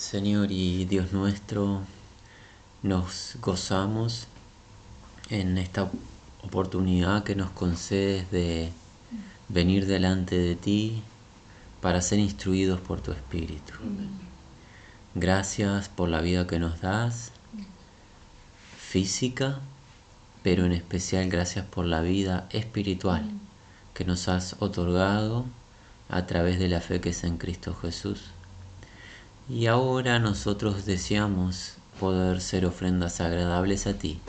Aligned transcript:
Señor 0.00 0.50
y 0.50 0.86
Dios 0.86 1.12
nuestro, 1.12 1.82
nos 2.82 3.36
gozamos 3.42 4.28
en 5.28 5.58
esta 5.58 5.90
oportunidad 6.42 7.22
que 7.22 7.36
nos 7.36 7.50
concedes 7.50 8.30
de 8.30 8.72
venir 9.50 9.84
delante 9.84 10.38
de 10.38 10.56
ti 10.56 11.02
para 11.82 12.00
ser 12.00 12.18
instruidos 12.18 12.80
por 12.80 13.02
tu 13.02 13.12
Espíritu. 13.12 13.74
Gracias 15.14 15.90
por 15.90 16.08
la 16.08 16.22
vida 16.22 16.46
que 16.46 16.58
nos 16.58 16.80
das, 16.80 17.32
física, 18.78 19.60
pero 20.42 20.64
en 20.64 20.72
especial 20.72 21.28
gracias 21.28 21.66
por 21.66 21.84
la 21.84 22.00
vida 22.00 22.48
espiritual 22.48 23.30
que 23.92 24.06
nos 24.06 24.28
has 24.28 24.56
otorgado 24.60 25.44
a 26.08 26.24
través 26.24 26.58
de 26.58 26.68
la 26.68 26.80
fe 26.80 27.02
que 27.02 27.10
es 27.10 27.22
en 27.22 27.36
Cristo 27.36 27.74
Jesús. 27.74 28.30
Y 29.52 29.66
ahora 29.66 30.20
nosotros 30.20 30.86
deseamos 30.86 31.74
poder 31.98 32.40
ser 32.40 32.64
ofrendas 32.66 33.20
agradables 33.20 33.88
a 33.88 33.94
ti, 33.94 34.20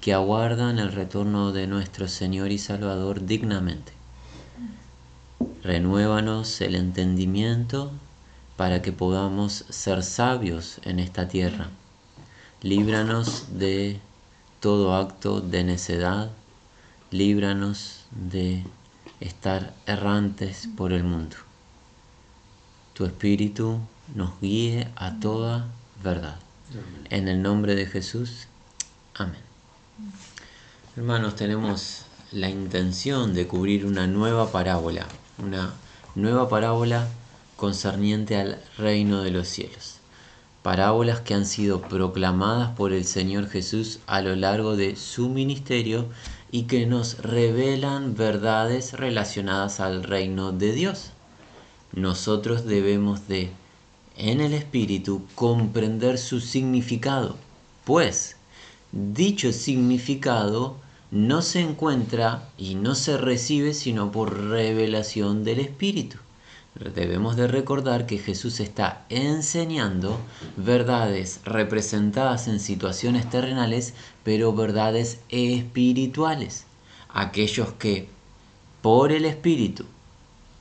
que 0.00 0.14
aguardan 0.14 0.78
el 0.78 0.92
retorno 0.92 1.52
de 1.52 1.66
nuestro 1.66 2.08
Señor 2.08 2.50
y 2.50 2.56
Salvador 2.56 3.26
dignamente. 3.26 3.92
Renuévanos 5.62 6.58
el 6.62 6.74
entendimiento 6.74 7.92
para 8.56 8.80
que 8.80 8.92
podamos 8.92 9.66
ser 9.68 10.02
sabios 10.02 10.80
en 10.84 11.00
esta 11.00 11.28
tierra. 11.28 11.68
Líbranos 12.62 13.58
de 13.58 14.00
todo 14.60 14.96
acto 14.96 15.42
de 15.42 15.64
necedad, 15.64 16.30
líbranos 17.10 18.06
de 18.10 18.64
estar 19.20 19.74
errantes 19.84 20.66
por 20.78 20.94
el 20.94 21.04
mundo. 21.04 21.36
Tu 22.94 23.04
Espíritu 23.04 23.80
nos 24.14 24.40
guíe 24.40 24.88
a 24.96 25.18
toda 25.20 25.66
verdad. 26.02 26.36
En 27.10 27.28
el 27.28 27.42
nombre 27.42 27.74
de 27.74 27.86
Jesús, 27.86 28.48
amén. 29.14 29.40
Hermanos, 30.96 31.36
tenemos 31.36 32.04
la 32.32 32.48
intención 32.48 33.34
de 33.34 33.46
cubrir 33.46 33.86
una 33.86 34.06
nueva 34.06 34.50
parábola, 34.50 35.06
una 35.38 35.74
nueva 36.14 36.48
parábola 36.48 37.08
concerniente 37.56 38.36
al 38.36 38.58
reino 38.78 39.22
de 39.22 39.30
los 39.30 39.48
cielos. 39.48 39.98
Parábolas 40.62 41.20
que 41.20 41.34
han 41.34 41.46
sido 41.46 41.82
proclamadas 41.82 42.70
por 42.76 42.92
el 42.92 43.04
Señor 43.04 43.48
Jesús 43.48 44.00
a 44.06 44.20
lo 44.20 44.34
largo 44.34 44.76
de 44.76 44.96
su 44.96 45.28
ministerio 45.28 46.06
y 46.50 46.64
que 46.64 46.86
nos 46.86 47.18
revelan 47.18 48.16
verdades 48.16 48.92
relacionadas 48.92 49.78
al 49.78 50.02
reino 50.02 50.52
de 50.52 50.72
Dios. 50.72 51.10
Nosotros 51.92 52.64
debemos 52.64 53.28
de 53.28 53.52
en 54.18 54.40
el 54.40 54.54
espíritu 54.54 55.22
comprender 55.34 56.18
su 56.18 56.40
significado, 56.40 57.36
pues 57.84 58.36
dicho 58.92 59.52
significado 59.52 60.76
no 61.10 61.42
se 61.42 61.60
encuentra 61.60 62.48
y 62.58 62.74
no 62.74 62.94
se 62.94 63.16
recibe 63.16 63.74
sino 63.74 64.10
por 64.10 64.48
revelación 64.48 65.44
del 65.44 65.60
espíritu. 65.60 66.18
Debemos 66.94 67.36
de 67.36 67.46
recordar 67.46 68.04
que 68.04 68.18
Jesús 68.18 68.60
está 68.60 69.06
enseñando 69.08 70.18
verdades 70.58 71.40
representadas 71.44 72.48
en 72.48 72.60
situaciones 72.60 73.30
terrenales, 73.30 73.94
pero 74.24 74.52
verdades 74.52 75.20
espirituales. 75.30 76.66
Aquellos 77.08 77.72
que 77.74 78.10
por 78.82 79.10
el 79.10 79.24
Espíritu 79.24 79.86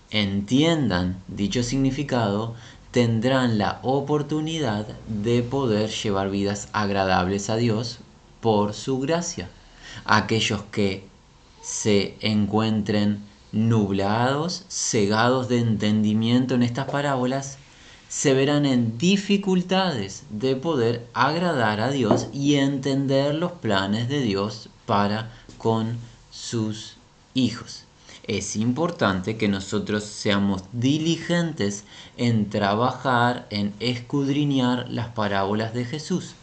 entiendan 0.10 1.22
dicho 1.28 1.64
significado, 1.64 2.56
tendrán 2.96 3.58
la 3.58 3.80
oportunidad 3.84 4.88
de 5.10 5.44
poder 5.44 5.90
llevar 5.90 6.30
vidas 6.30 6.70
agradables 6.72 7.50
a 7.50 7.58
Dios 7.58 8.00
por 8.40 8.74
su 8.74 9.02
gracia. 9.02 9.50
Aquellos 10.06 10.64
que 10.72 11.06
se 11.62 12.16
encuentren 12.22 13.20
nublados, 13.52 14.64
cegados 14.70 15.50
de 15.50 15.60
entendimiento 15.60 16.56
en 16.56 16.64
estas 16.64 16.90
parábolas, 16.90 17.58
se 18.08 18.34
verán 18.34 18.66
en 18.66 18.98
dificultades 18.98 20.24
de 20.30 20.56
poder 20.56 21.06
agradar 21.14 21.82
a 21.82 21.92
Dios 21.92 22.30
y 22.32 22.56
entender 22.56 23.36
los 23.36 23.52
planes 23.52 24.08
de 24.08 24.22
Dios 24.22 24.70
para 24.86 25.34
con 25.58 25.98
sus 26.32 26.96
hijos 27.34 27.85
es 28.28 28.56
importante 28.56 29.38
que 29.38 29.48
nosotros 29.48 30.04
seamos 30.04 30.64
diligentes 30.72 31.84
en 32.18 32.50
trabajar, 32.50 33.48
en 33.52 33.74
escudriñar 33.80 34.90
las 34.90 35.10
parábolas 35.10 35.74
de 35.74 35.86
Jesús. 35.86 36.34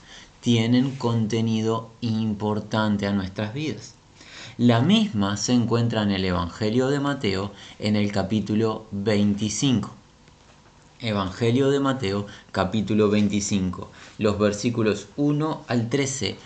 Tienen 0.40 0.96
contenido 0.96 1.90
importante 2.00 3.06
a 3.06 3.12
nuestras 3.12 3.52
vidas. 3.54 3.94
La 4.58 4.80
misma 4.80 5.36
se 5.36 5.54
encuentra 5.54 6.02
en 6.02 6.10
el 6.10 6.24
Evangelio 6.24 6.88
de 6.88 7.00
Mateo 7.00 7.52
en 7.78 7.96
el 7.96 8.12
capítulo 8.12 8.86
25. 8.92 9.90
Evangelio 11.00 11.70
de 11.70 11.80
Mateo 11.80 12.26
capítulo 12.52 13.10
25. 13.10 13.90
Los 14.18 14.38
versículos 14.38 15.08
1 15.16 15.64
al 15.66 15.88
13 15.88 16.36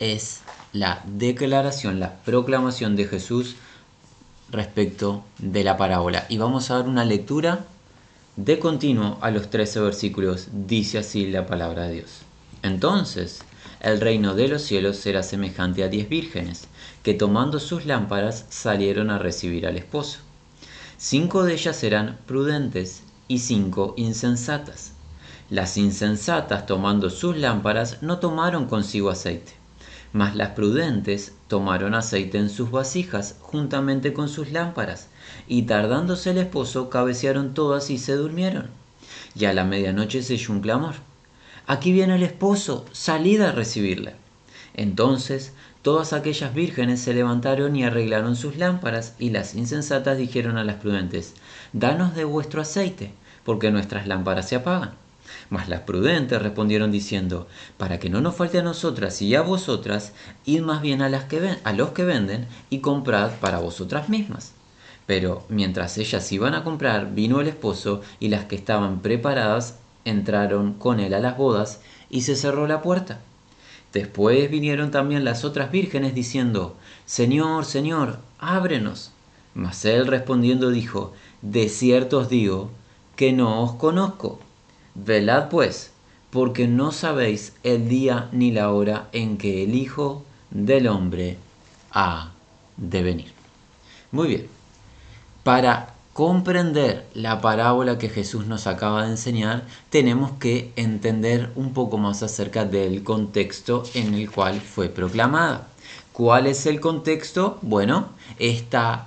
es 0.00 0.40
la 0.72 1.02
declaración, 1.06 2.00
la 2.00 2.16
proclamación 2.24 2.96
de 2.96 3.04
Jesús 3.04 3.56
respecto 4.50 5.24
de 5.38 5.64
la 5.64 5.76
parábola. 5.76 6.26
Y 6.28 6.38
vamos 6.38 6.70
a 6.70 6.76
dar 6.76 6.88
una 6.88 7.04
lectura 7.04 7.66
de 8.36 8.58
continuo 8.58 9.18
a 9.20 9.30
los 9.30 9.50
13 9.50 9.80
versículos. 9.80 10.48
Dice 10.52 10.98
así 10.98 11.26
la 11.26 11.46
palabra 11.46 11.84
de 11.84 11.94
Dios. 11.94 12.20
Entonces, 12.62 13.40
el 13.80 14.00
reino 14.00 14.34
de 14.34 14.48
los 14.48 14.62
cielos 14.62 14.96
será 14.96 15.22
semejante 15.22 15.84
a 15.84 15.88
diez 15.88 16.08
vírgenes, 16.08 16.66
que 17.02 17.14
tomando 17.14 17.60
sus 17.60 17.86
lámparas 17.86 18.46
salieron 18.48 19.10
a 19.10 19.18
recibir 19.18 19.66
al 19.66 19.76
esposo. 19.76 20.20
Cinco 20.96 21.44
de 21.44 21.54
ellas 21.54 21.82
eran 21.84 22.18
prudentes 22.26 23.02
y 23.28 23.38
cinco 23.38 23.94
insensatas. 23.96 24.92
Las 25.50 25.76
insensatas, 25.76 26.66
tomando 26.66 27.08
sus 27.10 27.36
lámparas, 27.36 28.02
no 28.02 28.18
tomaron 28.18 28.66
consigo 28.66 29.10
aceite 29.10 29.57
mas 30.12 30.34
las 30.34 30.50
prudentes 30.50 31.32
tomaron 31.48 31.94
aceite 31.94 32.38
en 32.38 32.50
sus 32.50 32.70
vasijas 32.70 33.36
juntamente 33.40 34.12
con 34.12 34.28
sus 34.28 34.50
lámparas, 34.50 35.08
y 35.46 35.62
tardándose 35.62 36.30
el 36.30 36.38
esposo 36.38 36.90
cabecearon 36.90 37.54
todas 37.54 37.90
y 37.90 37.98
se 37.98 38.14
durmieron. 38.14 38.68
Y 39.34 39.44
a 39.44 39.52
la 39.52 39.64
medianoche 39.64 40.22
se 40.22 40.34
oyó 40.34 40.54
un 40.54 40.60
clamor. 40.60 40.94
Aquí 41.66 41.92
viene 41.92 42.16
el 42.16 42.22
esposo, 42.22 42.84
salid 42.92 43.42
a 43.42 43.52
recibirle. 43.52 44.14
Entonces 44.74 45.52
todas 45.82 46.12
aquellas 46.12 46.54
vírgenes 46.54 47.00
se 47.00 47.14
levantaron 47.14 47.76
y 47.76 47.84
arreglaron 47.84 48.36
sus 48.36 48.56
lámparas, 48.56 49.14
y 49.18 49.30
las 49.30 49.54
insensatas 49.54 50.16
dijeron 50.18 50.56
a 50.58 50.64
las 50.64 50.76
prudentes, 50.76 51.34
Danos 51.72 52.14
de 52.14 52.24
vuestro 52.24 52.62
aceite, 52.62 53.12
porque 53.44 53.70
nuestras 53.70 54.06
lámparas 54.06 54.48
se 54.48 54.56
apagan. 54.56 54.92
Mas 55.50 55.68
las 55.68 55.80
prudentes 55.80 56.42
respondieron 56.42 56.90
diciendo, 56.90 57.48
para 57.76 57.98
que 57.98 58.10
no 58.10 58.20
nos 58.20 58.36
falte 58.36 58.58
a 58.58 58.62
nosotras 58.62 59.22
y 59.22 59.34
a 59.34 59.42
vosotras, 59.42 60.12
id 60.44 60.60
más 60.60 60.82
bien 60.82 61.00
a, 61.00 61.08
las 61.08 61.24
que 61.24 61.40
ven, 61.40 61.58
a 61.64 61.72
los 61.72 61.90
que 61.90 62.04
venden 62.04 62.46
y 62.68 62.80
comprad 62.80 63.32
para 63.40 63.58
vosotras 63.58 64.08
mismas. 64.08 64.52
Pero 65.06 65.44
mientras 65.48 65.96
ellas 65.96 66.30
iban 66.32 66.54
a 66.54 66.64
comprar, 66.64 67.14
vino 67.14 67.40
el 67.40 67.48
esposo 67.48 68.02
y 68.20 68.28
las 68.28 68.44
que 68.44 68.56
estaban 68.56 69.00
preparadas 69.00 69.78
entraron 70.04 70.74
con 70.74 71.00
él 71.00 71.14
a 71.14 71.20
las 71.20 71.36
bodas 71.38 71.80
y 72.10 72.22
se 72.22 72.36
cerró 72.36 72.66
la 72.66 72.82
puerta. 72.82 73.20
Después 73.92 74.50
vinieron 74.50 74.90
también 74.90 75.24
las 75.24 75.44
otras 75.44 75.70
vírgenes 75.70 76.14
diciendo, 76.14 76.76
Señor, 77.06 77.64
Señor, 77.64 78.18
ábrenos. 78.38 79.12
Mas 79.54 79.84
él 79.86 80.06
respondiendo 80.06 80.70
dijo, 80.70 81.14
De 81.40 81.70
cierto 81.70 82.18
os 82.18 82.28
digo 82.28 82.70
que 83.16 83.32
no 83.32 83.62
os 83.62 83.74
conozco. 83.76 84.40
Velad 85.04 85.48
pues, 85.48 85.92
porque 86.30 86.66
no 86.66 86.90
sabéis 86.90 87.52
el 87.62 87.88
día 87.88 88.28
ni 88.32 88.50
la 88.50 88.72
hora 88.72 89.08
en 89.12 89.38
que 89.38 89.62
el 89.62 89.76
Hijo 89.76 90.24
del 90.50 90.88
Hombre 90.88 91.38
ha 91.92 92.32
de 92.76 93.02
venir. 93.02 93.32
Muy 94.10 94.28
bien, 94.28 94.46
para 95.44 95.94
comprender 96.14 97.06
la 97.14 97.40
parábola 97.40 97.96
que 97.96 98.08
Jesús 98.08 98.46
nos 98.46 98.66
acaba 98.66 99.04
de 99.04 99.10
enseñar, 99.10 99.62
tenemos 99.88 100.32
que 100.32 100.72
entender 100.74 101.52
un 101.54 101.74
poco 101.74 101.96
más 101.96 102.24
acerca 102.24 102.64
del 102.64 103.04
contexto 103.04 103.84
en 103.94 104.14
el 104.14 104.28
cual 104.30 104.60
fue 104.60 104.88
proclamada. 104.88 105.68
¿Cuál 106.12 106.48
es 106.48 106.66
el 106.66 106.80
contexto? 106.80 107.58
Bueno, 107.62 108.08
está 108.40 109.06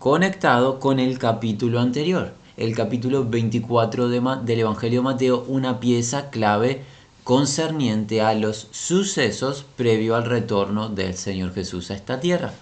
conectado 0.00 0.80
con 0.80 0.98
el 0.98 1.18
capítulo 1.20 1.78
anterior 1.78 2.32
el 2.56 2.74
capítulo 2.74 3.24
24 3.24 4.08
del 4.08 4.58
Evangelio 4.60 5.00
de 5.00 5.04
Mateo, 5.04 5.44
una 5.48 5.80
pieza 5.80 6.30
clave 6.30 6.84
concerniente 7.24 8.20
a 8.20 8.34
los 8.34 8.68
sucesos 8.70 9.64
previo 9.76 10.14
al 10.14 10.26
retorno 10.26 10.88
del 10.88 11.14
Señor 11.14 11.52
Jesús 11.52 11.90
a 11.90 11.94
esta 11.94 12.20
tierra. 12.20 12.52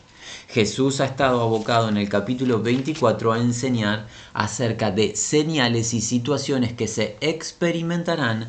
Jesús 0.48 1.00
ha 1.00 1.04
estado 1.04 1.42
abocado 1.42 1.88
en 1.88 1.98
el 1.98 2.08
capítulo 2.08 2.62
24 2.62 3.32
a 3.32 3.40
enseñar 3.40 4.06
acerca 4.32 4.90
de 4.90 5.14
señales 5.14 5.92
y 5.92 6.00
situaciones 6.00 6.72
que 6.72 6.88
se 6.88 7.16
experimentarán 7.20 8.46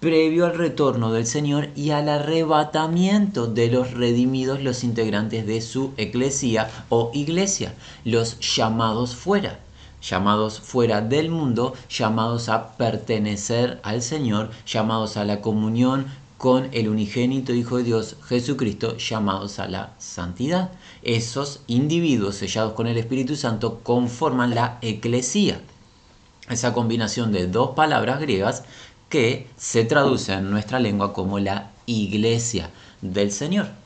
previo 0.00 0.46
al 0.46 0.58
retorno 0.58 1.12
del 1.12 1.26
Señor 1.26 1.68
y 1.76 1.90
al 1.90 2.08
arrebatamiento 2.08 3.46
de 3.46 3.70
los 3.70 3.92
redimidos, 3.92 4.60
los 4.60 4.82
integrantes 4.82 5.46
de 5.46 5.60
su 5.62 5.92
eclesía 5.96 6.68
o 6.88 7.10
iglesia, 7.14 7.72
los 8.04 8.40
llamados 8.40 9.14
fuera, 9.14 9.60
llamados 10.02 10.60
fuera 10.60 11.00
del 11.00 11.30
mundo, 11.30 11.74
llamados 11.88 12.48
a 12.48 12.76
pertenecer 12.76 13.80
al 13.82 14.02
Señor, 14.02 14.50
llamados 14.66 15.16
a 15.16 15.24
la 15.24 15.40
comunión 15.40 16.06
con 16.36 16.68
el 16.72 16.88
unigénito 16.88 17.54
Hijo 17.54 17.76
de 17.76 17.84
Dios, 17.84 18.16
Jesucristo, 18.26 18.96
llamados 18.96 19.60
a 19.60 19.68
la 19.68 19.92
santidad. 19.98 20.72
Esos 21.02 21.60
individuos 21.68 22.34
sellados 22.34 22.72
con 22.72 22.88
el 22.88 22.98
Espíritu 22.98 23.36
Santo 23.36 23.78
conforman 23.84 24.54
la 24.54 24.78
eclesía. 24.82 25.60
Esa 26.48 26.74
combinación 26.74 27.30
de 27.30 27.46
dos 27.46 27.70
palabras 27.76 28.20
griegas 28.20 28.64
que 29.08 29.46
se 29.56 29.84
traduce 29.84 30.32
en 30.32 30.50
nuestra 30.50 30.80
lengua 30.80 31.12
como 31.12 31.38
la 31.38 31.70
iglesia 31.86 32.70
del 33.02 33.30
Señor. 33.30 33.81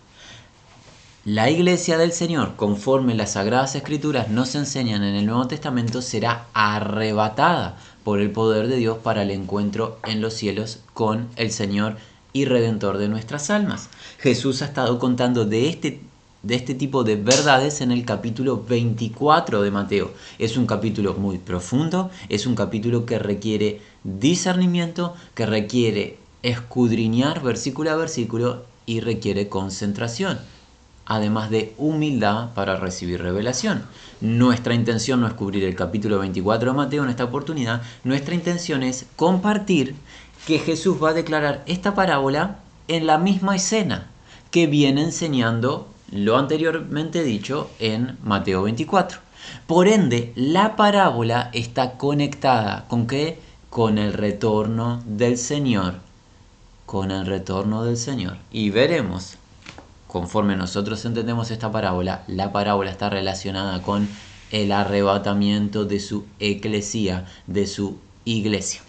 La 1.27 1.51
iglesia 1.51 1.99
del 1.99 2.13
Señor, 2.13 2.55
conforme 2.55 3.17
las 3.17 3.33
sagradas 3.33 3.75
escrituras 3.75 4.29
nos 4.29 4.55
enseñan 4.55 5.03
en 5.03 5.17
el 5.17 5.27
Nuevo 5.27 5.49
Testamento, 5.49 6.01
será 6.01 6.47
arrebatada 6.53 7.77
por 8.05 8.21
el 8.21 8.31
poder 8.31 8.69
de 8.69 8.77
Dios 8.77 8.99
para 8.99 9.23
el 9.23 9.33
encuentro 9.33 9.99
en 10.05 10.21
los 10.21 10.35
cielos 10.35 10.79
con 10.95 11.27
el 11.35 11.51
Señor 11.51 11.97
y 12.33 12.45
Redentor 12.45 12.99
de 12.99 13.09
nuestras 13.09 13.51
almas. 13.51 13.89
Jesús 14.19 14.63
ha 14.63 14.67
estado 14.67 15.01
contando 15.01 15.45
de 15.45 15.69
este 15.69 16.01
de 16.45 16.55
este 16.55 16.75
tipo 16.75 17.03
de 17.03 17.17
verdades 17.17 17.81
en 17.81 17.91
el 17.91 18.05
capítulo 18.05 18.63
24 18.63 19.63
de 19.63 19.71
Mateo. 19.73 20.13
Es 20.39 20.57
un 20.57 20.67
capítulo 20.67 21.15
muy 21.15 21.39
profundo, 21.39 22.09
es 22.29 22.47
un 22.47 22.55
capítulo 22.55 23.05
que 23.05 23.19
requiere 23.19 23.81
discernimiento, 24.05 25.17
que 25.35 25.45
requiere 25.45 26.19
escudriñar 26.45 27.43
versículo 27.43 27.91
a 27.91 27.97
versículo 27.97 28.63
y 28.87 29.01
requiere 29.01 29.49
concentración, 29.49 30.39
además 31.07 31.51
de 31.51 31.75
humildad 31.79 32.51
para 32.55 32.77
recibir 32.77 33.23
revelación. 33.23 33.85
Nuestra 34.21 34.75
intención 34.75 35.21
no 35.21 35.29
es 35.29 35.35
cubrir 35.35 35.65
el 35.65 35.77
capítulo 35.77 36.19
24 36.19 36.73
de 36.73 36.77
Mateo 36.77 37.05
en 37.05 37.11
esta 37.11 37.25
oportunidad, 37.25 37.83
nuestra 38.05 38.35
intención 38.35 38.83
es 38.83 39.07
compartir 39.17 39.95
que 40.47 40.59
Jesús 40.59 41.03
va 41.03 41.11
a 41.11 41.15
declarar 41.15 41.63
esta 41.67 41.95
parábola 41.95 42.59
en 42.89 43.07
la 43.07 43.19
misma 43.19 43.57
escena 43.57 44.09
que 44.51 44.67
viene 44.67 45.03
enseñando 45.03 45.89
lo 46.11 46.37
anteriormente 46.37 47.25
dicho 47.25 47.71
en 47.79 48.17
Mateo 48.23 48.63
24. 48.63 49.19
Por 49.67 49.89
ende, 49.89 50.33
la 50.37 50.77
parábola 50.77 51.51
está 51.53 51.97
conectada 51.97 52.87
con 52.89 53.07
qué? 53.07 53.41
Con 53.71 53.99
el 53.99 54.13
retorno 54.13 55.03
del 55.05 55.39
Señor. 55.39 55.95
Con 56.85 57.11
el 57.11 57.27
retorno 57.27 57.85
del 57.85 57.97
Señor. 57.97 58.37
Y 58.51 58.71
veremos, 58.71 59.37
conforme 60.17 60.57
nosotros 60.57 61.05
entendemos 61.05 61.51
esta 61.51 61.71
parábola, 61.71 62.23
la 62.27 62.51
parábola 62.51 62.91
está 62.91 63.11
relacionada 63.11 63.83
con 63.83 64.09
el 64.51 64.73
arrebatamiento 64.73 65.85
de 65.85 66.01
su 66.01 66.25
eclesía, 66.39 67.27
de 67.47 67.67
su 67.67 67.99
iglesia. 68.25 68.81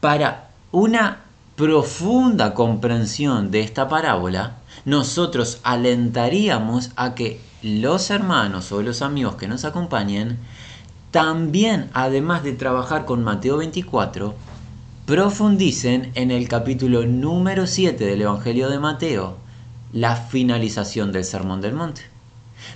Para 0.00 0.50
una 0.72 1.20
profunda 1.54 2.54
comprensión 2.54 3.52
de 3.52 3.60
esta 3.60 3.88
parábola, 3.88 4.56
nosotros 4.84 5.60
alentaríamos 5.62 6.90
a 6.96 7.14
que 7.14 7.40
los 7.62 8.10
hermanos 8.10 8.72
o 8.72 8.82
los 8.82 9.00
amigos 9.00 9.36
que 9.36 9.46
nos 9.46 9.64
acompañen 9.64 10.38
también, 11.12 11.88
además 11.92 12.42
de 12.42 12.54
trabajar 12.54 13.04
con 13.04 13.22
Mateo 13.22 13.58
24, 13.58 14.34
profundicen 15.06 16.10
en 16.16 16.32
el 16.32 16.48
capítulo 16.48 17.06
número 17.06 17.68
7 17.68 18.04
del 18.04 18.22
Evangelio 18.22 18.68
de 18.70 18.80
Mateo, 18.80 19.41
la 19.92 20.16
finalización 20.16 21.12
del 21.12 21.24
Sermón 21.24 21.60
del 21.60 21.74
Monte, 21.74 22.02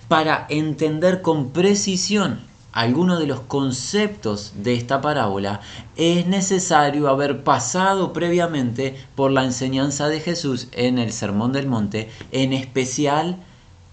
para 0.08 0.46
entender 0.48 1.22
con 1.22 1.50
precisión 1.50 2.40
algunos 2.72 3.18
de 3.18 3.26
los 3.26 3.40
conceptos 3.40 4.52
de 4.56 4.74
esta 4.74 5.00
parábola, 5.00 5.62
es 5.96 6.26
necesario 6.26 7.08
haber 7.08 7.42
pasado 7.42 8.12
previamente 8.12 8.94
por 9.14 9.32
la 9.32 9.44
enseñanza 9.44 10.08
de 10.08 10.20
Jesús 10.20 10.68
en 10.72 10.98
el 10.98 11.10
Sermón 11.10 11.52
del 11.52 11.66
Monte, 11.66 12.10
en 12.32 12.52
especial 12.52 13.38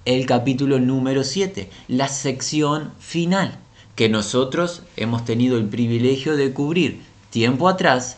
el 0.04 0.26
capítulo 0.26 0.80
número 0.80 1.24
7, 1.24 1.70
la 1.88 2.10
sección 2.10 2.92
final, 3.00 3.58
que 3.96 4.10
nosotros 4.10 4.84
hemos 4.98 5.24
tenido 5.24 5.58
el 5.58 5.70
privilegio 5.70 6.36
de 6.36 6.52
cubrir 6.52 7.02
tiempo 7.30 7.70
atrás, 7.70 8.18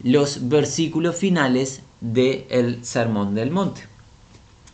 los 0.00 0.48
versículos 0.48 1.16
finales 1.16 1.82
del 2.00 2.84
Sermón 2.84 3.34
del 3.34 3.50
Monte. 3.50 3.97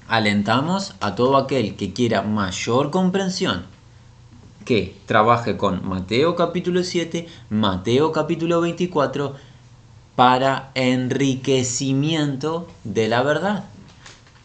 Alentamos 0.07 0.95
a 1.01 1.15
todo 1.15 1.39
aquel 1.39 1.77
que 1.77 1.95
quiera 1.95 2.23
mayor 2.23 2.91
comprensión 2.91 3.65
que 4.65 4.97
trabaje 5.07 5.57
con 5.57 5.87
Mateo 5.87 6.37
capítulo 6.37 6.83
7, 6.83 7.27
Mateo 7.51 8.13
capítulo 8.13 8.61
24, 8.61 9.35
para 10.17 10.71
enriquecimiento 10.75 12.69
de 12.83 13.09
la 13.09 13.23
verdad. 13.23 13.65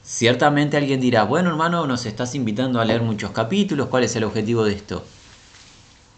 Ciertamente 0.03 0.77
alguien 0.77 0.99
dirá, 0.99 1.23
bueno 1.23 1.49
hermano, 1.49 1.87
nos 1.87 2.05
estás 2.05 2.35
invitando 2.35 2.81
a 2.81 2.85
leer 2.85 3.01
muchos 3.01 3.31
capítulos, 3.31 3.87
¿cuál 3.87 4.03
es 4.03 4.15
el 4.15 4.23
objetivo 4.23 4.63
de 4.63 4.73
esto? 4.73 5.05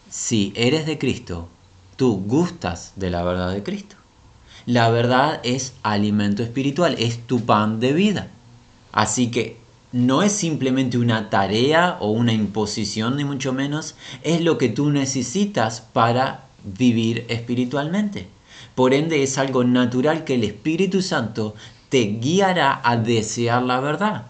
Si 0.09 0.53
eres 0.55 0.85
de 0.85 0.97
Cristo, 0.97 1.47
tú 1.95 2.23
gustas 2.25 2.93
de 2.95 3.09
la 3.09 3.23
verdad 3.23 3.51
de 3.51 3.63
Cristo. 3.63 3.95
La 4.65 4.89
verdad 4.89 5.39
es 5.43 5.73
alimento 5.83 6.43
espiritual, 6.43 6.95
es 6.99 7.25
tu 7.25 7.45
pan 7.45 7.79
de 7.79 7.93
vida. 7.93 8.27
Así 8.91 9.31
que 9.31 9.57
no 9.91 10.23
es 10.23 10.31
simplemente 10.31 10.97
una 10.97 11.29
tarea 11.29 11.97
o 11.99 12.11
una 12.11 12.33
imposición, 12.33 13.17
ni 13.17 13.25
mucho 13.25 13.53
menos, 13.53 13.95
es 14.23 14.41
lo 14.41 14.57
que 14.57 14.69
tú 14.69 14.89
necesitas 14.89 15.81
para 15.81 16.45
vivir 16.63 17.25
espiritualmente. 17.27 18.27
Por 18.75 18.93
ende 18.93 19.23
es 19.23 19.37
algo 19.37 19.63
natural 19.63 20.23
que 20.23 20.35
el 20.35 20.43
Espíritu 20.43 21.01
Santo 21.01 21.55
te 21.89 22.03
guiará 22.03 22.79
a 22.83 22.95
desear 22.95 23.63
la 23.63 23.81
verdad. 23.81 24.27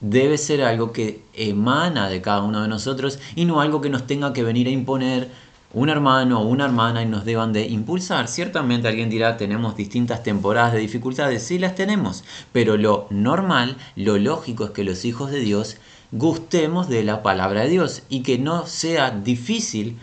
Debe 0.00 0.38
ser 0.38 0.62
algo 0.62 0.92
que 0.92 1.22
emana 1.34 2.08
de 2.08 2.22
cada 2.22 2.42
uno 2.42 2.62
de 2.62 2.68
nosotros 2.68 3.18
y 3.36 3.44
no 3.44 3.60
algo 3.60 3.82
que 3.82 3.90
nos 3.90 4.06
tenga 4.06 4.32
que 4.32 4.42
venir 4.42 4.66
a 4.66 4.70
imponer 4.70 5.30
un 5.72 5.88
hermano 5.88 6.40
o 6.40 6.48
una 6.48 6.64
hermana 6.64 7.02
y 7.02 7.06
nos 7.06 7.24
deban 7.24 7.52
de 7.52 7.66
impulsar. 7.66 8.28
Ciertamente 8.28 8.88
alguien 8.88 9.10
dirá, 9.10 9.36
tenemos 9.36 9.76
distintas 9.76 10.22
temporadas 10.22 10.72
de 10.72 10.80
dificultades, 10.80 11.42
sí 11.42 11.58
las 11.58 11.74
tenemos, 11.74 12.24
pero 12.52 12.76
lo 12.76 13.06
normal, 13.10 13.76
lo 13.96 14.18
lógico 14.18 14.64
es 14.64 14.70
que 14.70 14.84
los 14.84 15.04
hijos 15.04 15.30
de 15.30 15.40
Dios 15.40 15.76
gustemos 16.12 16.88
de 16.88 17.04
la 17.04 17.22
palabra 17.22 17.62
de 17.62 17.68
Dios 17.68 18.02
y 18.08 18.22
que 18.22 18.38
no 18.38 18.66
sea 18.66 19.10
difícil 19.10 19.96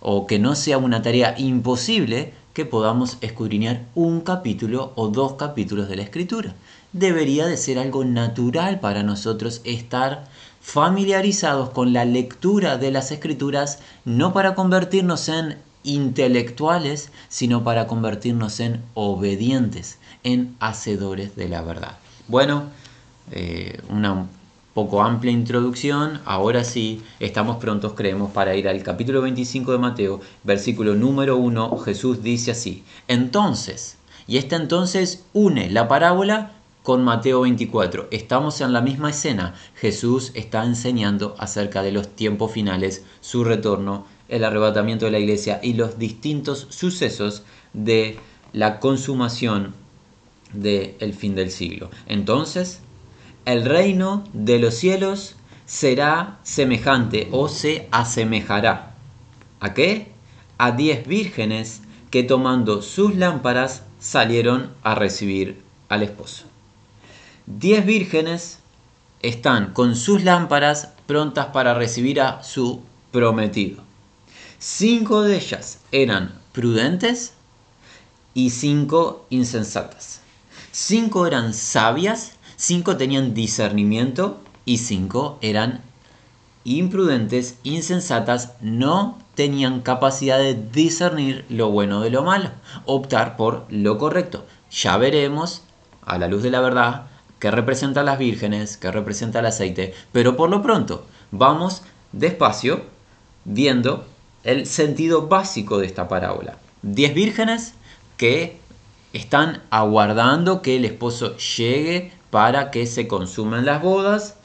o 0.00 0.26
que 0.26 0.38
no 0.38 0.54
sea 0.56 0.78
una 0.78 1.02
tarea 1.02 1.34
imposible 1.38 2.32
que 2.52 2.64
podamos 2.64 3.18
escudriñar 3.20 3.84
un 3.94 4.20
capítulo 4.20 4.92
o 4.96 5.08
dos 5.08 5.34
capítulos 5.34 5.88
de 5.88 5.96
la 5.96 6.02
escritura. 6.02 6.54
Debería 6.92 7.46
de 7.46 7.56
ser 7.56 7.78
algo 7.78 8.04
natural 8.04 8.78
para 8.78 9.02
nosotros 9.02 9.60
estar 9.64 10.24
familiarizados 10.64 11.68
con 11.70 11.92
la 11.92 12.06
lectura 12.06 12.78
de 12.78 12.90
las 12.90 13.12
escrituras 13.12 13.80
no 14.06 14.32
para 14.32 14.54
convertirnos 14.54 15.28
en 15.28 15.58
intelectuales, 15.82 17.12
sino 17.28 17.62
para 17.62 17.86
convertirnos 17.86 18.60
en 18.60 18.82
obedientes, 18.94 19.98
en 20.24 20.56
hacedores 20.60 21.36
de 21.36 21.50
la 21.50 21.60
verdad. 21.60 21.98
Bueno, 22.28 22.64
eh, 23.30 23.78
una 23.90 24.26
poco 24.72 25.02
amplia 25.02 25.32
introducción, 25.32 26.22
ahora 26.24 26.64
sí, 26.64 27.02
estamos 27.20 27.58
prontos, 27.58 27.92
creemos, 27.92 28.32
para 28.32 28.56
ir 28.56 28.66
al 28.66 28.82
capítulo 28.82 29.20
25 29.20 29.70
de 29.70 29.78
Mateo, 29.78 30.20
versículo 30.44 30.94
número 30.94 31.36
1, 31.36 31.76
Jesús 31.76 32.22
dice 32.22 32.52
así, 32.52 32.82
entonces, 33.06 33.98
y 34.26 34.38
este 34.38 34.56
entonces 34.56 35.24
une 35.34 35.68
la 35.68 35.88
parábola 35.88 36.52
con 36.84 37.02
Mateo 37.02 37.40
24. 37.40 38.08
Estamos 38.10 38.60
en 38.60 38.74
la 38.74 38.82
misma 38.82 39.08
escena. 39.08 39.54
Jesús 39.74 40.32
está 40.34 40.62
enseñando 40.64 41.34
acerca 41.38 41.82
de 41.82 41.92
los 41.92 42.14
tiempos 42.14 42.52
finales, 42.52 43.06
su 43.22 43.42
retorno, 43.42 44.04
el 44.28 44.44
arrebatamiento 44.44 45.06
de 45.06 45.12
la 45.12 45.18
iglesia 45.18 45.60
y 45.62 45.72
los 45.72 45.98
distintos 45.98 46.66
sucesos 46.68 47.42
de 47.72 48.18
la 48.52 48.80
consumación 48.80 49.74
del 50.52 51.14
fin 51.14 51.34
del 51.34 51.50
siglo. 51.50 51.90
Entonces, 52.06 52.80
el 53.46 53.64
reino 53.64 54.22
de 54.34 54.58
los 54.58 54.74
cielos 54.74 55.36
será 55.64 56.38
semejante 56.42 57.28
o 57.32 57.48
se 57.48 57.88
asemejará. 57.92 58.94
¿A 59.58 59.72
qué? 59.72 60.12
A 60.58 60.72
diez 60.72 61.06
vírgenes 61.06 61.80
que 62.10 62.24
tomando 62.24 62.82
sus 62.82 63.16
lámparas 63.16 63.84
salieron 63.98 64.70
a 64.82 64.94
recibir 64.94 65.62
al 65.88 66.02
esposo. 66.02 66.53
Diez 67.46 67.84
vírgenes 67.84 68.60
están 69.20 69.74
con 69.74 69.96
sus 69.96 70.24
lámparas 70.24 70.88
prontas 71.06 71.46
para 71.46 71.74
recibir 71.74 72.22
a 72.22 72.42
su 72.42 72.80
prometido. 73.10 73.82
Cinco 74.58 75.20
de 75.20 75.36
ellas 75.36 75.80
eran 75.92 76.40
prudentes 76.52 77.34
y 78.32 78.48
cinco 78.48 79.26
insensatas. 79.28 80.22
Cinco 80.72 81.26
eran 81.26 81.52
sabias, 81.52 82.32
cinco 82.56 82.96
tenían 82.96 83.34
discernimiento 83.34 84.40
y 84.64 84.78
cinco 84.78 85.38
eran 85.42 85.82
imprudentes, 86.64 87.58
insensatas, 87.62 88.52
no 88.62 89.18
tenían 89.34 89.82
capacidad 89.82 90.38
de 90.38 90.54
discernir 90.54 91.44
lo 91.50 91.70
bueno 91.70 92.00
de 92.00 92.08
lo 92.08 92.22
malo, 92.22 92.50
optar 92.86 93.36
por 93.36 93.66
lo 93.68 93.98
correcto. 93.98 94.46
Ya 94.70 94.96
veremos, 94.96 95.60
a 96.06 96.16
la 96.16 96.26
luz 96.26 96.42
de 96.42 96.50
la 96.50 96.60
verdad, 96.60 97.06
qué 97.44 97.50
representan 97.50 98.06
las 98.06 98.18
vírgenes, 98.18 98.78
qué 98.78 98.90
representa 98.90 99.40
el 99.40 99.44
aceite, 99.44 99.92
pero 100.12 100.34
por 100.34 100.48
lo 100.48 100.62
pronto 100.62 101.04
vamos 101.30 101.82
despacio 102.12 102.80
viendo 103.44 104.06
el 104.44 104.64
sentido 104.64 105.28
básico 105.28 105.76
de 105.76 105.84
esta 105.84 106.08
parábola. 106.08 106.56
Diez 106.80 107.12
vírgenes 107.12 107.74
que 108.16 108.58
están 109.12 109.62
aguardando 109.68 110.62
que 110.62 110.76
el 110.76 110.86
esposo 110.86 111.36
llegue 111.36 112.12
para 112.30 112.70
que 112.70 112.86
se 112.86 113.06
consuman 113.08 113.66
las 113.66 113.82
bodas. 113.82 114.36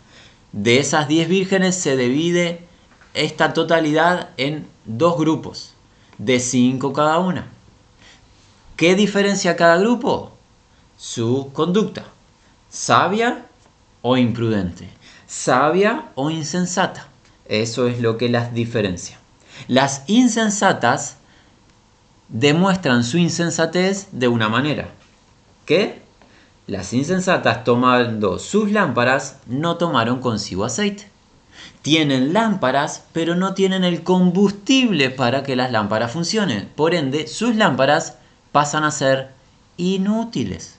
De 0.51 0.79
esas 0.79 1.08
diez 1.08 1.29
vírgenes 1.29 1.75
se 1.75 1.96
divide 1.96 2.68
esta 3.13 3.53
totalidad 3.53 4.32
en 4.36 4.68
dos 4.84 5.18
grupos, 5.18 5.74
de 6.18 6.41
cinco 6.41 6.91
cada 6.91 7.20
una. 7.20 7.48
¿Qué 8.75 8.96
diferencia 8.96 9.56
cada 9.56 9.77
grupo? 9.77 10.34
Su 10.98 11.51
conducta, 11.53 12.03
sabia 12.70 13.46
o 14.02 14.18
imprudente, 14.18 14.90
sabia 15.28 16.06
o 16.16 16.30
insensata. 16.30 17.08
Eso 17.46 17.88
es 17.88 18.00
lo 18.00 18.18
que 18.18 18.30
las 18.30 18.54
diferencia. 18.54 19.18
Las 19.68 20.04
insensatas 20.08 21.18
demuestran 22.30 23.04
su 23.04 23.18
insensatez 23.18 24.08
de 24.12 24.28
una 24.28 24.50
manera. 24.50 24.90
¿Qué? 25.66 26.02
Las 26.68 26.94
insensatas 26.94 27.64
tomando 27.64 28.38
sus 28.38 28.72
lámparas 28.72 29.38
no 29.48 29.78
tomaron 29.78 30.20
consigo 30.20 30.66
aceite. 30.66 31.10
Tienen 31.82 32.34
lámparas, 32.34 33.04
pero 33.12 33.36
no 33.36 33.54
tienen 33.54 33.84
el 33.84 34.04
combustible 34.04 35.10
para 35.10 35.44
que 35.44 35.56
las 35.56 35.72
lámparas 35.72 36.12
funcionen. 36.12 36.70
Por 36.76 36.94
ende, 36.94 37.28
sus 37.28 37.56
lámparas 37.56 38.16
pasan 38.52 38.84
a 38.84 38.92
ser 38.92 39.30
inútiles. 39.78 40.78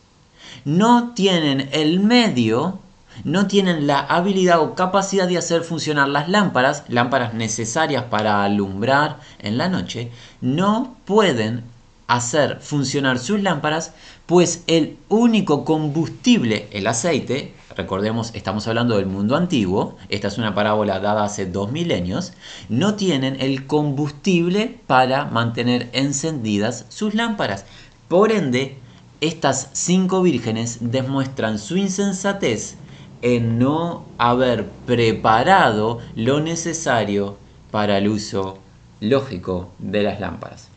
No 0.64 1.12
tienen 1.14 1.68
el 1.72 2.00
medio, 2.00 2.78
no 3.24 3.46
tienen 3.46 3.86
la 3.86 4.00
habilidad 4.00 4.60
o 4.60 4.74
capacidad 4.74 5.28
de 5.28 5.38
hacer 5.38 5.62
funcionar 5.62 6.08
las 6.08 6.28
lámparas, 6.28 6.84
lámparas 6.88 7.34
necesarias 7.34 8.04
para 8.04 8.44
alumbrar 8.44 9.20
en 9.38 9.58
la 9.58 9.68
noche, 9.68 10.10
no 10.40 10.96
pueden 11.04 11.64
hacer 12.06 12.58
funcionar 12.60 13.18
sus 13.18 13.40
lámparas, 13.40 13.92
pues 14.26 14.64
el 14.66 14.96
único 15.08 15.64
combustible, 15.64 16.68
el 16.72 16.86
aceite, 16.86 17.54
recordemos, 17.76 18.30
estamos 18.34 18.66
hablando 18.66 18.96
del 18.96 19.06
mundo 19.06 19.36
antiguo, 19.36 19.96
esta 20.08 20.28
es 20.28 20.38
una 20.38 20.54
parábola 20.54 20.98
dada 20.98 21.24
hace 21.24 21.46
dos 21.46 21.70
milenios, 21.70 22.32
no 22.68 22.94
tienen 22.94 23.40
el 23.40 23.66
combustible 23.66 24.78
para 24.86 25.26
mantener 25.26 25.88
encendidas 25.92 26.86
sus 26.88 27.14
lámparas. 27.14 27.64
Por 28.08 28.32
ende, 28.32 28.76
estas 29.20 29.68
cinco 29.72 30.22
vírgenes 30.22 30.78
demuestran 30.80 31.58
su 31.58 31.76
insensatez 31.76 32.76
en 33.22 33.58
no 33.58 34.06
haber 34.16 34.66
preparado 34.86 36.00
lo 36.16 36.40
necesario 36.40 37.36
para 37.70 37.98
el 37.98 38.08
uso 38.08 38.58
lógico 39.00 39.72
de 39.78 40.02
las 40.02 40.20
lámparas. 40.20 40.68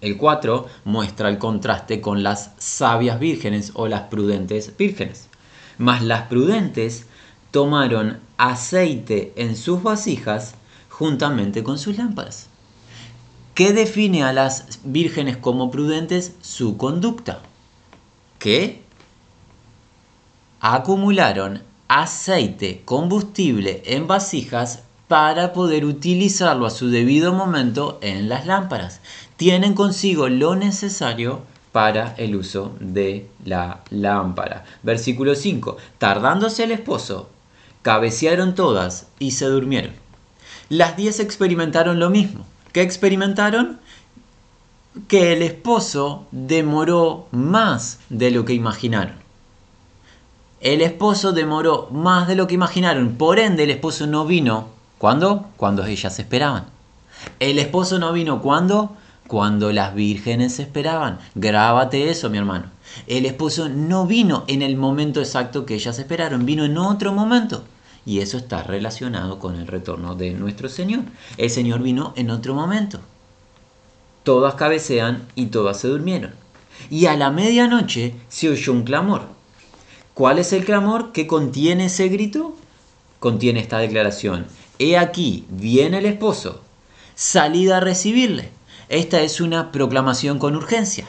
El 0.00 0.16
4 0.16 0.66
muestra 0.84 1.28
el 1.28 1.38
contraste 1.38 2.00
con 2.00 2.22
las 2.22 2.52
sabias 2.58 3.20
vírgenes 3.20 3.70
o 3.74 3.86
las 3.86 4.02
prudentes 4.02 4.76
vírgenes. 4.76 5.28
Mas 5.78 6.02
las 6.02 6.22
prudentes 6.22 7.06
tomaron 7.50 8.18
aceite 8.36 9.32
en 9.36 9.56
sus 9.56 9.82
vasijas 9.82 10.54
juntamente 10.88 11.62
con 11.62 11.78
sus 11.78 11.98
lámparas. 11.98 12.48
¿Qué 13.54 13.72
define 13.72 14.24
a 14.24 14.32
las 14.32 14.80
vírgenes 14.84 15.36
como 15.36 15.70
prudentes? 15.70 16.34
Su 16.40 16.76
conducta. 16.76 17.40
Que 18.38 18.82
acumularon 20.60 21.62
aceite, 21.88 22.82
combustible 22.84 23.82
en 23.84 24.06
vasijas 24.06 24.84
para 25.06 25.52
poder 25.52 25.84
utilizarlo 25.84 26.64
a 26.64 26.70
su 26.70 26.88
debido 26.88 27.34
momento 27.34 27.98
en 28.00 28.30
las 28.30 28.46
lámparas 28.46 29.00
tienen 29.42 29.74
consigo 29.74 30.28
lo 30.28 30.54
necesario 30.54 31.42
para 31.72 32.14
el 32.16 32.36
uso 32.36 32.76
de 32.78 33.28
la 33.44 33.80
lámpara. 33.90 34.64
Versículo 34.84 35.34
5. 35.34 35.78
Tardándose 35.98 36.62
el 36.62 36.70
esposo, 36.70 37.28
cabecearon 37.82 38.54
todas 38.54 39.08
y 39.18 39.32
se 39.32 39.46
durmieron. 39.46 39.94
Las 40.68 40.96
diez 40.96 41.18
experimentaron 41.18 41.98
lo 41.98 42.08
mismo. 42.08 42.46
¿Qué 42.72 42.82
experimentaron? 42.82 43.80
Que 45.08 45.32
el 45.32 45.42
esposo 45.42 46.26
demoró 46.30 47.28
más 47.30 48.00
de 48.08 48.30
lo 48.30 48.44
que 48.44 48.54
imaginaron. 48.54 49.14
El 50.60 50.80
esposo 50.80 51.32
demoró 51.32 51.88
más 51.90 52.28
de 52.28 52.36
lo 52.36 52.46
que 52.46 52.54
imaginaron. 52.54 53.16
Por 53.16 53.38
ende, 53.38 53.64
el 53.64 53.70
esposo 53.70 54.06
no 54.06 54.26
vino. 54.26 54.68
¿Cuándo? 54.98 55.46
Cuando 55.56 55.84
ellas 55.84 56.18
esperaban. 56.18 56.66
El 57.40 57.58
esposo 57.58 57.98
no 57.98 58.12
vino 58.12 58.40
cuando 58.40 58.96
cuando 59.32 59.72
las 59.72 59.94
vírgenes 59.94 60.58
esperaban. 60.58 61.18
Grábate 61.34 62.10
eso, 62.10 62.28
mi 62.28 62.36
hermano. 62.36 62.66
El 63.06 63.24
esposo 63.24 63.70
no 63.70 64.06
vino 64.06 64.44
en 64.46 64.60
el 64.60 64.76
momento 64.76 65.20
exacto 65.20 65.64
que 65.64 65.74
ellas 65.74 65.98
esperaron, 65.98 66.44
vino 66.44 66.66
en 66.66 66.76
otro 66.76 67.14
momento. 67.14 67.64
Y 68.04 68.20
eso 68.20 68.36
está 68.36 68.62
relacionado 68.62 69.38
con 69.38 69.56
el 69.56 69.66
retorno 69.66 70.14
de 70.14 70.32
nuestro 70.32 70.68
Señor. 70.68 71.04
El 71.36 71.50
Señor 71.50 71.82
vino 71.82 72.12
en 72.16 72.30
otro 72.30 72.54
momento. 72.54 73.00
Todas 74.24 74.54
cabecean 74.54 75.26
y 75.34 75.46
todas 75.46 75.78
se 75.78 75.88
durmieron. 75.88 76.32
Y 76.90 77.06
a 77.06 77.16
la 77.16 77.30
medianoche 77.30 78.14
se 78.28 78.48
oyó 78.48 78.72
un 78.72 78.84
clamor. 78.84 79.22
¿Cuál 80.14 80.38
es 80.38 80.52
el 80.52 80.64
clamor 80.64 81.12
que 81.12 81.26
contiene 81.26 81.86
ese 81.86 82.08
grito? 82.08 82.56
Contiene 83.18 83.60
esta 83.60 83.78
declaración. 83.78 84.46
He 84.78 84.98
aquí, 84.98 85.46
viene 85.48 85.98
el 85.98 86.06
esposo, 86.06 86.60
salida 87.14 87.78
a 87.78 87.80
recibirle. 87.80 88.50
Esta 88.88 89.22
es 89.22 89.40
una 89.40 89.72
proclamación 89.72 90.38
con 90.38 90.56
urgencia. 90.56 91.06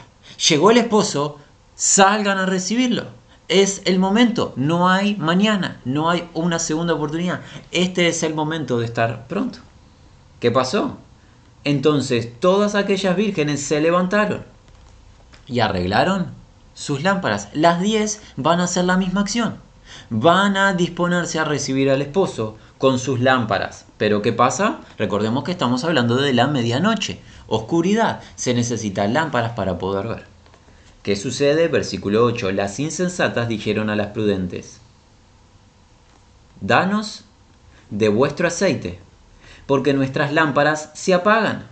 Llegó 0.48 0.70
el 0.70 0.78
esposo, 0.78 1.38
salgan 1.74 2.38
a 2.38 2.46
recibirlo. 2.46 3.06
Es 3.48 3.82
el 3.84 3.98
momento, 3.98 4.54
no 4.56 4.88
hay 4.88 5.16
mañana, 5.16 5.80
no 5.84 6.08
hay 6.08 6.28
una 6.32 6.58
segunda 6.58 6.94
oportunidad. 6.94 7.40
Este 7.72 8.08
es 8.08 8.22
el 8.22 8.34
momento 8.34 8.78
de 8.78 8.86
estar 8.86 9.26
pronto. 9.26 9.58
¿Qué 10.40 10.50
pasó? 10.50 10.96
Entonces 11.64 12.40
todas 12.40 12.74
aquellas 12.74 13.16
vírgenes 13.16 13.62
se 13.62 13.80
levantaron 13.80 14.44
y 15.46 15.60
arreglaron 15.60 16.28
sus 16.74 17.02
lámparas. 17.02 17.48
Las 17.52 17.80
diez 17.80 18.22
van 18.36 18.60
a 18.60 18.64
hacer 18.64 18.84
la 18.84 18.96
misma 18.96 19.20
acción. 19.20 19.56
Van 20.10 20.56
a 20.56 20.72
disponerse 20.72 21.38
a 21.38 21.44
recibir 21.44 21.90
al 21.90 22.02
esposo 22.02 22.56
con 22.78 22.98
sus 22.98 23.20
lámparas. 23.20 23.84
Pero 23.98 24.22
¿qué 24.22 24.32
pasa? 24.32 24.80
Recordemos 24.98 25.44
que 25.44 25.52
estamos 25.52 25.84
hablando 25.84 26.16
de 26.16 26.32
la 26.32 26.46
medianoche 26.46 27.20
oscuridad, 27.46 28.20
se 28.36 28.54
necesitan 28.54 29.12
lámparas 29.12 29.52
para 29.52 29.78
poder 29.78 30.08
ver. 30.08 30.33
¿Qué 31.04 31.16
sucede? 31.16 31.68
Versículo 31.68 32.24
8. 32.24 32.50
Las 32.52 32.80
insensatas 32.80 33.46
dijeron 33.46 33.90
a 33.90 33.94
las 33.94 34.08
prudentes, 34.08 34.80
Danos 36.62 37.24
de 37.90 38.08
vuestro 38.08 38.48
aceite, 38.48 38.98
porque 39.66 39.92
nuestras 39.92 40.32
lámparas 40.32 40.90
se 40.94 41.12
apagan. 41.12 41.66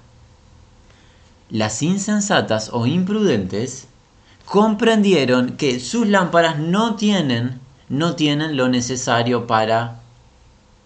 Las 1.49 1.83
insensatas 1.83 2.69
o 2.75 2.87
imprudentes 2.87 3.89
comprendieron 4.45 5.57
que 5.57 5.81
sus 5.81 6.07
lámparas 6.07 6.59
no 6.59 6.97
tienen, 6.97 7.59
no 7.89 8.17
tienen 8.17 8.59
lo 8.59 8.69
necesario 8.69 9.47
para 9.47 10.03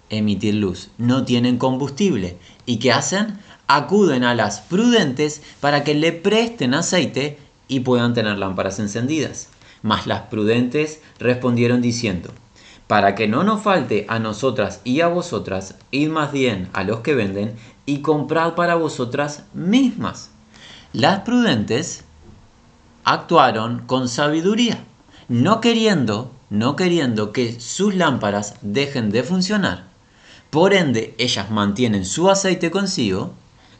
emitir 0.09 0.55
luz, 0.55 0.91
no 0.99 1.25
tienen 1.25 1.59
combustible. 1.59 2.39
¿Y 2.65 2.79
qué 2.79 2.93
hacen? 2.93 3.41
acuden 3.67 4.25
a 4.25 4.35
las 4.35 4.61
prudentes 4.61 5.43
para 5.61 5.83
que 5.85 5.95
le 5.95 6.13
presten 6.13 6.75
aceite 6.75 7.39
y 7.69 7.81
puedan 7.81 8.15
tener 8.15 8.39
lámparas 8.39 8.79
encendidas. 8.79 9.49
Mas 9.83 10.07
las 10.07 10.23
prudentes 10.23 11.01
respondieron 11.19 11.83
diciendo, 11.83 12.31
para 12.87 13.15
que 13.15 13.27
no 13.27 13.43
nos 13.43 13.63
falte 13.63 14.07
a 14.09 14.19
nosotras 14.19 14.81
y 14.85 15.01
a 15.01 15.09
vosotras, 15.09 15.75
id 15.91 16.09
más 16.09 16.33
bien 16.33 16.69
a 16.73 16.85
los 16.85 17.01
que 17.01 17.15
venden 17.15 17.57
y 17.85 18.01
comprad 18.01 18.55
para 18.55 18.77
vosotras 18.77 19.45
mismas. 19.55 20.31
Las 20.93 21.21
prudentes 21.21 22.05
actuaron 23.05 23.83
con 23.87 24.09
sabiduría, 24.09 24.85
no 25.29 25.61
queriendo, 25.61 26.31
no 26.51 26.77
queriendo 26.77 27.33
que 27.33 27.61
sus 27.61 27.95
lámparas 27.95 28.55
dejen 28.63 29.11
de 29.11 29.23
funcionar, 29.23 29.85
Por 30.51 30.73
ende, 30.73 31.15
ellas 31.19 31.51
mantienen 31.51 32.05
su 32.05 32.31
aceite 32.31 32.71
consigo 32.71 33.33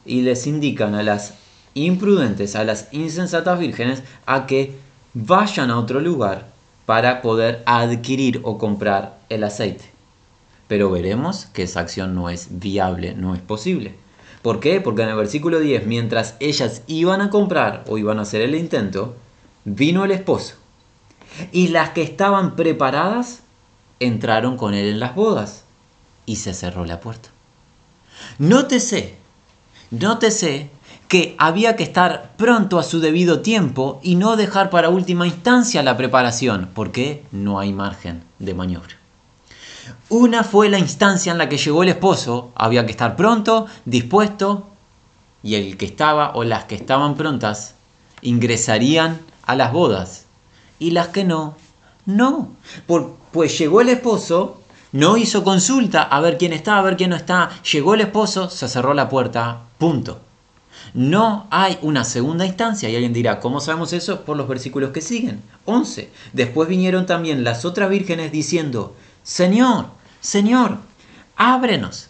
y 0.05 0.23
les 0.23 0.47
indican 0.47 0.95
a 0.95 1.03
las 1.03 1.35
imprudentes, 1.77 2.57
a 2.57 2.65
las 2.65 2.89
insensatas 2.91 3.59
vírgenes, 3.59 4.03
a 4.25 4.47
que 4.47 4.75
vayan 5.15 5.71
a 5.71 5.79
otro 5.79 6.01
lugar 6.01 6.49
para 6.87 7.23
poder 7.23 7.63
adquirir 7.67 8.41
o 8.43 8.59
comprar 8.59 9.19
el 9.29 9.45
aceite. 9.45 9.85
Pero 10.69 10.91
veremos 10.91 11.47
que 11.47 11.65
esa 11.65 11.81
acción 11.81 12.15
no 12.15 12.31
es 12.31 12.49
viable, 12.59 13.15
no 13.15 13.35
es 13.35 13.41
posible. 13.41 13.95
¿Por 14.43 14.59
qué? 14.59 14.81
Porque 14.81 15.03
en 15.03 15.11
el 15.11 15.17
versículo 15.17 15.61
10, 15.61 15.87
mientras 15.87 16.35
ellas 16.41 16.83
iban 16.87 17.21
a 17.21 17.31
comprar 17.31 17.85
o 17.89 17.99
iban 17.99 18.19
a 18.19 18.23
hacer 18.23 18.41
el 18.41 18.55
intento, 18.55 19.17
vino 19.65 20.05
el 20.05 20.13
esposo. 20.13 20.55
Y 21.53 21.69
las 21.69 21.91
que 21.91 22.03
estaban 22.03 22.57
preparadas 22.57 23.41
entraron 24.01 24.57
con 24.57 24.75
él 24.75 24.89
en 24.89 25.01
las 25.01 25.15
bodas 25.15 25.65
y 26.25 26.37
se 26.37 26.55
cerró 26.55 26.85
la 26.85 27.01
puerta. 27.01 27.29
Nótese, 28.39 29.17
nótese 29.91 30.71
que 31.09 31.37
había 31.39 31.77
que 31.77 31.85
estar 31.85 32.33
pronto 32.37 32.79
a 32.79 32.83
su 32.83 33.01
debido 33.01 33.41
tiempo 33.41 34.01
y 34.03 34.17
no 34.17 34.37
dejar 34.37 34.71
para 34.71 34.89
última 34.89 35.27
instancia 35.27 35.83
la 35.83 35.97
preparación, 35.97 36.69
porque 36.75 37.25
no 37.33 37.61
hay 37.61 37.73
margen 37.73 38.25
de 38.39 38.55
maniobra. 38.55 38.97
Una 40.09 40.43
fue 40.43 40.69
la 40.69 40.79
instancia 40.79 41.33
en 41.33 41.39
la 41.39 41.49
que 41.49 41.59
llegó 41.59 41.83
el 41.83 41.91
esposo, 41.91 42.51
había 42.57 42.87
que 42.87 42.93
estar 42.93 43.15
pronto, 43.17 43.67
dispuesto, 43.85 44.69
y 45.43 45.55
el 45.55 45.77
que 45.77 45.87
estaba 45.87 46.33
o 46.35 46.43
las 46.43 46.65
que 46.65 46.75
estaban 46.75 47.15
prontas 47.15 47.75
ingresarían 48.23 49.21
a 49.45 49.55
las 49.55 49.73
bodas, 49.73 50.25
y 50.81 50.91
las 50.91 51.09
que 51.09 51.25
no, 51.25 51.57
no, 52.05 52.51
pues 53.33 53.59
llegó 53.59 53.81
el 53.81 53.91
esposo, 53.91 54.61
no 54.91 55.17
hizo 55.17 55.45
consulta 55.45 56.03
a 56.03 56.21
ver 56.21 56.39
quién 56.39 56.53
está, 56.53 56.79
a 56.79 56.83
ver 56.83 56.97
quién 56.97 57.11
no 57.11 57.17
está, 57.17 57.51
llegó 57.63 57.95
el 57.95 58.01
esposo, 58.01 58.51
se 58.51 58.69
cerró 58.69 58.95
la 58.95 59.09
puerta, 59.09 59.61
punto. 59.79 60.26
No 60.97 61.47
hay 61.51 61.79
una 61.83 62.05
segunda 62.05 62.47
instancia. 62.47 62.89
Y 62.89 62.95
alguien 62.95 63.13
dirá, 63.13 63.39
¿cómo 63.39 63.61
sabemos 63.61 63.93
eso? 63.93 64.23
Por 64.23 64.39
los 64.39 64.49
versículos 64.49 64.93
que 64.93 65.03
siguen. 65.03 65.43
11. 65.67 66.11
Después 66.33 66.71
vinieron 66.71 67.05
también 67.05 67.45
las 67.45 67.67
otras 67.67 67.91
vírgenes 67.91 68.33
diciendo, 68.33 68.97
Señor, 69.23 69.89
Señor, 70.23 70.79
ábrenos. 71.37 72.09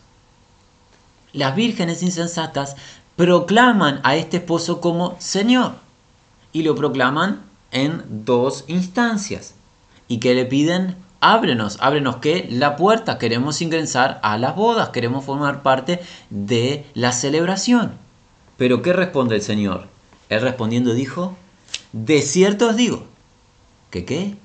Las 1.32 1.56
vírgenes 1.56 2.04
insensatas 2.04 2.76
proclaman 3.16 3.98
a 4.04 4.14
este 4.14 4.36
esposo 4.36 4.80
como 4.80 5.16
Señor. 5.18 5.72
Y 6.52 6.62
lo 6.62 6.76
proclaman 6.76 7.42
en 7.72 8.04
dos 8.08 8.62
instancias. 8.68 9.56
Y 10.06 10.18
que 10.18 10.32
le 10.34 10.44
piden, 10.44 10.94
ábrenos, 11.18 11.76
ábrenos 11.80 12.18
que 12.18 12.46
la 12.52 12.76
puerta, 12.76 13.18
queremos 13.18 13.60
ingresar 13.62 14.20
a 14.22 14.38
las 14.38 14.54
bodas, 14.54 14.90
queremos 14.90 15.24
formar 15.24 15.64
parte 15.64 15.98
de 16.30 16.86
la 16.94 17.10
celebración. 17.10 18.05
Pero 18.56 18.82
¿qué 18.82 18.92
responde 18.92 19.36
el 19.36 19.42
Señor? 19.42 19.88
Él 20.28 20.40
respondiendo 20.40 20.94
dijo, 20.94 21.36
de 21.92 22.22
cierto 22.22 22.68
os 22.68 22.76
digo, 22.76 23.04
¿que 23.90 24.04
qué? 24.04 24.36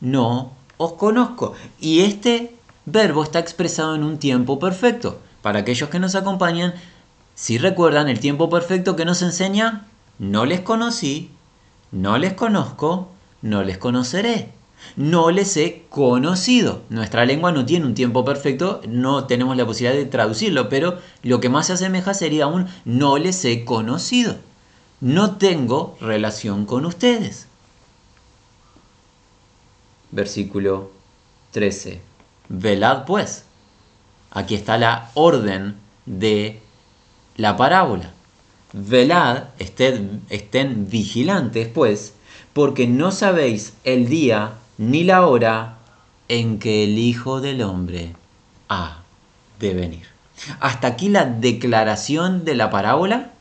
No 0.00 0.52
os 0.76 0.92
conozco. 0.94 1.54
Y 1.80 2.00
este 2.00 2.54
verbo 2.86 3.22
está 3.22 3.38
expresado 3.38 3.94
en 3.94 4.04
un 4.04 4.18
tiempo 4.18 4.58
perfecto. 4.58 5.20
Para 5.42 5.60
aquellos 5.60 5.88
que 5.90 5.98
nos 5.98 6.14
acompañan, 6.14 6.74
si 7.34 7.58
recuerdan 7.58 8.08
el 8.08 8.20
tiempo 8.20 8.50
perfecto 8.50 8.96
que 8.96 9.04
nos 9.04 9.22
enseña, 9.22 9.86
no 10.18 10.44
les 10.44 10.60
conocí, 10.60 11.30
no 11.92 12.18
les 12.18 12.32
conozco, 12.32 13.08
no 13.42 13.62
les 13.62 13.78
conoceré. 13.78 14.50
No 14.96 15.30
les 15.30 15.56
he 15.56 15.84
conocido. 15.88 16.82
Nuestra 16.88 17.24
lengua 17.24 17.52
no 17.52 17.64
tiene 17.64 17.86
un 17.86 17.94
tiempo 17.94 18.24
perfecto, 18.24 18.80
no 18.88 19.24
tenemos 19.26 19.56
la 19.56 19.66
posibilidad 19.66 19.96
de 19.96 20.06
traducirlo, 20.06 20.68
pero 20.68 20.98
lo 21.22 21.40
que 21.40 21.48
más 21.48 21.66
se 21.66 21.74
asemeja 21.74 22.14
sería 22.14 22.46
un 22.46 22.66
no 22.84 23.18
les 23.18 23.44
he 23.44 23.64
conocido. 23.64 24.36
No 25.00 25.36
tengo 25.36 25.96
relación 26.00 26.66
con 26.66 26.84
ustedes. 26.84 27.46
Versículo 30.10 30.90
13. 31.52 32.00
Velad 32.48 33.04
pues. 33.04 33.44
Aquí 34.30 34.54
está 34.54 34.78
la 34.78 35.10
orden 35.14 35.76
de 36.06 36.60
la 37.36 37.56
parábola. 37.56 38.12
Velad, 38.72 39.44
estén, 39.58 40.22
estén 40.28 40.90
vigilantes 40.90 41.68
pues, 41.68 42.14
porque 42.52 42.86
no 42.86 43.12
sabéis 43.12 43.72
el 43.84 44.08
día 44.08 44.54
ni 44.78 45.04
la 45.04 45.26
hora 45.26 45.76
en 46.28 46.58
que 46.58 46.84
el 46.84 46.98
Hijo 46.98 47.40
del 47.40 47.62
Hombre 47.62 48.14
ha 48.68 48.98
de 49.58 49.74
venir. 49.74 50.06
Hasta 50.60 50.86
aquí 50.86 51.08
la 51.08 51.24
declaración 51.24 52.44
de 52.44 52.54
la 52.54 52.70
parábola. 52.70 53.32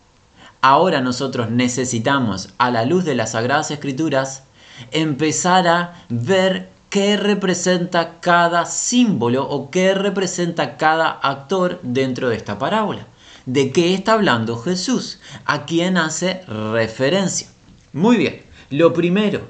Ahora 0.62 1.00
nosotros 1.02 1.52
necesitamos, 1.52 2.50
a 2.58 2.72
la 2.72 2.86
luz 2.86 3.06
de 3.06 3.16
las 3.16 3.32
Sagradas 3.32 3.70
Escrituras, 3.70 4.44
empezar 4.92 5.68
a 5.68 5.94
ver 6.10 6.70
qué 6.90 7.18
representa 7.18 8.20
cada 8.20 8.66
símbolo 8.66 9.48
o 9.48 9.70
qué 9.70 9.94
representa 9.94 10.78
cada 10.78 11.10
actor 11.10 11.80
dentro 11.84 12.30
de 12.30 12.38
esta 12.38 12.58
parábola. 12.58 13.06
¿De 13.46 13.72
qué 13.72 13.94
está 13.94 14.14
hablando 14.14 14.58
Jesús? 14.58 15.20
¿A 15.46 15.66
quién 15.66 15.98
hace 15.98 16.42
referencia? 16.48 17.48
Muy 17.94 18.18
bien, 18.18 18.42
lo 18.72 18.94
primero, 18.94 19.48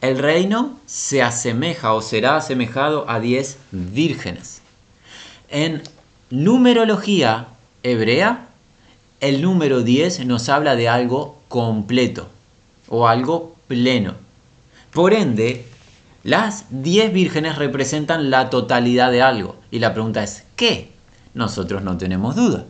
el 0.00 0.18
reino 0.18 0.78
se 0.86 1.22
asemeja 1.22 1.94
o 1.94 2.02
será 2.02 2.36
asemejado 2.36 3.08
a 3.08 3.20
diez 3.20 3.58
vírgenes. 3.70 4.62
En 5.48 5.82
numerología 6.30 7.46
hebrea, 7.82 8.48
el 9.20 9.42
número 9.42 9.82
10 9.82 10.26
nos 10.26 10.48
habla 10.48 10.76
de 10.76 10.88
algo 10.88 11.40
completo 11.48 12.28
o 12.88 13.08
algo 13.08 13.56
pleno. 13.68 14.14
Por 14.92 15.14
ende, 15.14 15.66
las 16.24 16.66
10 16.70 17.12
vírgenes 17.12 17.56
representan 17.56 18.30
la 18.30 18.50
totalidad 18.50 19.10
de 19.12 19.22
algo. 19.22 19.56
Y 19.70 19.78
la 19.78 19.92
pregunta 19.92 20.22
es, 20.22 20.44
¿qué? 20.56 20.90
Nosotros 21.34 21.82
no 21.82 21.96
tenemos 21.96 22.34
duda. 22.36 22.66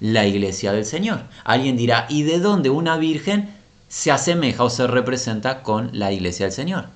La 0.00 0.26
iglesia 0.26 0.72
del 0.72 0.84
Señor. 0.84 1.22
Alguien 1.44 1.76
dirá, 1.76 2.06
¿y 2.08 2.22
de 2.22 2.40
dónde 2.40 2.70
una 2.70 2.96
virgen 2.96 3.50
se 3.88 4.10
asemeja 4.10 4.64
o 4.64 4.70
se 4.70 4.86
representa 4.86 5.62
con 5.62 5.90
la 5.92 6.12
iglesia 6.12 6.46
del 6.46 6.52
Señor. 6.52 6.86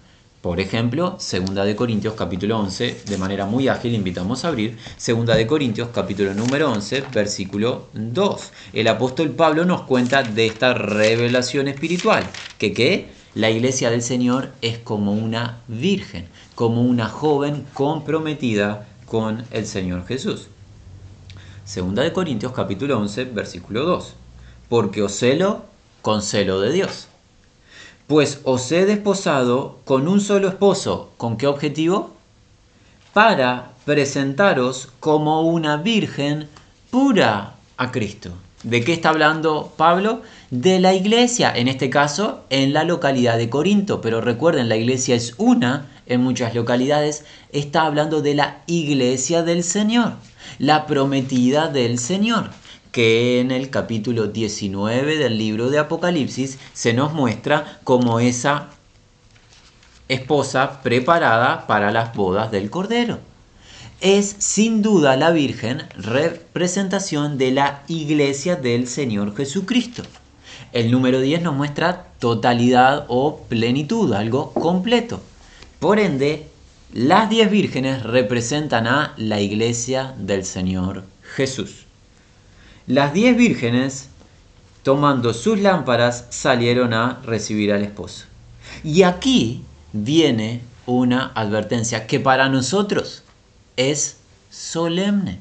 Por 0.41 0.61
ejemplo, 0.61 1.17
Segunda 1.19 1.65
de 1.65 1.75
Corintios 1.75 2.15
capítulo 2.15 2.59
11, 2.61 3.03
de 3.07 3.19
manera 3.19 3.45
muy 3.45 3.67
ágil 3.67 3.95
invitamos 3.95 4.45
a 4.45 4.49
abrir, 4.49 4.79
Segunda 4.97 5.35
de 5.35 5.49
Corintios 5.49 5.89
capítulo 5.93 6.33
número 6.33 6.71
11, 6.71 7.05
versículo 7.13 7.89
2. 7.93 8.53
El 8.73 8.87
apóstol 8.87 9.31
Pablo 9.31 9.65
nos 9.65 9.83
cuenta 9.83 10.23
de 10.23 10.47
esta 10.47 10.75
revelación 10.75 11.67
espiritual, 11.67 12.25
que 12.57 12.73
qué? 12.73 13.09
La 13.35 13.51
iglesia 13.51 13.91
del 13.91 14.03
Señor 14.03 14.51
es 14.63 14.79
como 14.79 15.13
una 15.13 15.59
virgen, 15.67 16.29
como 16.55 16.83
una 16.83 17.09
joven 17.09 17.67
comprometida 17.75 18.87
con 19.07 19.45
el 19.51 19.67
Señor 19.67 20.07
Jesús. 20.07 20.49
Segunda 21.65 22.03
de 22.03 22.13
Corintios 22.13 22.53
capítulo 22.53 22.99
11, 22.99 23.25
versículo 23.27 23.85
2. 23.85 24.15
Porque 24.69 25.03
os 25.03 25.13
celo 25.13 25.68
con 26.03 26.23
celo 26.23 26.61
de 26.61 26.73
Dios. 26.73 27.09
Pues 28.07 28.41
os 28.45 28.73
he 28.73 28.87
desposado 28.87 29.79
con 29.85 30.09
un 30.09 30.21
solo 30.21 30.49
esposo. 30.49 31.11
¿Con 31.17 31.37
qué 31.37 31.47
objetivo? 31.47 32.15
Para 33.13 33.73
presentaros 33.85 34.89
como 35.01 35.43
una 35.43 35.77
virgen 35.77 36.49
pura 36.91 37.55
a 37.77 37.93
Cristo. 37.93 38.31
¿De 38.63 38.83
qué 38.83 38.93
está 38.93 39.11
hablando 39.11 39.73
Pablo? 39.77 40.23
De 40.51 40.81
la 40.81 40.95
iglesia, 40.95 41.53
en 41.55 41.69
este 41.69 41.91
caso 41.91 42.41
en 42.51 42.73
la 42.73 42.85
localidad 42.85 43.37
de 43.37 43.51
Corinto, 43.51 44.01
pero 44.01 44.21
recuerden, 44.21 44.69
la 44.69 44.77
iglesia 44.77 45.15
es 45.15 45.35
una 45.37 45.87
en 46.07 46.23
muchas 46.23 46.55
localidades, 46.55 47.25
está 47.53 47.83
hablando 47.83 48.23
de 48.23 48.35
la 48.35 48.63
iglesia 48.67 49.43
del 49.43 49.63
Señor, 49.63 50.15
la 50.59 50.87
prometida 50.87 51.69
del 51.69 51.99
Señor 51.99 52.51
que 52.93 53.41
en 53.41 53.51
el 53.51 53.71
capítulo 53.71 54.27
19 54.27 55.17
del 55.17 55.39
libro 55.39 55.71
de 55.71 55.79
Apocalipsis 55.79 56.59
se 56.73 56.95
nos 56.95 57.13
muestra 57.13 57.81
como 57.85 58.21
esa 58.21 58.69
esposa 60.09 60.81
preparada 60.83 61.67
para 61.67 61.91
las 61.91 62.15
bodas 62.15 62.51
del 62.51 62.71
Cordero. 62.71 63.19
Es 64.01 64.37
sin 64.39 64.81
duda 64.81 65.17
la 65.17 65.31
Virgen 65.31 65.83
representación 65.97 67.37
de 67.37 67.51
la 67.51 67.83
iglesia 67.89 68.57
del 68.57 68.87
Señor 68.87 69.37
Jesucristo. 69.37 70.03
El 70.73 70.91
número 70.91 71.21
10 71.21 71.43
nos 71.43 71.57
muestra 71.57 72.07
totalidad 72.19 73.07
o 73.09 73.41
plenitud, 73.49 74.13
algo 74.13 74.53
completo. 74.53 75.21
Por 75.81 75.99
ende, 75.99 76.47
las 76.93 77.29
10 77.29 77.51
vírgenes 77.51 78.03
representan 78.03 78.87
a 78.87 79.15
la 79.17 79.41
iglesia 79.41 80.15
del 80.17 80.45
Señor 80.45 81.05
Jesús. 81.35 81.88
Las 82.89 83.13
diez 83.13 83.37
vírgenes, 83.37 84.09
tomando 84.83 85.35
sus 85.35 85.61
lámparas, 85.61 86.25
salieron 86.31 86.95
a 86.95 87.21
recibir 87.23 87.71
al 87.71 87.83
esposo. 87.83 88.25
Y 88.83 89.03
aquí 89.03 89.63
viene 89.93 90.63
una 90.87 91.31
advertencia 91.35 92.07
que 92.07 92.19
para 92.19 92.49
nosotros 92.49 93.25
es 93.77 94.17
solemne. 94.49 95.39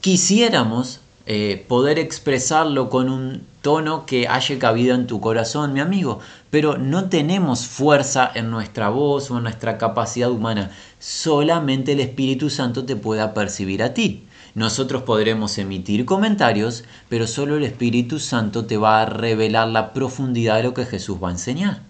Quisiéramos 0.00 0.98
eh, 1.26 1.64
poder 1.68 2.00
expresarlo 2.00 2.90
con 2.90 3.10
un 3.10 3.46
tono 3.62 4.04
que 4.04 4.26
haya 4.26 4.58
cabida 4.58 4.96
en 4.96 5.06
tu 5.06 5.20
corazón, 5.20 5.72
mi 5.72 5.78
amigo, 5.78 6.18
pero 6.50 6.78
no 6.78 7.08
tenemos 7.08 7.64
fuerza 7.66 8.28
en 8.34 8.50
nuestra 8.50 8.88
voz 8.88 9.30
o 9.30 9.36
en 9.36 9.44
nuestra 9.44 9.78
capacidad 9.78 10.32
humana. 10.32 10.72
Solamente 10.98 11.92
el 11.92 12.00
Espíritu 12.00 12.50
Santo 12.50 12.84
te 12.84 12.96
pueda 12.96 13.34
percibir 13.34 13.84
a 13.84 13.94
ti. 13.94 14.26
Nosotros 14.54 15.02
podremos 15.02 15.58
emitir 15.58 16.04
comentarios, 16.04 16.84
pero 17.08 17.26
solo 17.26 17.56
el 17.56 17.64
Espíritu 17.64 18.20
Santo 18.20 18.66
te 18.66 18.76
va 18.76 19.02
a 19.02 19.06
revelar 19.06 19.68
la 19.68 19.92
profundidad 19.92 20.56
de 20.56 20.62
lo 20.62 20.74
que 20.74 20.86
Jesús 20.86 21.18
va 21.22 21.28
a 21.28 21.32
enseñar. 21.32 21.82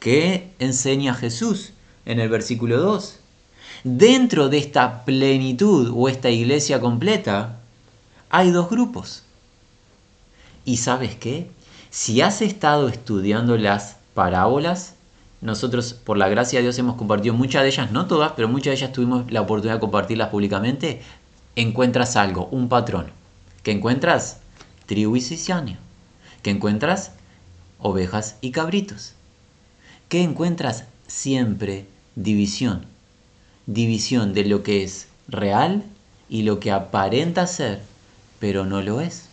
¿Qué 0.00 0.50
enseña 0.58 1.14
Jesús 1.14 1.72
en 2.04 2.18
el 2.18 2.28
versículo 2.28 2.78
2? 2.78 3.20
Dentro 3.84 4.48
de 4.48 4.58
esta 4.58 5.04
plenitud 5.04 5.92
o 5.94 6.08
esta 6.08 6.28
iglesia 6.28 6.80
completa, 6.80 7.60
hay 8.30 8.50
dos 8.50 8.68
grupos. 8.68 9.22
¿Y 10.64 10.78
sabes 10.78 11.14
qué? 11.14 11.50
Si 11.90 12.20
has 12.20 12.42
estado 12.42 12.88
estudiando 12.88 13.56
las 13.56 13.96
parábolas, 14.14 14.94
nosotros 15.40 15.92
por 15.92 16.16
la 16.16 16.28
gracia 16.28 16.58
de 16.58 16.64
Dios 16.64 16.78
hemos 16.78 16.96
compartido 16.96 17.34
muchas 17.34 17.62
de 17.62 17.68
ellas, 17.68 17.90
no 17.92 18.06
todas, 18.06 18.32
pero 18.36 18.48
muchas 18.48 18.72
de 18.72 18.76
ellas 18.76 18.92
tuvimos 18.92 19.30
la 19.30 19.40
oportunidad 19.40 19.74
de 19.74 19.80
compartirlas 19.80 20.28
públicamente, 20.28 21.02
encuentras 21.56 22.16
algo, 22.16 22.46
un 22.46 22.68
patrón. 22.68 23.06
¿Qué 23.62 23.72
encuentras? 23.72 24.38
Tribu 24.86 25.16
y 25.16 25.20
cizaña. 25.20 25.78
¿Qué 26.42 26.50
encuentras? 26.50 27.12
Ovejas 27.78 28.36
y 28.40 28.50
cabritos. 28.50 29.14
¿Qué 30.08 30.22
encuentras? 30.22 30.84
Siempre 31.06 31.86
división. 32.16 32.86
División 33.66 34.34
de 34.34 34.44
lo 34.44 34.62
que 34.62 34.82
es 34.82 35.08
real 35.28 35.84
y 36.28 36.42
lo 36.42 36.60
que 36.60 36.72
aparenta 36.72 37.46
ser 37.46 37.80
pero 38.42 38.66
no 38.66 38.82
lo 38.82 39.00
es. 39.00 39.26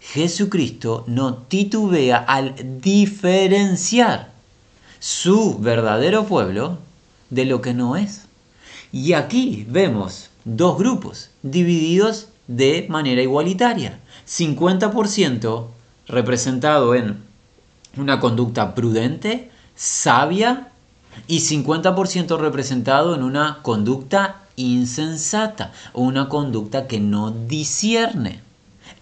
Jesucristo 0.00 1.04
no 1.06 1.34
titubea 1.34 2.16
al 2.16 2.80
diferenciar 2.80 4.32
su 4.98 5.58
verdadero 5.58 6.24
pueblo 6.24 6.78
de 7.28 7.44
lo 7.44 7.60
que 7.60 7.74
no 7.74 7.98
es. 7.98 8.22
Y 8.92 9.14
aquí 9.14 9.66
vemos 9.68 10.30
dos 10.44 10.78
grupos 10.78 11.30
divididos 11.42 12.28
de 12.46 12.86
manera 12.88 13.22
igualitaria. 13.22 13.98
50% 14.28 15.66
representado 16.06 16.94
en 16.94 17.22
una 17.96 18.20
conducta 18.20 18.74
prudente, 18.74 19.50
sabia, 19.74 20.68
y 21.26 21.40
50% 21.40 22.38
representado 22.38 23.14
en 23.14 23.22
una 23.22 23.60
conducta 23.62 24.42
insensata 24.56 25.72
una 25.94 26.28
conducta 26.28 26.86
que 26.86 27.00
no 27.00 27.30
discierne. 27.30 28.40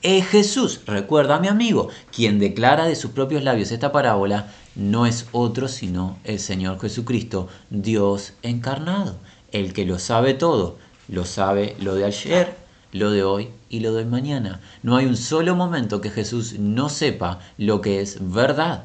Es 0.03 0.27
Jesús, 0.27 0.81
recuerda 0.87 1.41
mi 1.41 1.49
amigo, 1.49 1.89
quien 2.15 2.39
declara 2.39 2.87
de 2.87 2.97
sus 2.97 3.11
propios 3.11 3.43
labios 3.43 3.71
esta 3.71 3.93
parábola, 3.93 4.51
no 4.75 5.05
es 5.05 5.27
otro 5.33 5.69
sino 5.69 6.17
el 6.25 6.39
Señor 6.39 6.81
Jesucristo, 6.81 7.49
Dios 7.69 8.33
encarnado, 8.43 9.17
el 9.53 9.73
que 9.73 9.85
lo 9.85 9.99
sabe 9.99 10.35
todo, 10.35 10.79
lo 11.09 11.25
sabe 11.25 11.77
lo 11.81 11.95
de 11.95 12.05
ayer, 12.05 12.57
lo 12.93 13.11
de 13.11 13.23
hoy 13.23 13.49
y 13.69 13.81
lo 13.81 13.95
de 13.95 14.05
mañana. 14.05 14.61
No 14.83 14.97
hay 14.97 15.07
un 15.07 15.17
solo 15.17 15.55
momento 15.55 16.01
que 16.01 16.11
Jesús 16.11 16.59
no 16.59 16.89
sepa 16.89 17.41
lo 17.59 17.81
que 17.81 18.01
es 18.01 18.19
verdad. 18.21 18.85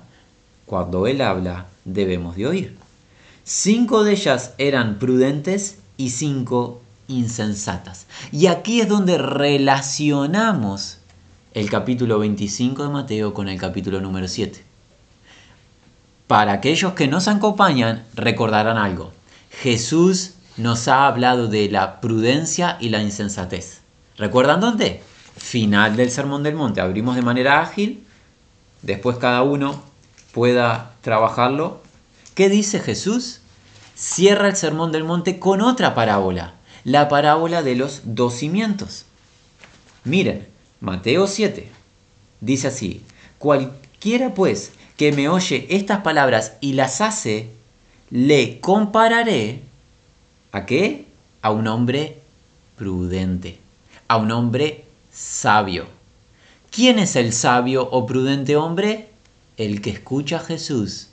Cuando 0.66 1.08
Él 1.08 1.22
habla, 1.22 1.68
debemos 1.86 2.36
de 2.36 2.48
oír. 2.48 2.78
Cinco 3.44 4.04
de 4.04 4.14
ellas 4.14 4.54
eran 4.58 4.98
prudentes 4.98 5.80
y 5.98 6.10
cinco 6.10 6.82
insensatas. 7.08 8.08
Y 8.32 8.48
aquí 8.48 8.82
es 8.82 8.90
donde 8.90 9.18
relacionamos 9.18 11.00
el 11.54 11.70
capítulo 11.70 12.20
25 12.20 12.84
de 12.84 12.90
Mateo 12.90 13.34
con 13.34 13.48
el 13.48 13.60
capítulo 13.60 14.02
número 14.02 14.28
7. 14.28 14.64
Para 16.28 16.54
aquellos 16.54 16.94
que 16.94 17.08
nos 17.08 17.28
acompañan, 17.28 18.04
recordarán 18.16 18.78
algo. 18.78 19.12
Jesús 19.52 20.35
nos 20.58 20.88
ha 20.88 21.08
hablado 21.08 21.48
de 21.48 21.70
la 21.70 22.02
prudencia 22.02 22.78
y 22.80 22.90
la 22.90 23.02
insensatez. 23.02 23.82
¿Recuerdan 24.18 24.62
dónde? 24.62 25.02
Final 25.38 25.96
del 25.96 26.12
Sermón 26.12 26.44
del 26.44 26.56
Monte. 26.56 26.82
Abrimos 26.82 27.16
de 27.16 27.22
manera 27.22 27.62
ágil, 27.62 28.06
después 28.82 29.18
cada 29.18 29.44
uno 29.44 29.84
pueda 30.32 30.94
trabajarlo. 31.02 31.82
¿Qué 32.34 32.50
dice 32.50 32.80
Jesús? 32.80 33.42
cierra 33.96 34.50
el 34.50 34.56
Sermón 34.56 34.92
del 34.92 35.06
Monte 35.06 35.40
con 35.40 35.62
otra 35.62 35.96
parábola, 35.96 36.54
la 36.84 37.08
parábola 37.08 37.64
de 37.64 37.76
los 37.76 38.02
dos 38.04 38.36
cimientos. 38.36 39.06
Miren, 40.04 40.48
Mateo 40.82 41.28
7 41.28 41.72
dice 42.42 42.68
así, 42.68 43.02
cualquiera 43.40 44.34
pues 44.34 44.74
que 44.98 45.12
me 45.12 45.30
oye 45.30 45.66
estas 45.70 46.02
palabras 46.02 46.54
y 46.62 46.74
las 46.74 47.02
hace, 47.02 47.50
le 48.10 48.60
compararé 48.60 49.62
a 50.56 50.66
qué? 50.66 51.06
A 51.42 51.52
un 51.52 51.68
hombre 51.68 52.22
prudente, 52.78 53.60
a 54.08 54.16
un 54.16 54.32
hombre 54.32 54.86
sabio. 55.12 55.86
¿Quién 56.72 56.98
es 56.98 57.18
el 57.18 57.34
sabio 57.34 57.90
o 57.92 58.06
prudente 58.06 58.56
hombre? 58.56 59.10
El 59.58 59.82
que 59.82 59.90
escucha 59.90 60.38
a 60.38 60.40
Jesús 60.40 61.10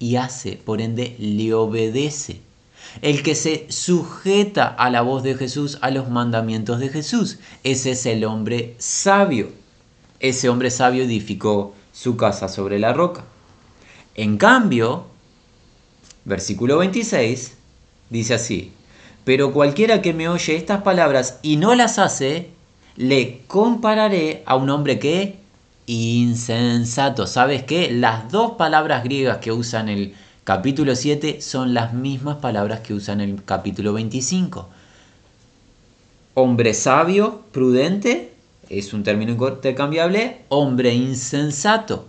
y 0.00 0.16
hace, 0.16 0.56
por 0.56 0.80
ende 0.80 1.14
le 1.20 1.54
obedece. 1.54 2.40
El 3.02 3.22
que 3.22 3.36
se 3.36 3.66
sujeta 3.70 4.66
a 4.66 4.90
la 4.90 5.02
voz 5.02 5.22
de 5.22 5.36
Jesús, 5.36 5.78
a 5.80 5.92
los 5.92 6.10
mandamientos 6.10 6.80
de 6.80 6.88
Jesús. 6.88 7.38
Ese 7.62 7.92
es 7.92 8.04
el 8.04 8.24
hombre 8.24 8.74
sabio. 8.78 9.50
Ese 10.18 10.48
hombre 10.48 10.72
sabio 10.72 11.04
edificó 11.04 11.72
su 11.92 12.16
casa 12.16 12.48
sobre 12.48 12.80
la 12.80 12.92
roca. 12.92 13.22
En 14.16 14.38
cambio, 14.38 15.06
versículo 16.24 16.78
26 16.78 17.61
dice 18.12 18.34
así, 18.34 18.72
pero 19.24 19.52
cualquiera 19.52 20.02
que 20.02 20.12
me 20.12 20.28
oye 20.28 20.54
estas 20.54 20.82
palabras 20.82 21.38
y 21.42 21.56
no 21.56 21.74
las 21.74 21.98
hace, 21.98 22.50
le 22.96 23.40
compararé 23.46 24.42
a 24.46 24.54
un 24.56 24.70
hombre 24.70 24.98
que 24.98 25.38
insensato. 25.86 27.26
¿Sabes 27.26 27.62
qué? 27.62 27.90
Las 27.90 28.30
dos 28.30 28.52
palabras 28.52 29.02
griegas 29.02 29.38
que 29.38 29.50
usan 29.50 29.88
el 29.88 30.14
capítulo 30.44 30.94
7 30.94 31.40
son 31.40 31.72
las 31.72 31.94
mismas 31.94 32.36
palabras 32.36 32.80
que 32.80 32.94
usan 32.94 33.20
el 33.20 33.42
capítulo 33.44 33.94
25. 33.94 34.68
Hombre 36.34 36.74
sabio, 36.74 37.42
prudente, 37.52 38.32
es 38.68 38.92
un 38.92 39.02
término 39.02 39.32
intercambiable. 39.32 40.42
Hombre 40.48 40.94
insensato. 40.94 42.08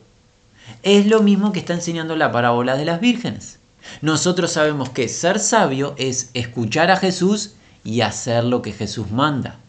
Es 0.81 1.07
lo 1.07 1.21
mismo 1.21 1.51
que 1.51 1.59
está 1.59 1.73
enseñando 1.73 2.15
la 2.15 2.31
parábola 2.31 2.75
de 2.75 2.85
las 2.85 3.01
vírgenes. 3.01 3.59
Nosotros 4.01 4.51
sabemos 4.51 4.89
que 4.89 5.07
ser 5.09 5.39
sabio 5.39 5.95
es 5.97 6.29
escuchar 6.33 6.91
a 6.91 6.97
Jesús 6.97 7.55
y 7.83 8.01
hacer 8.01 8.43
lo 8.43 8.61
que 8.61 8.71
Jesús 8.71 9.11
manda. 9.11 9.59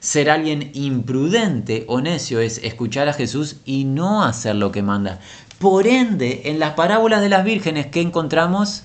Ser 0.00 0.30
alguien 0.30 0.70
imprudente 0.74 1.84
o 1.86 2.00
necio 2.00 2.40
es 2.40 2.58
escuchar 2.58 3.08
a 3.08 3.12
Jesús 3.12 3.56
y 3.64 3.84
no 3.84 4.24
hacer 4.24 4.56
lo 4.56 4.72
que 4.72 4.82
manda. 4.82 5.20
Por 5.58 5.86
ende, 5.86 6.42
en 6.46 6.58
las 6.58 6.72
parábolas 6.72 7.20
de 7.20 7.28
las 7.28 7.44
vírgenes, 7.44 7.86
¿qué 7.86 8.00
encontramos? 8.00 8.84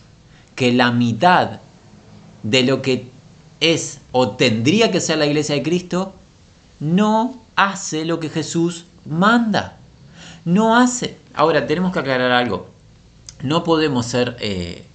Que 0.56 0.74
la 0.74 0.92
mitad 0.92 1.62
de 2.44 2.64
lo 2.64 2.82
que 2.82 3.10
es 3.62 4.00
o 4.12 4.32
tendría 4.32 4.92
que 4.92 5.00
ser 5.00 5.18
la 5.18 5.26
iglesia 5.26 5.56
de 5.56 5.64
Cristo 5.64 6.14
no 6.80 7.42
hace 7.56 8.04
lo 8.04 8.20
que 8.20 8.30
Jesús 8.30 8.86
manda. 9.06 9.78
No 10.44 10.76
hace. 10.76 11.18
Ahora, 11.34 11.66
tenemos 11.66 11.94
que 11.94 12.00
aclarar 12.00 12.32
algo. 12.32 12.75
No 13.42 13.64
podemos 13.64 14.06
ser 14.06 14.38
eh, 14.40 14.86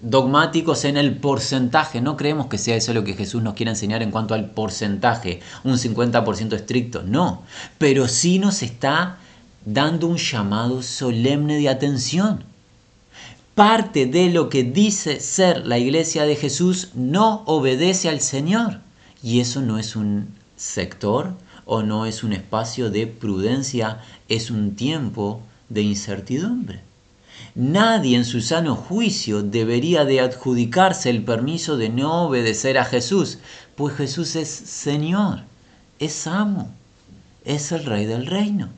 dogmáticos 0.00 0.84
en 0.84 0.96
el 0.96 1.16
porcentaje. 1.16 2.00
No 2.00 2.16
creemos 2.16 2.46
que 2.46 2.58
sea 2.58 2.76
eso 2.76 2.94
lo 2.94 3.04
que 3.04 3.14
Jesús 3.14 3.42
nos 3.42 3.54
quiere 3.54 3.70
enseñar 3.70 4.02
en 4.02 4.10
cuanto 4.10 4.34
al 4.34 4.50
porcentaje, 4.50 5.40
un 5.64 5.76
50% 5.78 6.54
estricto, 6.54 7.02
no. 7.02 7.42
Pero 7.78 8.08
sí 8.08 8.38
nos 8.38 8.62
está 8.62 9.18
dando 9.64 10.06
un 10.06 10.16
llamado 10.16 10.82
solemne 10.82 11.58
de 11.58 11.68
atención. 11.68 12.44
Parte 13.54 14.06
de 14.06 14.30
lo 14.30 14.48
que 14.48 14.64
dice 14.64 15.20
ser 15.20 15.66
la 15.66 15.78
iglesia 15.78 16.24
de 16.24 16.36
Jesús 16.36 16.90
no 16.94 17.42
obedece 17.46 18.08
al 18.08 18.20
Señor. 18.20 18.80
Y 19.22 19.40
eso 19.40 19.62
no 19.62 19.78
es 19.78 19.96
un 19.96 20.28
sector 20.56 21.34
o 21.64 21.82
no 21.82 22.06
es 22.06 22.22
un 22.22 22.32
espacio 22.32 22.90
de 22.90 23.06
prudencia, 23.06 24.00
es 24.28 24.50
un 24.50 24.76
tiempo 24.76 25.40
de 25.68 25.82
incertidumbre. 25.82 26.80
Nadie 27.58 28.18
en 28.18 28.26
su 28.26 28.42
sano 28.42 28.76
juicio 28.76 29.42
debería 29.42 30.04
de 30.04 30.20
adjudicarse 30.20 31.08
el 31.08 31.24
permiso 31.24 31.78
de 31.78 31.88
no 31.88 32.26
obedecer 32.26 32.76
a 32.76 32.84
Jesús, 32.84 33.38
pues 33.76 33.96
Jesús 33.96 34.36
es 34.36 34.50
Señor, 34.50 35.40
es 35.98 36.26
amo, 36.26 36.70
es 37.46 37.72
el 37.72 37.86
Rey 37.86 38.04
del 38.04 38.26
reino, 38.26 38.68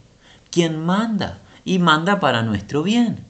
quien 0.52 0.78
manda 0.78 1.38
y 1.64 1.80
manda 1.80 2.20
para 2.20 2.44
nuestro 2.44 2.84
bien. 2.84 3.24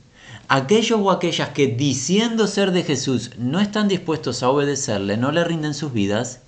Aquellos 0.48 1.00
o 1.00 1.10
aquellas 1.10 1.48
que 1.48 1.66
diciendo 1.66 2.46
ser 2.46 2.70
de 2.72 2.82
Jesús 2.82 3.30
no 3.38 3.58
están 3.58 3.88
dispuestos 3.88 4.42
a 4.42 4.50
obedecerle, 4.50 5.16
no 5.16 5.32
le 5.32 5.44
rinden 5.44 5.72
sus 5.72 5.94
vidas, 5.94 6.40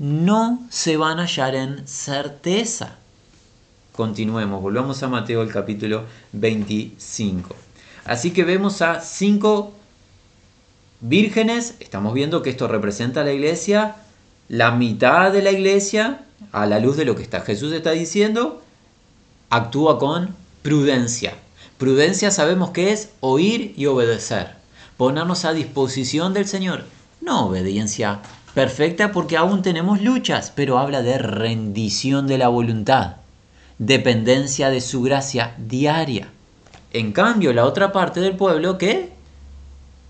no 0.00 0.66
se 0.70 0.96
van 0.96 1.20
a 1.20 1.26
hallar 1.26 1.54
en 1.54 1.86
certeza. 1.86 2.96
Continuemos, 3.92 4.60
volvamos 4.60 5.00
a 5.04 5.08
Mateo 5.08 5.40
el 5.42 5.52
capítulo 5.52 6.04
25. 6.32 7.67
Así 8.08 8.30
que 8.30 8.44
vemos 8.44 8.80
a 8.80 9.02
cinco 9.02 9.74
vírgenes, 11.00 11.74
estamos 11.78 12.14
viendo 12.14 12.42
que 12.42 12.48
esto 12.48 12.66
representa 12.66 13.20
a 13.20 13.24
la 13.24 13.34
iglesia, 13.34 13.96
la 14.48 14.70
mitad 14.70 15.30
de 15.30 15.42
la 15.42 15.52
iglesia, 15.52 16.22
a 16.50 16.64
la 16.64 16.78
luz 16.78 16.96
de 16.96 17.04
lo 17.04 17.14
que 17.16 17.22
está, 17.22 17.42
Jesús 17.42 17.70
está 17.74 17.90
diciendo, 17.90 18.62
actúa 19.50 19.98
con 19.98 20.34
prudencia. 20.62 21.34
Prudencia 21.76 22.30
sabemos 22.30 22.70
que 22.70 22.92
es 22.92 23.10
oír 23.20 23.74
y 23.76 23.84
obedecer, 23.84 24.54
ponernos 24.96 25.44
a 25.44 25.52
disposición 25.52 26.32
del 26.32 26.46
Señor, 26.46 26.84
no 27.20 27.48
obediencia 27.48 28.20
perfecta 28.54 29.12
porque 29.12 29.36
aún 29.36 29.60
tenemos 29.60 30.00
luchas, 30.00 30.50
pero 30.56 30.78
habla 30.78 31.02
de 31.02 31.18
rendición 31.18 32.26
de 32.26 32.38
la 32.38 32.48
voluntad, 32.48 33.16
dependencia 33.76 34.70
de 34.70 34.80
su 34.80 35.02
gracia 35.02 35.54
diaria. 35.58 36.30
En 36.92 37.12
cambio, 37.12 37.52
la 37.52 37.66
otra 37.66 37.92
parte 37.92 38.20
del 38.20 38.36
pueblo, 38.36 38.78
¿qué? 38.78 39.12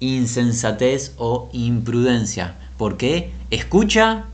Insensatez 0.00 1.14
o 1.16 1.48
imprudencia, 1.52 2.54
porque 2.76 3.32
escucha 3.50 4.26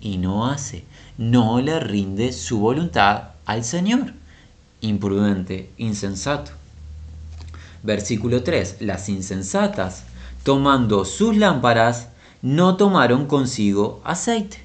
y 0.00 0.18
no 0.18 0.46
hace, 0.46 0.84
no 1.16 1.60
le 1.60 1.80
rinde 1.80 2.32
su 2.32 2.58
voluntad 2.58 3.30
al 3.46 3.64
Señor. 3.64 4.12
Imprudente, 4.82 5.70
insensato. 5.78 6.52
Versículo 7.82 8.42
3. 8.42 8.78
Las 8.80 9.08
insensatas, 9.08 10.04
tomando 10.42 11.04
sus 11.06 11.36
lámparas, 11.36 12.08
no 12.42 12.76
tomaron 12.76 13.26
consigo 13.26 14.02
aceite. 14.04 14.58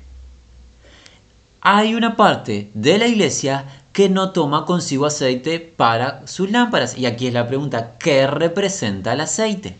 Hay 1.62 1.96
una 1.96 2.18
parte 2.18 2.72
de 2.74 2.98
la 2.98 3.08
iglesia 3.08 3.81
que 3.94 4.10
no 4.10 4.32
toma 4.32 4.66
consigo 4.66 5.06
aceite 5.06 5.60
para 5.60 6.26
sus 6.28 6.50
lámparas. 6.52 6.98
Y 6.98 7.06
aquí 7.06 7.28
es 7.28 7.34
la 7.34 7.48
pregunta, 7.48 7.98
¿qué 8.00 8.28
representa 8.28 9.14
el 9.14 9.22
aceite? 9.22 9.76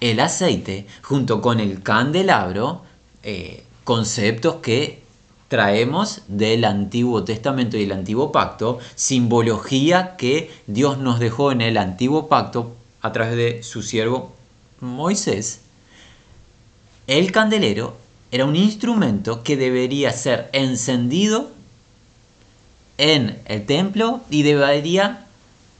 El 0.00 0.20
aceite, 0.20 0.86
junto 1.02 1.42
con 1.42 1.60
el 1.60 1.82
candelabro, 1.82 2.82
eh, 3.22 3.64
conceptos 3.84 4.56
que 4.56 5.02
traemos 5.48 6.22
del 6.28 6.64
Antiguo 6.64 7.24
Testamento 7.24 7.76
y 7.76 7.82
el 7.82 7.92
Antiguo 7.92 8.32
Pacto, 8.32 8.78
simbología 8.94 10.16
que 10.16 10.50
Dios 10.66 10.98
nos 10.98 11.18
dejó 11.18 11.52
en 11.52 11.60
el 11.60 11.76
Antiguo 11.76 12.28
Pacto 12.28 12.74
a 13.02 13.12
través 13.12 13.36
de 13.36 13.62
su 13.62 13.82
siervo 13.82 14.32
Moisés, 14.80 15.60
el 17.06 17.30
candelero 17.32 17.96
era 18.30 18.46
un 18.46 18.56
instrumento 18.56 19.42
que 19.42 19.56
debería 19.56 20.12
ser 20.12 20.48
encendido 20.52 21.50
en 22.98 23.40
el 23.46 23.66
templo 23.66 24.20
y 24.30 24.42
debería 24.42 25.26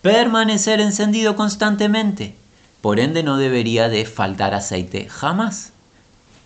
permanecer 0.02 0.80
encendido 0.80 1.36
constantemente. 1.36 2.34
Por 2.80 2.98
ende 2.98 3.22
no 3.22 3.36
debería 3.36 3.88
de 3.88 4.04
faltar 4.04 4.54
aceite 4.54 5.08
jamás. 5.08 5.72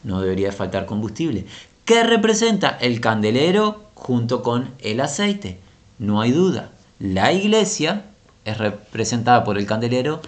No 0.05 0.20
debería 0.20 0.48
de 0.48 0.57
faltar 0.57 0.87
combustible. 0.87 1.46
¿Qué 1.85 2.02
representa 2.02 2.76
el 2.81 3.00
candelero 3.00 3.85
junto 3.94 4.42
con 4.42 4.72
el 4.81 5.00
aceite? 5.00 5.59
No 5.98 6.20
hay 6.20 6.33
duda. 6.33 6.70
La 6.98 7.33
iglesia 7.33 8.05
es 8.44 8.59
representada 8.59 9.44
por 9.44 9.59
el 9.59 9.66
candelero, 9.66 10.20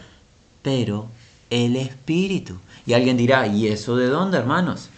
pero 0.62 1.08
el 1.50 1.76
espíritu. 1.76 2.58
Y 2.86 2.94
alguien 2.94 3.16
dirá, 3.16 3.46
¿y 3.46 3.68
eso 3.68 3.96
de 3.96 4.06
dónde, 4.06 4.38
hermanos? 4.38 4.88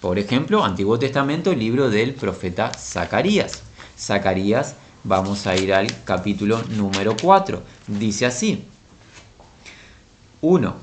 Por 0.00 0.18
ejemplo, 0.18 0.64
Antiguo 0.64 0.98
Testamento, 0.98 1.50
el 1.52 1.58
libro 1.58 1.90
del 1.90 2.14
profeta 2.14 2.72
Zacarías. 2.76 3.62
Zacarías, 3.98 4.76
vamos 5.04 5.46
a 5.46 5.56
ir 5.56 5.72
al 5.72 5.88
capítulo 6.04 6.62
número 6.76 7.16
4. 7.20 7.62
Dice 7.86 8.26
así. 8.26 8.64
1. 10.40 10.74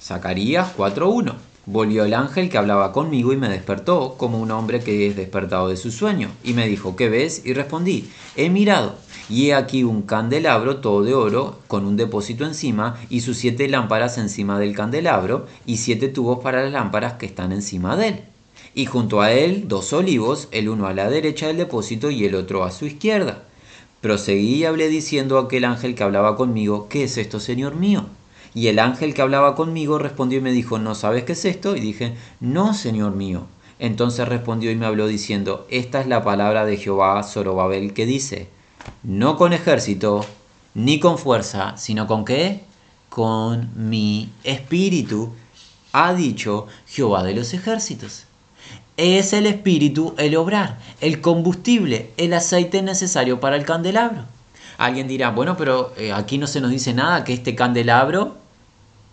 Zacarías 0.00 0.76
4.1. 0.76 1.34
Volvió 1.66 2.04
el 2.04 2.14
ángel 2.14 2.48
que 2.48 2.58
hablaba 2.58 2.92
conmigo 2.92 3.32
y 3.32 3.36
me 3.36 3.48
despertó 3.48 4.14
como 4.16 4.40
un 4.40 4.50
hombre 4.50 4.80
que 4.80 5.06
es 5.06 5.16
despertado 5.16 5.68
de 5.68 5.76
su 5.76 5.90
sueño. 5.90 6.30
Y 6.42 6.54
me 6.54 6.66
dijo, 6.66 6.96
¿qué 6.96 7.08
ves? 7.08 7.42
Y 7.44 7.52
respondí, 7.52 8.10
he 8.36 8.50
mirado 8.50 8.96
y 9.30 9.50
he 9.50 9.54
aquí 9.54 9.84
un 9.84 10.02
candelabro 10.02 10.78
todo 10.78 11.04
de 11.04 11.14
oro, 11.14 11.60
con 11.68 11.86
un 11.86 11.96
depósito 11.96 12.44
encima, 12.44 12.98
y 13.08 13.20
sus 13.20 13.38
siete 13.38 13.68
lámparas 13.68 14.18
encima 14.18 14.58
del 14.58 14.74
candelabro, 14.74 15.46
y 15.64 15.76
siete 15.76 16.08
tubos 16.08 16.40
para 16.40 16.64
las 16.64 16.72
lámparas 16.72 17.12
que 17.14 17.26
están 17.26 17.52
encima 17.52 17.96
de 17.96 18.08
él. 18.08 18.20
Y 18.74 18.86
junto 18.86 19.20
a 19.20 19.32
él 19.32 19.68
dos 19.68 19.92
olivos, 19.92 20.48
el 20.50 20.68
uno 20.68 20.88
a 20.88 20.94
la 20.94 21.08
derecha 21.08 21.46
del 21.46 21.58
depósito 21.58 22.10
y 22.10 22.24
el 22.24 22.34
otro 22.34 22.64
a 22.64 22.72
su 22.72 22.86
izquierda. 22.86 23.44
Proseguí 24.00 24.56
y 24.56 24.64
hablé 24.64 24.88
diciendo 24.88 25.38
a 25.38 25.42
aquel 25.42 25.64
ángel 25.64 25.94
que 25.94 26.02
hablaba 26.02 26.36
conmigo, 26.36 26.88
¿qué 26.88 27.04
es 27.04 27.18
esto, 27.18 27.38
Señor 27.38 27.74
mío? 27.74 28.06
Y 28.54 28.68
el 28.68 28.78
ángel 28.78 29.14
que 29.14 29.22
hablaba 29.22 29.54
conmigo 29.54 29.98
respondió 29.98 30.38
y 30.38 30.42
me 30.42 30.52
dijo, 30.52 30.78
¿no 30.78 30.94
sabes 30.94 31.24
qué 31.24 31.32
es 31.32 31.44
esto? 31.44 31.76
Y 31.76 31.80
dije, 31.80 32.14
no, 32.40 32.72
Señor 32.74 33.14
mío. 33.14 33.46
Entonces 33.78 34.26
respondió 34.26 34.70
y 34.70 34.76
me 34.76 34.86
habló 34.86 35.06
diciendo, 35.06 35.66
esta 35.70 36.00
es 36.00 36.06
la 36.06 36.24
palabra 36.24 36.64
de 36.64 36.76
Jehová 36.76 37.22
Zorobabel 37.22 37.92
que 37.92 38.06
dice, 38.06 38.48
no 39.02 39.36
con 39.36 39.52
ejército, 39.52 40.24
ni 40.74 40.98
con 40.98 41.18
fuerza, 41.18 41.76
sino 41.76 42.06
con 42.06 42.24
qué? 42.24 42.62
Con 43.08 43.70
mi 43.74 44.30
espíritu, 44.44 45.32
ha 45.92 46.14
dicho 46.14 46.66
Jehová 46.86 47.22
de 47.22 47.34
los 47.34 47.52
ejércitos. 47.54 48.26
Es 49.02 49.32
el 49.32 49.46
espíritu 49.46 50.14
el 50.18 50.36
obrar, 50.36 50.76
el 51.00 51.22
combustible, 51.22 52.10
el 52.18 52.34
aceite 52.34 52.82
necesario 52.82 53.40
para 53.40 53.56
el 53.56 53.64
candelabro. 53.64 54.24
Alguien 54.76 55.08
dirá, 55.08 55.30
bueno, 55.30 55.56
pero 55.56 55.94
eh, 55.96 56.12
aquí 56.12 56.36
no 56.36 56.46
se 56.46 56.60
nos 56.60 56.70
dice 56.70 56.92
nada 56.92 57.24
que 57.24 57.32
este 57.32 57.54
candelabro 57.54 58.36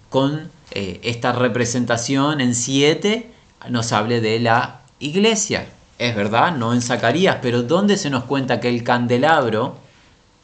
con 0.10 0.52
eh, 0.72 1.00
esta 1.04 1.32
representación 1.32 2.42
en 2.42 2.54
siete 2.54 3.32
nos 3.70 3.94
hable 3.94 4.20
de 4.20 4.42
la 4.42 4.82
iglesia. 5.00 5.70
Es 6.00 6.18
verdad, 6.18 6.54
no 6.54 6.74
en 6.74 6.82
Zacarías, 6.82 7.38
pero 7.42 7.64
¿dónde 7.64 7.96
se 7.96 8.10
nos 8.10 8.26
cuenta 8.26 8.60
que 8.60 8.68
el 8.68 8.84
candelabro 8.84 9.78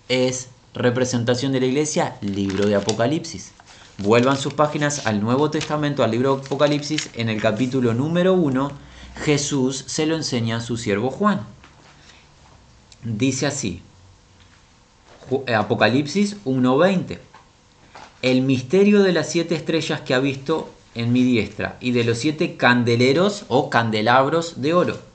es 0.07 0.47
representación 0.73 1.51
de 1.51 1.59
la 1.59 1.65
iglesia? 1.65 2.15
Libro 2.21 2.65
de 2.65 2.75
Apocalipsis. 2.75 3.51
Vuelvan 3.97 4.37
sus 4.37 4.53
páginas 4.53 5.05
al 5.05 5.19
Nuevo 5.19 5.51
Testamento, 5.51 6.01
al 6.01 6.11
libro 6.11 6.37
de 6.37 6.45
Apocalipsis, 6.45 7.09
en 7.15 7.27
el 7.27 7.41
capítulo 7.41 7.93
número 7.93 8.35
1, 8.35 8.92
Jesús 9.15 9.83
se 9.87 10.05
lo 10.05 10.15
enseña 10.15 10.57
a 10.57 10.61
su 10.61 10.77
siervo 10.77 11.09
Juan. 11.09 11.41
Dice 13.03 13.45
así, 13.45 13.81
eh, 15.47 15.53
Apocalipsis 15.55 16.37
1.20, 16.45 17.19
el 18.21 18.41
misterio 18.41 19.03
de 19.03 19.13
las 19.13 19.29
siete 19.29 19.55
estrellas 19.55 20.01
que 20.01 20.13
ha 20.13 20.19
visto 20.19 20.73
en 20.95 21.11
mi 21.11 21.23
diestra 21.23 21.77
y 21.81 21.91
de 21.91 22.03
los 22.03 22.17
siete 22.17 22.55
candeleros 22.55 23.45
o 23.47 23.69
candelabros 23.69 24.61
de 24.61 24.73
oro 24.73 25.13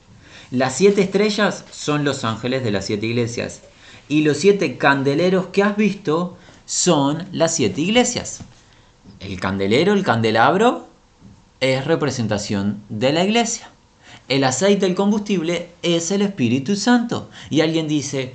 las 0.51 0.77
siete 0.77 1.03
estrellas 1.03 1.67
son 1.71 2.05
los 2.05 2.25
ángeles 2.25 2.65
de 2.65 2.71
las 2.71 2.87
siete 2.87 3.05
iglesias. 3.05 3.61
Y 4.09 4.23
los 4.23 4.39
siete 4.39 4.79
candeleros 4.79 5.49
que 5.49 5.63
has 5.63 5.77
visto 5.77 6.39
son 6.65 7.29
las 7.33 7.55
siete 7.55 7.83
iglesias. 7.83 8.41
El 9.21 9.39
candelero, 9.41 9.93
el 9.93 10.05
candelabro, 10.05 10.89
es 11.61 11.85
representación 11.85 12.83
de 12.89 13.13
la 13.13 13.25
iglesia. 13.25 13.71
El 14.29 14.45
aceite, 14.45 14.87
el 14.87 14.95
combustible, 14.95 15.71
es 15.83 16.11
el 16.11 16.23
Espíritu 16.23 16.77
Santo. 16.77 17.29
Y 17.51 17.63
alguien 17.63 17.89
dice, 17.89 18.35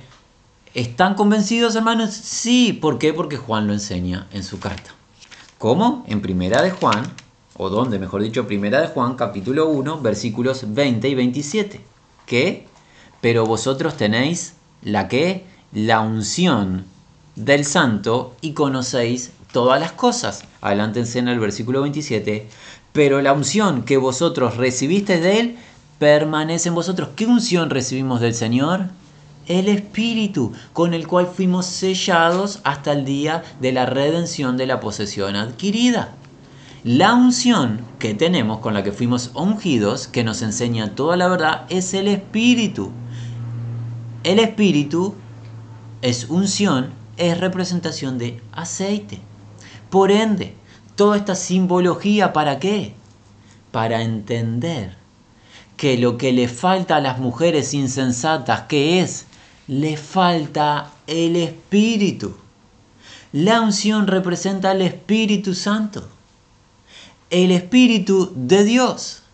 ¿están 0.74 1.14
convencidos 1.14 1.76
hermanos? 1.76 2.10
Sí, 2.12 2.72
¿por 2.72 2.98
qué? 2.98 3.12
Porque 3.12 3.36
Juan 3.36 3.66
lo 3.66 3.72
enseña 3.72 4.26
en 4.32 4.42
su 4.42 4.58
carta. 4.58 4.90
¿Cómo? 5.58 6.04
En 6.08 6.20
primera 6.20 6.62
de 6.62 6.72
Juan, 6.72 7.04
o 7.56 7.70
donde, 7.70 7.98
mejor 7.98 8.22
dicho, 8.22 8.46
primera 8.46 8.80
de 8.80 8.88
Juan, 8.88 9.14
capítulo 9.14 9.68
1, 9.68 10.00
versículos 10.00 10.64
20 10.74 11.08
y 11.08 11.14
27 11.14 11.94
que, 12.26 12.66
pero 13.20 13.46
vosotros 13.46 13.96
tenéis 13.96 14.54
la 14.82 15.08
que, 15.08 15.44
la 15.72 16.00
unción 16.00 16.84
del 17.36 17.64
santo 17.64 18.34
y 18.40 18.52
conocéis 18.52 19.32
todas 19.52 19.80
las 19.80 19.92
cosas. 19.92 20.44
Adelántense 20.60 21.18
en 21.18 21.28
el 21.28 21.38
versículo 21.38 21.82
27. 21.82 22.48
Pero 22.92 23.20
la 23.22 23.32
unción 23.32 23.82
que 23.82 23.96
vosotros 23.96 24.56
recibisteis 24.56 25.20
de 25.20 25.40
él 25.40 25.56
permanece 25.98 26.68
en 26.68 26.74
vosotros. 26.74 27.10
¿Qué 27.16 27.26
unción 27.26 27.70
recibimos 27.70 28.20
del 28.20 28.34
Señor? 28.34 28.88
El 29.46 29.68
Espíritu, 29.68 30.52
con 30.72 30.94
el 30.94 31.06
cual 31.06 31.26
fuimos 31.26 31.66
sellados 31.66 32.60
hasta 32.64 32.92
el 32.92 33.04
día 33.04 33.44
de 33.60 33.72
la 33.72 33.86
redención 33.86 34.56
de 34.56 34.66
la 34.66 34.80
posesión 34.80 35.36
adquirida. 35.36 36.14
La 36.82 37.14
unción 37.14 37.80
que 37.98 38.14
tenemos 38.14 38.58
con 38.58 38.74
la 38.74 38.82
que 38.82 38.92
fuimos 38.92 39.30
ungidos, 39.34 40.06
que 40.06 40.24
nos 40.24 40.42
enseña 40.42 40.94
toda 40.94 41.16
la 41.16 41.28
verdad, 41.28 41.66
es 41.68 41.94
el 41.94 42.08
Espíritu. 42.08 42.90
El 44.22 44.38
Espíritu 44.38 45.14
es 46.02 46.28
unción, 46.28 46.90
es 47.16 47.38
representación 47.38 48.18
de 48.18 48.40
aceite. 48.52 49.20
Por 49.90 50.10
ende, 50.10 50.54
toda 50.96 51.16
esta 51.16 51.34
simbología, 51.34 52.32
¿para 52.32 52.58
qué? 52.58 52.94
Para 53.70 54.02
entender 54.02 55.03
que 55.84 55.98
lo 55.98 56.16
que 56.16 56.32
le 56.32 56.48
falta 56.48 56.96
a 56.96 57.00
las 57.02 57.18
mujeres 57.18 57.74
insensatas, 57.74 58.62
¿qué 58.68 59.02
es? 59.02 59.26
Le 59.66 59.98
falta 59.98 60.90
el 61.06 61.36
Espíritu. 61.36 62.34
La 63.32 63.60
unción 63.60 64.06
representa 64.06 64.70
al 64.70 64.80
Espíritu 64.80 65.54
Santo. 65.54 66.08
El 67.28 67.50
Espíritu 67.50 68.32
de 68.34 68.64
Dios 68.64 69.24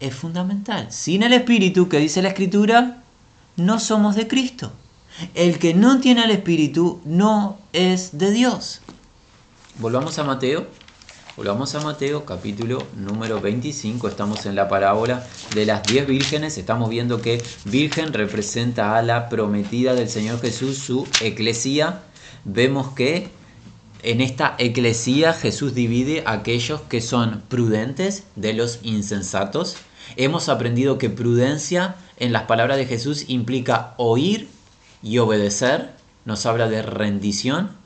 es 0.00 0.14
fundamental. 0.14 0.90
Sin 0.90 1.22
el 1.22 1.34
Espíritu, 1.34 1.90
que 1.90 1.98
dice 1.98 2.22
la 2.22 2.28
Escritura, 2.28 3.02
no 3.58 3.78
somos 3.78 4.16
de 4.16 4.26
Cristo. 4.26 4.72
El 5.34 5.58
que 5.58 5.74
no 5.74 6.00
tiene 6.00 6.24
el 6.24 6.30
Espíritu 6.30 7.02
no 7.04 7.58
es 7.74 8.16
de 8.16 8.30
Dios. 8.30 8.80
Volvamos 9.78 10.18
a 10.18 10.24
Mateo. 10.24 10.66
Volvamos 11.40 11.74
a 11.74 11.80
Mateo 11.80 12.26
capítulo 12.26 12.86
número 12.94 13.40
25. 13.40 14.08
Estamos 14.08 14.44
en 14.44 14.54
la 14.54 14.68
parábola 14.68 15.26
de 15.54 15.64
las 15.64 15.82
diez 15.84 16.06
vírgenes. 16.06 16.58
Estamos 16.58 16.90
viendo 16.90 17.22
que 17.22 17.42
virgen 17.64 18.12
representa 18.12 18.98
a 18.98 19.00
la 19.00 19.30
prometida 19.30 19.94
del 19.94 20.10
Señor 20.10 20.42
Jesús, 20.42 20.76
su 20.76 21.08
eclesía. 21.22 22.02
Vemos 22.44 22.88
que 22.88 23.30
en 24.02 24.20
esta 24.20 24.54
eclesía 24.58 25.32
Jesús 25.32 25.74
divide 25.74 26.24
a 26.26 26.32
aquellos 26.32 26.82
que 26.82 27.00
son 27.00 27.42
prudentes 27.48 28.24
de 28.36 28.52
los 28.52 28.80
insensatos. 28.82 29.78
Hemos 30.16 30.50
aprendido 30.50 30.98
que 30.98 31.08
prudencia 31.08 31.94
en 32.18 32.34
las 32.34 32.42
palabras 32.42 32.76
de 32.76 32.84
Jesús 32.84 33.24
implica 33.28 33.94
oír 33.96 34.46
y 35.02 35.16
obedecer. 35.16 35.92
Nos 36.26 36.44
habla 36.44 36.68
de 36.68 36.82
rendición. 36.82 37.79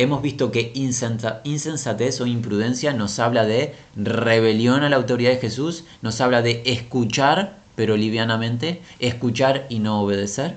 Hemos 0.00 0.22
visto 0.22 0.52
que 0.52 0.70
insensatez 0.74 2.20
o 2.20 2.26
imprudencia 2.26 2.92
nos 2.92 3.18
habla 3.18 3.44
de 3.44 3.74
rebelión 3.96 4.84
a 4.84 4.88
la 4.88 4.94
autoridad 4.94 5.32
de 5.32 5.38
Jesús. 5.38 5.82
Nos 6.02 6.20
habla 6.20 6.40
de 6.40 6.62
escuchar, 6.66 7.58
pero 7.74 7.96
livianamente, 7.96 8.80
escuchar 9.00 9.66
y 9.68 9.80
no 9.80 10.00
obedecer. 10.00 10.54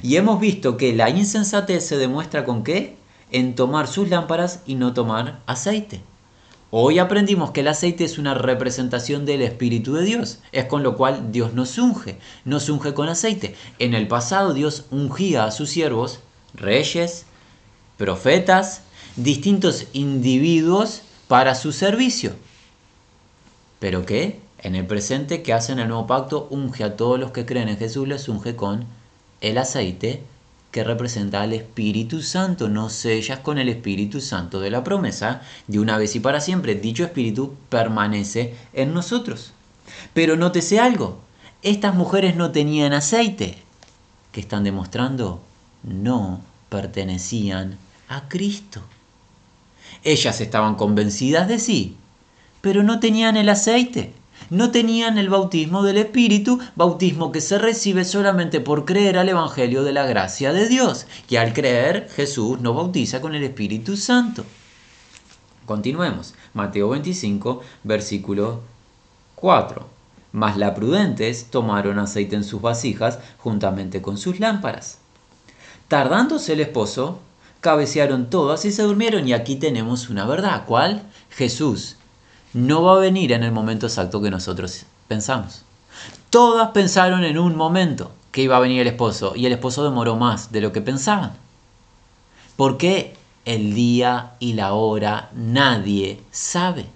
Y 0.00 0.14
hemos 0.14 0.38
visto 0.38 0.76
que 0.76 0.94
la 0.94 1.10
insensatez 1.10 1.84
se 1.84 1.96
demuestra 1.96 2.44
con 2.44 2.62
qué? 2.62 2.94
en 3.32 3.56
tomar 3.56 3.88
sus 3.88 4.10
lámparas 4.10 4.60
y 4.64 4.76
no 4.76 4.94
tomar 4.94 5.40
aceite. 5.46 6.00
Hoy 6.70 7.00
aprendimos 7.00 7.50
que 7.50 7.62
el 7.62 7.68
aceite 7.68 8.04
es 8.04 8.16
una 8.16 8.34
representación 8.34 9.26
del 9.26 9.42
Espíritu 9.42 9.94
de 9.94 10.04
Dios, 10.04 10.38
es 10.52 10.66
con 10.66 10.84
lo 10.84 10.96
cual 10.96 11.32
Dios 11.32 11.52
nos 11.52 11.76
unge, 11.78 12.18
nos 12.44 12.68
unge 12.68 12.94
con 12.94 13.08
aceite. 13.08 13.56
En 13.80 13.92
el 13.94 14.06
pasado 14.06 14.54
Dios 14.54 14.84
ungía 14.92 15.46
a 15.46 15.50
sus 15.50 15.70
siervos, 15.70 16.20
reyes, 16.54 17.26
profetas, 17.96 18.82
distintos 19.16 19.86
individuos 19.92 21.02
para 21.28 21.54
su 21.54 21.72
servicio. 21.72 22.32
Pero 23.78 24.06
que 24.06 24.40
en 24.58 24.74
el 24.74 24.86
presente 24.86 25.42
que 25.42 25.52
hacen 25.52 25.78
el 25.78 25.88
nuevo 25.88 26.06
pacto 26.06 26.48
unge 26.50 26.84
a 26.84 26.96
todos 26.96 27.20
los 27.20 27.32
que 27.32 27.46
creen 27.46 27.68
en 27.68 27.76
Jesús, 27.76 28.08
les 28.08 28.28
unge 28.28 28.56
con 28.56 28.86
el 29.40 29.58
aceite 29.58 30.22
que 30.70 30.82
representa 30.82 31.42
al 31.42 31.52
Espíritu 31.52 32.22
Santo. 32.22 32.68
Nos 32.68 32.94
sellas 32.94 33.38
con 33.40 33.58
el 33.58 33.68
Espíritu 33.68 34.20
Santo 34.20 34.60
de 34.60 34.70
la 34.70 34.82
promesa 34.82 35.42
de 35.68 35.78
una 35.78 35.98
vez 35.98 36.16
y 36.16 36.20
para 36.20 36.40
siempre. 36.40 36.74
Dicho 36.74 37.04
Espíritu 37.04 37.54
permanece 37.68 38.54
en 38.72 38.94
nosotros. 38.94 39.52
Pero 40.14 40.36
nótese 40.36 40.80
algo, 40.80 41.20
estas 41.62 41.94
mujeres 41.94 42.34
no 42.34 42.50
tenían 42.50 42.92
aceite, 42.92 43.58
que 44.32 44.40
están 44.40 44.64
demostrando 44.64 45.42
no 45.82 46.40
pertenecían 46.74 47.78
a 48.08 48.28
Cristo. 48.28 48.80
Ellas 50.02 50.40
estaban 50.40 50.74
convencidas 50.74 51.46
de 51.46 51.60
sí, 51.60 51.96
pero 52.60 52.82
no 52.82 52.98
tenían 52.98 53.36
el 53.36 53.48
aceite 53.48 54.12
no 54.50 54.72
tenían 54.72 55.16
el 55.16 55.30
bautismo 55.30 55.82
del 55.84 55.96
Espíritu, 55.96 56.58
bautismo 56.74 57.32
que 57.32 57.40
se 57.40 57.56
recibe 57.56 58.04
solamente 58.04 58.60
por 58.60 58.84
creer 58.84 59.16
al 59.16 59.28
Evangelio 59.28 59.84
de 59.84 59.92
la 59.92 60.04
gracia 60.06 60.52
de 60.52 60.68
Dios. 60.68 61.06
Y 61.30 61.36
al 61.36 61.52
creer, 61.52 62.10
Jesús 62.14 62.60
nos 62.60 62.76
bautiza 62.76 63.20
con 63.20 63.34
el 63.34 63.44
Espíritu 63.44 63.96
Santo. 63.96 64.44
Continuemos. 65.64 66.34
Mateo 66.52 66.90
25, 66.90 67.62
versículo 67.84 68.60
4. 69.36 69.86
Mas 70.32 70.56
las 70.56 70.72
prudentes 70.72 71.46
tomaron 71.46 71.98
aceite 71.98 72.36
en 72.36 72.44
sus 72.44 72.60
vasijas 72.60 73.20
juntamente 73.38 74.02
con 74.02 74.18
sus 74.18 74.40
lámparas. 74.40 74.98
Tardándose 75.94 76.54
el 76.54 76.60
esposo, 76.60 77.20
cabecearon 77.60 78.28
todas 78.28 78.64
y 78.64 78.72
se 78.72 78.82
durmieron. 78.82 79.28
Y 79.28 79.32
aquí 79.32 79.54
tenemos 79.54 80.08
una 80.10 80.26
verdad. 80.26 80.64
¿Cuál? 80.66 81.04
Jesús 81.30 81.94
no 82.52 82.82
va 82.82 82.96
a 82.96 82.98
venir 82.98 83.30
en 83.30 83.44
el 83.44 83.52
momento 83.52 83.86
exacto 83.86 84.20
que 84.20 84.28
nosotros 84.28 84.86
pensamos. 85.06 85.62
Todas 86.30 86.70
pensaron 86.70 87.22
en 87.22 87.38
un 87.38 87.54
momento 87.54 88.10
que 88.32 88.42
iba 88.42 88.56
a 88.56 88.58
venir 88.58 88.80
el 88.80 88.88
esposo 88.88 89.34
y 89.36 89.46
el 89.46 89.52
esposo 89.52 89.84
demoró 89.84 90.16
más 90.16 90.50
de 90.50 90.62
lo 90.62 90.72
que 90.72 90.80
pensaban. 90.80 91.34
Porque 92.56 93.14
el 93.44 93.72
día 93.72 94.32
y 94.40 94.54
la 94.54 94.72
hora 94.72 95.30
nadie 95.32 96.20
sabe. 96.32 96.86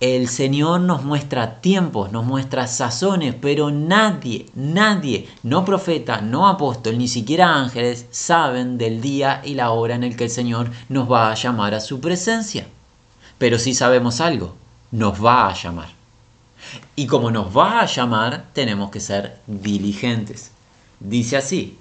El 0.00 0.28
Señor 0.28 0.82
nos 0.82 1.02
muestra 1.02 1.60
tiempos, 1.60 2.12
nos 2.12 2.24
muestra 2.24 2.68
sazones, 2.68 3.34
pero 3.34 3.72
nadie, 3.72 4.46
nadie, 4.54 5.28
no 5.42 5.64
profeta, 5.64 6.20
no 6.20 6.46
apóstol, 6.46 6.98
ni 6.98 7.08
siquiera 7.08 7.52
ángeles, 7.52 8.06
saben 8.12 8.78
del 8.78 9.00
día 9.00 9.42
y 9.44 9.54
la 9.54 9.72
hora 9.72 9.96
en 9.96 10.04
el 10.04 10.16
que 10.16 10.24
el 10.24 10.30
Señor 10.30 10.70
nos 10.88 11.10
va 11.10 11.32
a 11.32 11.34
llamar 11.34 11.74
a 11.74 11.80
su 11.80 12.00
presencia. 12.00 12.68
Pero 13.38 13.58
sí 13.58 13.74
sabemos 13.74 14.20
algo, 14.20 14.54
nos 14.92 15.24
va 15.24 15.48
a 15.48 15.54
llamar. 15.54 15.88
Y 16.94 17.08
como 17.08 17.32
nos 17.32 17.56
va 17.56 17.80
a 17.80 17.86
llamar, 17.86 18.44
tenemos 18.52 18.92
que 18.92 19.00
ser 19.00 19.40
diligentes. 19.48 20.52
Dice 21.00 21.36
así, 21.36 21.76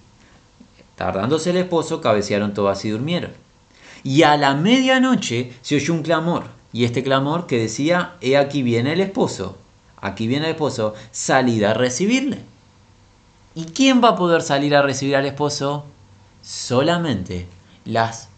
tardándose 0.96 1.52
el 1.52 1.58
esposo, 1.58 2.02
cabecearon 2.02 2.56
todas 2.56 2.84
y 2.84 2.90
durmieron. 2.90 3.32
Y 4.04 4.24
a 4.24 4.38
la 4.38 4.56
medianoche 4.56 5.54
se 5.62 5.76
oyó 5.76 5.94
un 5.94 6.02
clamor, 6.02 6.57
y 6.74 6.86
este 6.86 7.04
clamor 7.04 7.48
que 7.48 7.58
decía, 7.58 8.16
he 8.22 8.38
aquí 8.38 8.64
viene 8.64 8.94
el 8.94 9.02
esposo, 9.02 9.58
aquí 10.00 10.28
viene 10.28 10.46
el 10.46 10.52
esposo, 10.52 10.94
salid 11.12 11.64
a 11.64 11.74
recibirle. 11.74 12.40
¿Y 13.56 13.66
quién 13.66 14.04
va 14.04 14.10
a 14.10 14.16
poder 14.16 14.42
salir 14.42 14.76
a 14.76 14.82
recibir 14.82 15.16
al 15.16 15.26
esposo? 15.26 15.86
Solamente 16.42 17.48
las 17.86 18.30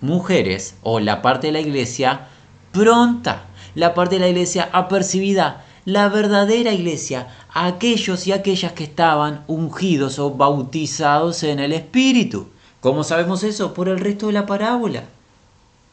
mujeres 0.00 0.74
o 0.82 1.00
la 1.00 1.22
parte 1.22 1.48
de 1.48 1.52
la 1.52 1.60
iglesia 1.60 2.28
pronta 2.72 3.46
la 3.74 3.94
parte 3.94 4.16
de 4.16 4.20
la 4.20 4.28
iglesia 4.28 4.68
apercibida, 4.72 5.64
la 5.84 6.08
verdadera 6.08 6.72
iglesia, 6.72 7.28
aquellos 7.52 8.26
y 8.26 8.32
aquellas 8.32 8.72
que 8.72 8.84
estaban 8.84 9.44
ungidos 9.46 10.18
o 10.18 10.30
bautizados 10.30 11.42
en 11.42 11.58
el 11.58 11.72
Espíritu. 11.72 12.48
¿Cómo 12.80 13.04
sabemos 13.04 13.42
eso? 13.44 13.74
Por 13.74 13.88
el 13.88 13.98
resto 13.98 14.26
de 14.26 14.34
la 14.34 14.46
parábola. 14.46 15.04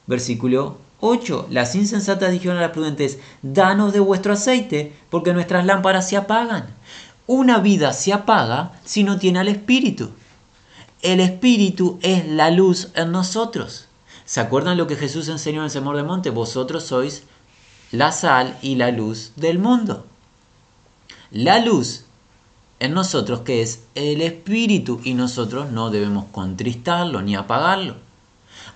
Versículo 0.07 0.77
8. 1.01 1.47
Las 1.49 1.75
insensatas 1.75 2.31
dijeron 2.31 2.57
a 2.57 2.61
las 2.61 2.71
prudentes, 2.71 3.19
danos 3.41 3.93
de 3.93 3.99
vuestro 3.99 4.33
aceite, 4.33 4.93
porque 5.09 5.33
nuestras 5.33 5.65
lámparas 5.65 6.09
se 6.09 6.17
apagan. 6.17 6.67
Una 7.27 7.59
vida 7.59 7.93
se 7.93 8.11
apaga 8.11 8.73
si 8.83 9.03
no 9.03 9.19
tiene 9.19 9.39
al 9.39 9.47
Espíritu. 9.47 10.11
El 11.01 11.19
Espíritu 11.19 11.99
es 12.01 12.27
la 12.27 12.51
luz 12.51 12.89
en 12.95 13.11
nosotros. 13.11 13.87
¿Se 14.25 14.39
acuerdan 14.39 14.77
lo 14.77 14.87
que 14.87 14.95
Jesús 14.95 15.27
enseñó 15.29 15.59
en 15.59 15.65
el 15.65 15.71
Sermón 15.71 15.95
de 15.95 16.03
Monte? 16.03 16.29
Vosotros 16.29 16.83
sois 16.83 17.23
la 17.91 18.11
sal 18.11 18.57
y 18.61 18.75
la 18.75 18.91
luz 18.91 19.31
del 19.35 19.59
mundo. 19.59 20.05
La 21.31 21.59
luz 21.59 22.05
en 22.79 22.93
nosotros 22.93 23.41
que 23.41 23.61
es 23.61 23.83
el 23.95 24.21
Espíritu 24.21 24.99
y 25.03 25.13
nosotros 25.13 25.71
no 25.71 25.89
debemos 25.89 26.25
contristarlo 26.31 27.21
ni 27.21 27.35
apagarlo. 27.35 28.08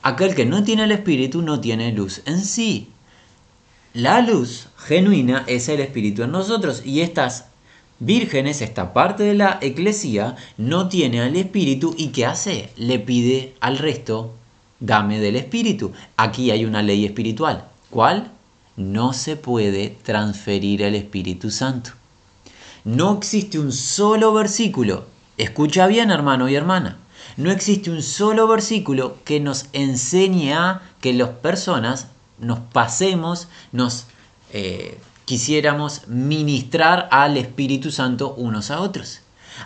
Aquel 0.04 0.36
que 0.36 0.46
no 0.46 0.64
tiene 0.64 0.84
el 0.84 0.92
Espíritu 0.92 1.42
no 1.42 1.60
tiene 1.60 1.92
luz 1.92 2.22
en 2.26 2.44
sí. 2.44 2.90
La 3.94 4.22
luz 4.22 4.68
genuina 4.78 5.44
es 5.48 5.70
el 5.70 5.80
Espíritu 5.80 6.24
en 6.24 6.32
nosotros 6.32 6.84
y 6.86 7.02
estas 7.02 7.46
vírgenes, 8.00 8.62
esta 8.62 8.94
parte 8.94 9.24
de 9.24 9.34
la 9.34 9.60
eclesía, 9.62 10.36
no 10.58 10.90
tiene 10.90 11.22
al 11.22 11.36
Espíritu 11.36 11.96
y 11.98 12.10
¿qué 12.10 12.26
hace? 12.26 12.70
Le 12.76 13.00
pide 13.00 13.56
al 13.60 13.78
resto 13.78 14.34
dame 14.84 15.20
del 15.20 15.38
Espíritu. 15.38 15.94
Aquí 16.18 16.52
hay 16.52 16.66
una 16.66 16.82
ley 16.82 17.06
espiritual. 17.06 17.66
¿Cuál? 17.90 18.32
No 18.76 19.14
se 19.14 19.38
puede 19.38 19.96
transferir 20.04 20.82
el 20.82 20.96
Espíritu 20.96 21.52
Santo. 21.52 21.92
No 22.84 23.18
existe 23.18 23.60
un 23.60 23.72
solo 23.72 24.34
versículo. 24.34 25.06
Escucha 25.38 25.88
bien, 25.88 26.12
hermano 26.12 26.50
y 26.50 26.56
hermana. 26.56 26.98
No 27.36 27.52
existe 27.52 27.90
un 27.90 28.04
solo 28.04 28.48
versículo 28.48 29.18
que 29.26 29.40
nos 29.40 29.66
enseñe 29.74 30.54
a 30.54 30.82
que 31.02 31.14
las 31.14 31.30
personas 31.30 32.08
nos 32.38 32.60
pasemos, 32.60 33.48
nos 33.72 34.06
eh, 34.52 35.00
quisiéramos 35.26 36.08
ministrar 36.08 37.08
al 37.12 37.38
Espíritu 37.38 37.92
Santo 37.92 38.36
unos 38.36 38.70
a 38.70 38.82
otros. 38.82 39.22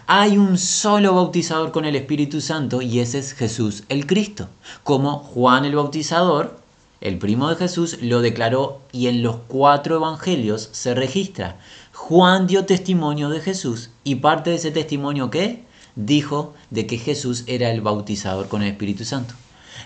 Hay 0.05 0.37
un 0.37 0.57
solo 0.57 1.15
bautizador 1.15 1.71
con 1.71 1.85
el 1.85 1.95
Espíritu 1.95 2.39
Santo 2.39 2.81
y 2.81 2.99
ese 2.99 3.19
es 3.19 3.33
Jesús 3.33 3.83
el 3.89 4.05
Cristo. 4.05 4.47
Como 4.83 5.19
Juan 5.19 5.65
el 5.65 5.75
Bautizador 5.75 6.59
el 6.99 7.19
primo 7.19 7.49
de 7.49 7.57
Jesús, 7.57 7.99
lo 8.01 8.21
declaró 8.21 8.81
y 8.91 9.07
en 9.07 9.21
los 9.21 9.37
cuatro 9.47 9.97
evangelios 9.97 10.69
se 10.71 10.95
registra. 10.95 11.59
Juan 11.93 12.47
dio 12.47 12.65
testimonio 12.65 13.29
de 13.29 13.39
Jesús 13.39 13.91
y 14.03 14.15
parte 14.15 14.49
de 14.49 14.55
ese 14.55 14.71
testimonio 14.71 15.29
que 15.29 15.66
dijo 15.97 16.53
de 16.69 16.87
que 16.87 16.97
Jesús 16.97 17.43
era 17.47 17.71
el 17.71 17.81
bautizador 17.81 18.47
con 18.47 18.61
el 18.61 18.69
Espíritu 18.69 19.03
Santo. 19.03 19.33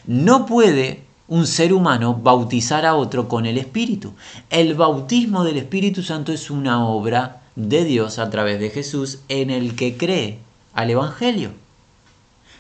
No 0.06 0.46
puede 0.46 1.02
un 1.28 1.48
ser 1.48 1.74
humano 1.74 2.14
bautizar 2.14 2.86
a 2.86 2.96
otro 2.96 3.28
con 3.28 3.46
el 3.46 3.58
Espíritu. 3.58 4.14
El 4.50 4.76
bautismo 4.76 5.44
del 5.44 5.58
Espíritu 5.58 6.04
Santo 6.04 6.34
es 6.34 6.52
una 6.52 6.86
obra 6.86 7.42
de 7.56 7.86
Dios 7.86 8.20
a 8.20 8.30
través 8.30 8.60
de 8.60 8.70
Jesús 8.70 9.20
en 9.30 9.50
el 9.50 9.76
que 9.76 9.98
cree 9.98 10.40
al 10.74 10.90
Evangelio. 10.90 11.52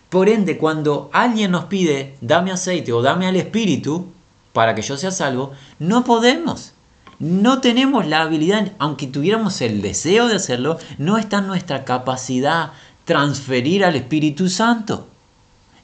Por 0.09 0.29
ende, 0.29 0.57
cuando 0.57 1.09
alguien 1.13 1.51
nos 1.51 1.65
pide, 1.65 2.15
dame 2.21 2.51
aceite 2.51 2.93
o 2.93 3.01
dame 3.01 3.27
al 3.27 3.35
Espíritu 3.35 4.07
para 4.53 4.75
que 4.75 4.81
yo 4.81 4.97
sea 4.97 5.11
salvo, 5.11 5.51
no 5.79 6.03
podemos. 6.03 6.73
No 7.19 7.61
tenemos 7.61 8.07
la 8.07 8.21
habilidad, 8.21 8.71
aunque 8.79 9.05
tuviéramos 9.05 9.61
el 9.61 9.81
deseo 9.81 10.27
de 10.27 10.35
hacerlo, 10.35 10.79
no 10.97 11.17
está 11.17 11.37
en 11.37 11.47
nuestra 11.47 11.85
capacidad 11.85 12.71
transferir 13.11 13.83
al 13.83 13.97
Espíritu 13.97 14.47
Santo. 14.47 15.05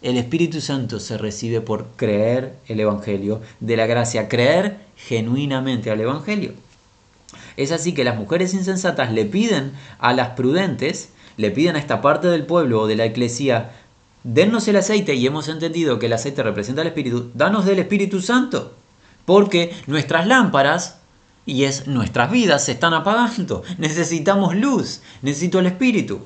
El 0.02 0.16
Espíritu 0.16 0.62
Santo 0.62 0.98
se 1.02 1.18
recibe 1.18 1.60
por 1.60 1.88
creer 1.98 2.56
el 2.70 2.80
Evangelio 2.80 3.42
de 3.60 3.76
la 3.76 3.86
gracia, 3.86 4.30
creer 4.30 4.78
genuinamente 4.96 5.92
al 5.92 6.00
Evangelio. 6.00 6.54
Es 7.58 7.74
así 7.74 7.94
que 7.94 8.06
las 8.06 8.16
mujeres 8.16 8.54
insensatas 8.54 9.12
le 9.12 9.26
piden 9.26 9.74
a 10.00 10.14
las 10.14 10.30
prudentes, 10.38 11.10
le 11.36 11.52
piden 11.52 11.76
a 11.76 11.80
esta 11.80 12.02
parte 12.02 12.30
del 12.30 12.46
pueblo 12.46 12.84
o 12.84 12.88
de 12.88 12.96
la 12.96 13.06
iglesia, 13.06 13.72
dennos 14.24 14.66
el 14.70 14.78
aceite 14.78 15.14
y 15.16 15.28
hemos 15.28 15.50
entendido 15.50 16.00
que 16.00 16.06
el 16.06 16.14
aceite 16.14 16.44
representa 16.44 16.82
el 16.82 16.88
Espíritu, 16.88 17.30
danos 17.34 17.66
del 17.66 17.80
Espíritu 17.80 18.22
Santo, 18.22 18.74
porque 19.26 19.76
nuestras 19.86 20.28
lámparas 20.28 21.00
y 21.46 21.66
es 21.66 21.88
nuestras 21.88 22.32
vidas 22.32 22.64
se 22.64 22.72
están 22.72 22.94
apagando, 22.94 23.64
necesitamos 23.78 24.56
luz, 24.56 25.02
necesito 25.22 25.60
el 25.60 25.66
Espíritu. 25.66 26.26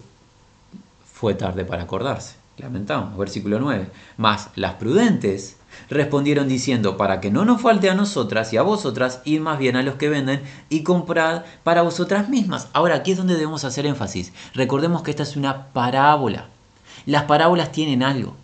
Fue 1.21 1.35
tarde 1.35 1.65
para 1.65 1.83
acordarse, 1.83 2.33
lamentamos, 2.57 3.15
versículo 3.15 3.59
9. 3.59 3.91
Mas 4.17 4.49
las 4.55 4.73
prudentes 4.73 5.55
respondieron 5.87 6.47
diciendo, 6.47 6.97
para 6.97 7.21
que 7.21 7.29
no 7.29 7.45
nos 7.45 7.61
falte 7.61 7.91
a 7.91 7.93
nosotras 7.93 8.51
y 8.51 8.57
a 8.57 8.63
vosotras, 8.63 9.21
id 9.23 9.39
más 9.39 9.59
bien 9.59 9.75
a 9.75 9.83
los 9.83 9.97
que 9.97 10.09
venden 10.09 10.41
y 10.69 10.81
comprad 10.81 11.43
para 11.63 11.83
vosotras 11.83 12.27
mismas. 12.27 12.69
Ahora, 12.73 12.95
aquí 12.95 13.11
es 13.11 13.19
donde 13.19 13.35
debemos 13.35 13.65
hacer 13.65 13.85
énfasis. 13.85 14.33
Recordemos 14.55 15.03
que 15.03 15.11
esta 15.11 15.21
es 15.21 15.37
una 15.37 15.67
parábola. 15.67 16.47
Las 17.05 17.25
parábolas 17.25 17.71
tienen 17.71 18.01
algo. 18.01 18.35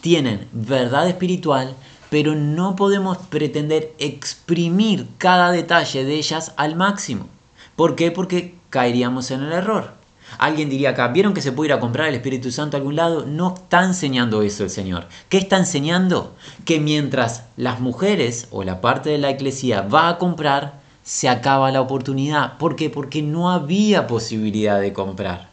Tienen 0.00 0.48
verdad 0.50 1.08
espiritual, 1.08 1.76
pero 2.10 2.34
no 2.34 2.74
podemos 2.74 3.18
pretender 3.18 3.94
exprimir 4.00 5.06
cada 5.18 5.52
detalle 5.52 6.04
de 6.04 6.16
ellas 6.16 6.54
al 6.56 6.74
máximo. 6.74 7.28
¿Por 7.76 7.94
qué? 7.94 8.10
Porque 8.10 8.56
caeríamos 8.70 9.30
en 9.30 9.44
el 9.44 9.52
error. 9.52 9.95
Alguien 10.38 10.68
diría 10.68 10.90
acá, 10.90 11.08
¿vieron 11.08 11.34
que 11.34 11.40
se 11.40 11.52
puede 11.52 11.68
ir 11.68 11.72
a 11.72 11.80
comprar 11.80 12.08
el 12.08 12.14
Espíritu 12.14 12.50
Santo 12.50 12.76
a 12.76 12.78
algún 12.78 12.96
lado? 12.96 13.24
No 13.26 13.54
está 13.54 13.84
enseñando 13.84 14.42
eso 14.42 14.64
el 14.64 14.70
Señor. 14.70 15.06
¿Qué 15.28 15.38
está 15.38 15.56
enseñando? 15.56 16.34
Que 16.64 16.78
mientras 16.78 17.44
las 17.56 17.80
mujeres 17.80 18.48
o 18.50 18.62
la 18.62 18.80
parte 18.80 19.10
de 19.10 19.18
la 19.18 19.30
iglesia 19.30 19.82
va 19.82 20.08
a 20.08 20.18
comprar, 20.18 20.80
se 21.02 21.28
acaba 21.28 21.70
la 21.70 21.80
oportunidad. 21.80 22.58
¿Por 22.58 22.76
qué? 22.76 22.90
Porque 22.90 23.22
no 23.22 23.50
había 23.50 24.06
posibilidad 24.06 24.80
de 24.80 24.92
comprar. 24.92 25.48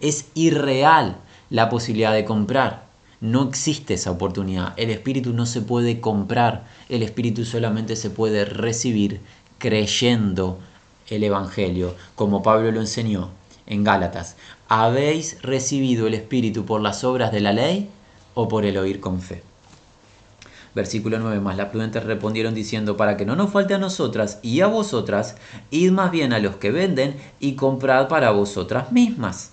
Es 0.00 0.26
irreal 0.34 1.16
la 1.48 1.68
posibilidad 1.70 2.12
de 2.12 2.24
comprar. 2.24 2.84
No 3.20 3.48
existe 3.48 3.94
esa 3.94 4.10
oportunidad. 4.10 4.74
El 4.76 4.90
espíritu 4.90 5.32
no 5.32 5.46
se 5.46 5.62
puede 5.62 6.00
comprar. 6.00 6.64
El 6.88 7.02
espíritu 7.02 7.44
solamente 7.44 7.96
se 7.96 8.10
puede 8.10 8.44
recibir 8.44 9.20
creyendo 9.58 10.58
el 11.08 11.22
Evangelio, 11.22 11.94
como 12.14 12.42
Pablo 12.42 12.72
lo 12.72 12.80
enseñó 12.80 13.30
en 13.72 13.84
Gálatas. 13.84 14.36
¿Habéis 14.68 15.40
recibido 15.42 16.06
el 16.06 16.14
espíritu 16.14 16.64
por 16.64 16.80
las 16.80 17.04
obras 17.04 17.32
de 17.32 17.40
la 17.40 17.52
ley 17.52 17.88
o 18.34 18.48
por 18.48 18.64
el 18.64 18.76
oír 18.76 19.00
con 19.00 19.20
fe? 19.20 19.42
Versículo 20.74 21.18
9 21.18 21.40
más. 21.40 21.56
Las 21.56 21.68
prudentes 21.68 22.04
respondieron 22.04 22.54
diciendo, 22.54 22.96
para 22.96 23.16
que 23.16 23.26
no 23.26 23.36
nos 23.36 23.50
falte 23.50 23.74
a 23.74 23.78
nosotras 23.78 24.38
y 24.42 24.60
a 24.60 24.66
vosotras, 24.66 25.36
id 25.70 25.90
más 25.90 26.10
bien 26.10 26.32
a 26.32 26.38
los 26.38 26.56
que 26.56 26.70
venden 26.70 27.16
y 27.40 27.54
comprad 27.54 28.08
para 28.08 28.30
vosotras 28.30 28.92
mismas. 28.92 29.52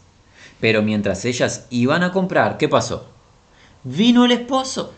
Pero 0.60 0.82
mientras 0.82 1.26
ellas 1.26 1.66
iban 1.70 2.04
a 2.04 2.12
comprar, 2.12 2.58
¿qué 2.58 2.70
pasó? 2.70 3.08
Vino 3.84 4.26
el 4.26 4.32
esposo. 4.32 4.94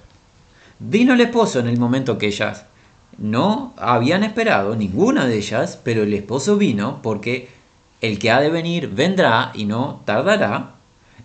Vino 0.80 1.14
el 1.14 1.22
esposo 1.22 1.60
en 1.60 1.68
el 1.68 1.80
momento 1.80 2.18
que 2.18 2.28
ellas 2.28 2.66
no 3.18 3.74
habían 3.78 4.24
esperado, 4.24 4.76
ninguna 4.76 5.28
de 5.28 5.38
ellas, 5.38 5.80
pero 5.84 6.04
el 6.04 6.14
esposo 6.14 6.58
vino 6.58 7.02
porque 7.04 7.50
el 8.02 8.20
que 8.20 8.32
ha 8.32 8.42
de 8.42 8.50
venir 8.50 8.90
vendrá 8.90 9.52
y 9.54 9.66
no 9.66 10.02
tardará. 10.06 10.76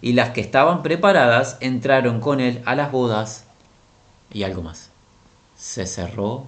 Y 0.02 0.12
las 0.12 0.30
que 0.30 0.42
estaban 0.42 0.82
preparadas 0.82 1.56
entraron 1.60 2.20
con 2.20 2.40
él 2.40 2.62
a 2.66 2.74
las 2.74 2.92
bodas 2.92 3.44
y 4.32 4.42
algo 4.42 4.62
más. 4.62 4.90
Se 5.56 5.86
cerró 5.86 6.44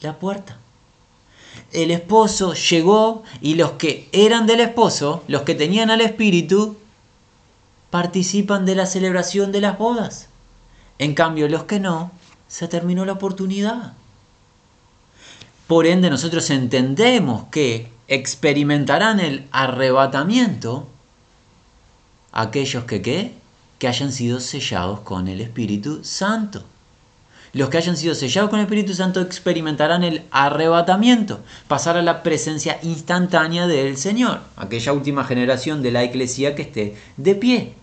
la 0.00 0.18
puerta. 0.18 0.58
El 1.72 1.90
esposo 1.90 2.54
llegó 2.54 3.24
y 3.40 3.54
los 3.54 3.72
que 3.72 4.08
eran 4.12 4.46
del 4.46 4.60
esposo, 4.60 5.22
los 5.28 5.42
que 5.42 5.54
tenían 5.54 5.90
al 5.90 6.00
espíritu, 6.00 6.76
participan 7.90 8.64
de 8.64 8.74
la 8.74 8.86
celebración 8.86 9.52
de 9.52 9.60
las 9.60 9.78
bodas. 9.78 10.28
En 10.98 11.14
cambio, 11.14 11.48
los 11.48 11.64
que 11.64 11.80
no, 11.80 12.12
se 12.48 12.68
terminó 12.68 13.04
la 13.04 13.12
oportunidad. 13.12 13.94
Por 15.66 15.86
ende, 15.86 16.10
nosotros 16.10 16.50
entendemos 16.50 17.44
que 17.50 17.90
experimentarán 18.08 19.18
el 19.20 19.46
arrebatamiento 19.50 20.88
aquellos 22.32 22.84
que 22.84 23.00
¿qué? 23.00 23.32
que 23.78 23.88
hayan 23.88 24.12
sido 24.12 24.40
sellados 24.40 25.00
con 25.00 25.28
el 25.28 25.40
Espíritu 25.40 26.04
Santo. 26.04 26.64
Los 27.52 27.68
que 27.68 27.78
hayan 27.78 27.96
sido 27.96 28.14
sellados 28.14 28.50
con 28.50 28.58
el 28.58 28.66
Espíritu 28.66 28.94
Santo 28.94 29.20
experimentarán 29.20 30.02
el 30.02 30.24
arrebatamiento, 30.30 31.40
pasar 31.68 31.96
a 31.96 32.02
la 32.02 32.22
presencia 32.22 32.78
instantánea 32.82 33.66
del 33.66 33.96
Señor, 33.96 34.40
aquella 34.56 34.92
última 34.92 35.24
generación 35.24 35.82
de 35.82 35.92
la 35.92 36.04
iglesia 36.04 36.54
que 36.54 36.62
esté 36.62 36.96
de 37.16 37.34
pie. 37.36 37.74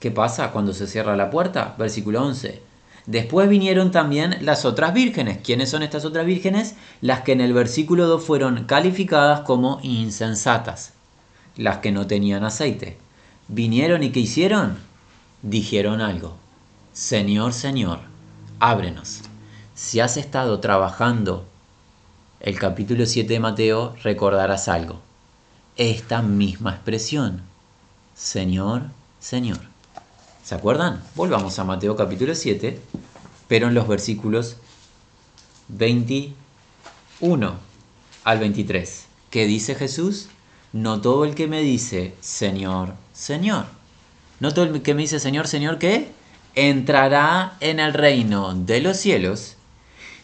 ¿Qué 0.00 0.10
pasa 0.10 0.50
cuando 0.50 0.72
se 0.72 0.86
cierra 0.86 1.14
la 1.14 1.30
puerta? 1.30 1.74
Versículo 1.78 2.24
11. 2.24 2.69
Después 3.10 3.48
vinieron 3.48 3.90
también 3.90 4.36
las 4.40 4.64
otras 4.64 4.94
vírgenes. 4.94 5.38
¿Quiénes 5.42 5.68
son 5.68 5.82
estas 5.82 6.04
otras 6.04 6.24
vírgenes? 6.24 6.76
Las 7.00 7.22
que 7.22 7.32
en 7.32 7.40
el 7.40 7.52
versículo 7.52 8.06
2 8.06 8.22
fueron 8.22 8.66
calificadas 8.66 9.40
como 9.40 9.80
insensatas, 9.82 10.92
las 11.56 11.78
que 11.78 11.90
no 11.90 12.06
tenían 12.06 12.44
aceite. 12.44 12.98
Vinieron 13.48 14.04
y 14.04 14.10
¿qué 14.10 14.20
hicieron? 14.20 14.78
Dijeron 15.42 16.02
algo. 16.02 16.36
Señor, 16.92 17.52
Señor, 17.52 17.98
ábrenos. 18.60 19.22
Si 19.74 19.98
has 19.98 20.16
estado 20.16 20.60
trabajando 20.60 21.48
el 22.38 22.60
capítulo 22.60 23.06
7 23.06 23.32
de 23.32 23.40
Mateo, 23.40 23.96
recordarás 24.04 24.68
algo. 24.68 25.00
Esta 25.76 26.22
misma 26.22 26.74
expresión. 26.74 27.42
Señor, 28.14 28.82
Señor. 29.18 29.69
¿Se 30.44 30.54
acuerdan? 30.54 31.02
Volvamos 31.14 31.58
a 31.58 31.64
Mateo 31.64 31.96
capítulo 31.96 32.34
7, 32.34 32.80
pero 33.46 33.68
en 33.68 33.74
los 33.74 33.86
versículos 33.86 34.56
21 35.68 36.34
al 38.24 38.38
23. 38.38 39.04
¿Qué 39.30 39.46
dice 39.46 39.74
Jesús? 39.74 40.28
No 40.72 41.00
todo 41.00 41.24
el 41.24 41.34
que 41.34 41.46
me 41.46 41.60
dice 41.60 42.14
Señor, 42.20 42.94
Señor. 43.12 43.66
No 44.40 44.52
todo 44.54 44.64
el 44.64 44.82
que 44.82 44.94
me 44.94 45.02
dice 45.02 45.20
Señor, 45.20 45.46
Señor, 45.46 45.78
¿qué? 45.78 46.10
Entrará 46.54 47.56
en 47.60 47.78
el 47.78 47.92
reino 47.92 48.54
de 48.54 48.80
los 48.80 48.96
cielos, 48.96 49.56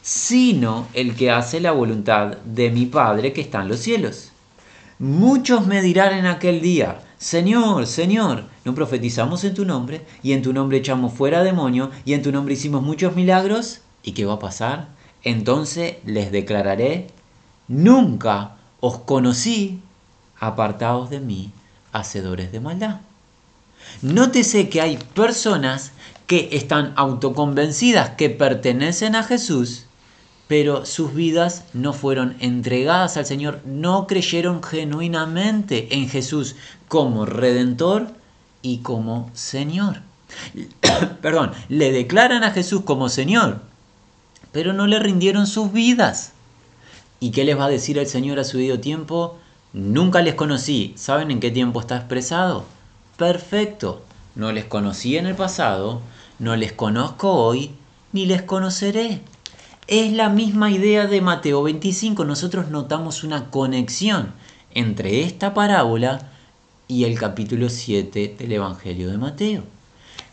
sino 0.03 0.89
el 0.95 1.15
que 1.15 1.31
hace 1.31 1.61
la 1.61 1.73
voluntad 1.73 2.39
de 2.39 2.71
mi 2.71 2.87
Padre 2.87 3.33
que 3.33 3.43
está 3.43 3.63
en 3.63 3.69
los 3.69 3.81
cielos. 3.81 4.33
Muchos 4.99 5.67
me 5.67 5.83
dirán 5.83 6.15
en 6.15 6.27
aquel 6.27 6.61
día, 6.63 7.01
Señor, 7.19 7.87
Señor, 7.87 8.45
¿no 8.65 8.75
profetizamos 8.75 9.45
en 9.45 9.55
tu 9.55 9.65
nombre? 9.65 10.07
Y 10.23 10.33
en 10.33 10.43
tu 10.43 10.53
nombre 10.53 10.79
echamos 10.79 11.13
fuera 11.13 11.43
demonio, 11.43 11.91
y 12.05 12.15
en 12.15 12.23
tu 12.23 12.33
nombre 12.33 12.55
hicimos 12.55 12.83
muchos 12.83 13.15
milagros. 13.15 13.81
¿Y 14.03 14.13
qué 14.13 14.25
va 14.25 14.35
a 14.35 14.39
pasar? 14.39 14.89
Entonces 15.23 15.97
les 16.05 16.31
declararé, 16.31 17.09
nunca 17.69 18.57
os 18.81 18.99
conocí, 18.99 19.81
apartados 20.39 21.11
de 21.11 21.21
mí, 21.21 21.51
hacedores 21.93 22.53
de 22.53 22.61
maldad. 22.61 23.01
Nótese 24.03 24.69
que 24.69 24.81
hay 24.81 24.99
personas 25.15 25.93
que 26.27 26.51
están 26.53 26.93
autoconvencidas 26.97 28.11
que 28.11 28.31
pertenecen 28.31 29.15
a 29.15 29.23
Jesús, 29.23 29.86
pero 30.49 30.87
sus 30.87 31.15
vidas 31.15 31.65
no 31.73 31.93
fueron 31.93 32.37
entregadas 32.41 33.17
al 33.17 33.27
Señor, 33.27 33.61
no 33.65 34.07
creyeron 34.07 34.63
genuinamente 34.63 35.95
en 35.97 36.09
Jesús 36.09 36.57
como 36.89 37.27
redentor 37.27 38.09
y 38.63 38.79
como 38.79 39.31
Señor. 39.35 40.03
Perdón, 41.21 41.53
le 41.69 41.91
declaran 41.93 42.45
a 42.45 42.53
Jesús 42.53 42.83
como 42.83 43.09
Señor, 43.09 43.61
pero 44.53 44.73
no 44.73 44.87
le 44.87 44.99
rindieron 44.99 45.47
sus 45.47 45.73
vidas. 45.73 46.33
¿Y 47.19 47.31
qué 47.31 47.45
les 47.45 47.59
va 47.59 47.67
a 47.67 47.71
decir 47.71 47.99
el 47.99 48.07
Señor 48.07 48.39
a 48.39 48.45
su 48.45 48.59
debido 48.59 48.79
tiempo? 48.79 49.39
Nunca 49.73 50.23
les 50.23 50.35
conocí. 50.35 50.95
¿Saben 50.97 51.31
en 51.31 51.41
qué 51.41 51.51
tiempo 51.51 51.81
está 51.81 51.97
expresado? 51.97 52.65
Perfecto. 53.17 54.03
No 54.35 54.53
les 54.53 54.67
conocí 54.67 55.17
en 55.17 55.27
el 55.27 55.35
pasado, 55.35 56.03
no 56.39 56.57
les 56.57 56.73
conozco 56.73 57.33
hoy, 57.33 57.73
ni 58.13 58.27
les 58.27 58.43
conoceré. 58.43 59.23
Es 59.89 60.13
la 60.13 60.31
misma 60.31 60.73
idea 60.73 61.07
de 61.07 61.21
Mateo 61.21 61.63
25. 61.63 62.25
Nosotros 62.25 62.71
notamos 62.71 63.23
una 63.23 63.51
conexión 63.51 64.33
entre 64.75 65.23
esta 65.23 65.55
parábola 65.55 66.33
y 66.89 67.05
el 67.05 67.17
capítulo 67.17 67.69
7 67.69 68.35
del 68.37 68.51
Evangelio 68.51 69.09
de 69.09 69.17
Mateo. 69.17 69.63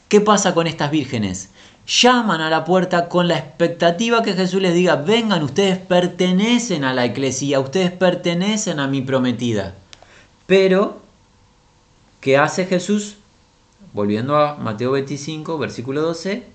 ¿Qué 0.08 0.22
pasa 0.22 0.56
con 0.56 0.66
estas 0.66 0.90
vírgenes? 0.90 1.52
Llaman 1.86 2.42
a 2.42 2.50
la 2.50 2.66
puerta 2.66 3.08
con 3.10 3.28
la 3.28 3.38
expectativa 3.38 4.24
que 4.24 4.34
Jesús 4.34 4.60
les 4.60 4.74
diga, 4.74 4.96
vengan, 4.96 5.44
ustedes 5.44 5.78
pertenecen 5.78 6.84
a 6.84 6.96
la 6.96 7.06
iglesia, 7.06 7.60
ustedes 7.60 7.92
pertenecen 7.92 8.80
a 8.80 8.88
mi 8.88 9.02
prometida. 9.02 9.76
Pero, 10.48 11.00
¿qué 12.22 12.40
hace 12.40 12.66
Jesús? 12.66 13.18
Volviendo 13.94 14.36
a 14.36 14.56
Mateo 14.56 14.94
25, 14.94 15.60
versículo 15.60 16.02
12, 16.02 16.53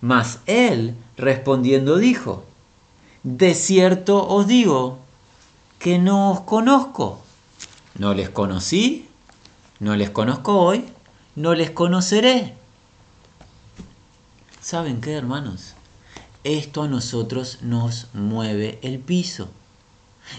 mas 0.00 0.40
él 0.46 0.94
respondiendo 1.16 1.98
dijo, 1.98 2.44
de 3.22 3.54
cierto 3.54 4.26
os 4.26 4.46
digo 4.46 4.98
que 5.78 5.98
no 5.98 6.32
os 6.32 6.40
conozco. 6.40 7.20
No 7.96 8.14
les 8.14 8.28
conocí, 8.30 9.08
no 9.80 9.96
les 9.96 10.10
conozco 10.10 10.58
hoy, 10.60 10.84
no 11.34 11.54
les 11.54 11.70
conoceré. 11.70 12.54
¿Saben 14.60 15.00
qué, 15.00 15.14
hermanos? 15.14 15.74
Esto 16.44 16.82
a 16.82 16.88
nosotros 16.88 17.58
nos 17.62 18.08
mueve 18.12 18.78
el 18.82 18.98
piso. 18.98 19.48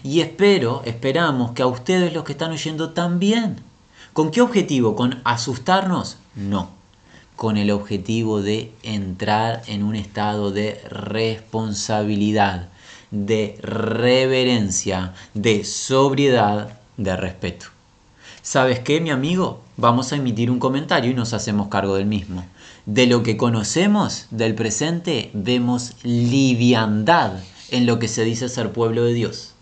Y 0.04 0.22
espero, 0.22 0.82
esperamos 0.86 1.52
que 1.52 1.64
a 1.64 1.68
ustedes 1.68 2.14
los 2.14 2.24
que 2.24 2.34
están 2.34 2.52
oyendo 2.52 2.92
también. 2.92 3.62
¿Con 4.14 4.32
qué 4.32 4.42
objetivo? 4.42 4.96
¿Con 4.96 5.22
asustarnos? 5.24 6.18
No. 6.36 6.79
Con 7.40 7.56
el 7.56 7.72
objetivo 7.72 8.42
de 8.42 8.74
entrar 8.84 9.62
en 9.68 9.84
un 9.84 9.96
estado 9.96 10.52
de 10.52 10.82
responsabilidad, 10.90 12.68
de 13.12 13.58
reverencia, 13.62 15.14
de 15.34 15.64
sobriedad, 15.64 16.78
de 16.98 17.16
respeto. 17.16 17.68
¿Sabes 18.42 18.82
qué, 18.82 19.00
mi 19.00 19.10
amigo? 19.10 19.62
Vamos 19.78 20.12
a 20.12 20.18
emitir 20.18 20.52
un 20.52 20.60
comentario 20.60 21.12
y 21.12 21.14
nos 21.14 21.32
hacemos 21.32 21.70
cargo 21.70 21.96
del 21.96 22.08
mismo. 22.08 22.44
De 22.86 23.08
lo 23.08 23.24
que 23.24 23.38
conocemos 23.38 24.26
del 24.32 24.54
presente 24.54 25.32
vemos 25.34 25.94
liviandad 26.04 27.40
en 27.72 27.86
lo 27.86 28.00
que 28.00 28.10
se 28.10 28.26
dice 28.26 28.50
ser 28.50 28.74
pueblo 28.74 29.06
de 29.06 29.14
Dios. 29.14 29.54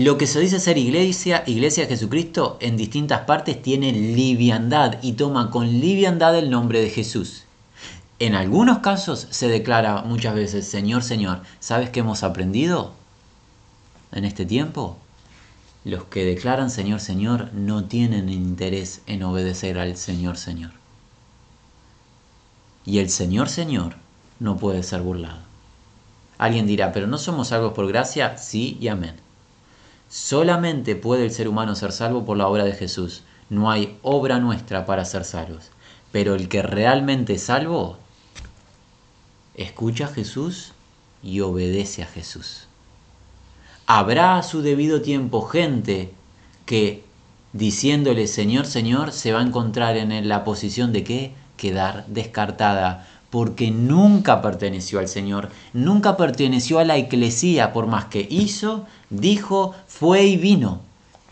Lo 0.00 0.16
que 0.16 0.26
se 0.26 0.40
dice 0.40 0.60
ser 0.60 0.78
iglesia, 0.78 1.44
iglesia 1.46 1.82
de 1.82 1.90
Jesucristo, 1.90 2.56
en 2.62 2.78
distintas 2.78 3.26
partes 3.26 3.60
tiene 3.60 3.92
liviandad 3.92 4.96
y 5.02 5.12
toma 5.12 5.50
con 5.50 5.66
liviandad 5.78 6.38
el 6.38 6.48
nombre 6.48 6.80
de 6.80 6.88
Jesús. 6.88 7.44
En 8.18 8.34
algunos 8.34 8.78
casos 8.78 9.26
se 9.28 9.48
declara 9.48 10.00
muchas 10.00 10.34
veces, 10.34 10.66
Señor, 10.66 11.02
Señor, 11.02 11.42
¿sabes 11.58 11.90
qué 11.90 12.00
hemos 12.00 12.22
aprendido 12.22 12.94
en 14.12 14.24
este 14.24 14.46
tiempo? 14.46 14.96
Los 15.84 16.04
que 16.04 16.24
declaran 16.24 16.70
Señor, 16.70 17.00
Señor 17.00 17.52
no 17.52 17.84
tienen 17.84 18.30
interés 18.30 19.02
en 19.06 19.22
obedecer 19.22 19.78
al 19.78 19.98
Señor, 19.98 20.38
Señor. 20.38 20.70
Y 22.86 23.00
el 23.00 23.10
Señor 23.10 23.50
Señor 23.50 23.96
no 24.38 24.56
puede 24.56 24.82
ser 24.82 25.02
burlado. 25.02 25.40
Alguien 26.38 26.66
dirá, 26.66 26.90
pero 26.90 27.06
¿no 27.06 27.18
somos 27.18 27.48
salvos 27.48 27.74
por 27.74 27.86
gracia? 27.86 28.38
Sí 28.38 28.78
y 28.80 28.88
amén. 28.88 29.16
Solamente 30.10 30.96
puede 30.96 31.24
el 31.24 31.30
ser 31.30 31.48
humano 31.48 31.76
ser 31.76 31.92
salvo 31.92 32.24
por 32.24 32.36
la 32.36 32.48
obra 32.48 32.64
de 32.64 32.72
Jesús. 32.72 33.22
No 33.48 33.70
hay 33.70 33.96
obra 34.02 34.40
nuestra 34.40 34.84
para 34.84 35.04
ser 35.04 35.24
salvos. 35.24 35.70
Pero 36.10 36.34
el 36.34 36.48
que 36.48 36.62
realmente 36.62 37.34
es 37.34 37.44
salvo, 37.44 37.96
escucha 39.54 40.06
a 40.06 40.08
Jesús 40.08 40.72
y 41.22 41.40
obedece 41.40 42.02
a 42.02 42.06
Jesús. 42.06 42.66
Habrá 43.86 44.36
a 44.36 44.42
su 44.42 44.62
debido 44.62 45.00
tiempo 45.00 45.42
gente 45.42 46.12
que 46.66 47.04
diciéndole 47.52 48.26
Señor, 48.26 48.66
Señor, 48.66 49.12
se 49.12 49.32
va 49.32 49.40
a 49.40 49.44
encontrar 49.44 49.96
en 49.96 50.28
la 50.28 50.44
posición 50.44 50.92
de 50.92 51.04
qué? 51.04 51.34
quedar 51.60 52.06
descartada, 52.06 53.06
porque 53.30 53.70
nunca 53.70 54.42
perteneció 54.42 54.98
al 54.98 55.08
Señor, 55.08 55.50
nunca 55.72 56.16
perteneció 56.16 56.80
a 56.80 56.84
la 56.84 56.96
eclesía, 56.96 57.72
por 57.72 57.86
más 57.86 58.06
que 58.06 58.26
hizo, 58.28 58.86
dijo, 59.08 59.74
fue 59.86 60.24
y 60.24 60.36
vino. 60.36 60.80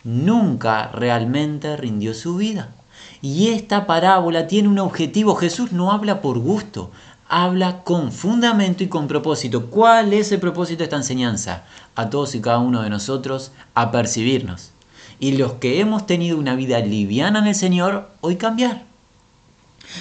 Nunca 0.05 0.91
realmente 0.93 1.77
rindió 1.77 2.15
su 2.15 2.37
vida. 2.37 2.73
Y 3.21 3.49
esta 3.49 3.87
parábola 3.87 4.47
tiene 4.47 4.69
un 4.69 4.79
objetivo. 4.79 5.35
Jesús 5.35 5.73
no 5.73 5.91
habla 5.91 6.23
por 6.23 6.39
gusto, 6.39 6.93
habla 7.29 7.83
con 7.83 8.13
fundamento 8.13 8.85
y 8.85 8.89
con 8.89 9.09
propósito. 9.09 9.67
¿Cuál 9.67 10.13
es 10.13 10.31
el 10.31 10.39
propósito 10.39 10.79
de 10.79 10.85
esta 10.85 10.97
enseñanza? 10.97 11.65
A 11.97 12.11
todos 12.11 12.37
y 12.37 12.41
cada 12.41 12.59
uno 12.59 12.83
de 12.83 12.91
nosotros 12.91 13.51
a 13.75 13.91
percibirnos. 13.91 14.71
Y 15.19 15.33
los 15.33 15.55
que 15.55 15.81
hemos 15.81 16.07
tenido 16.07 16.39
una 16.39 16.55
vida 16.55 16.79
liviana 16.79 17.41
en 17.41 17.49
el 17.49 17.55
Señor, 17.57 18.09
hoy 18.21 18.37
cambiar 18.37 18.88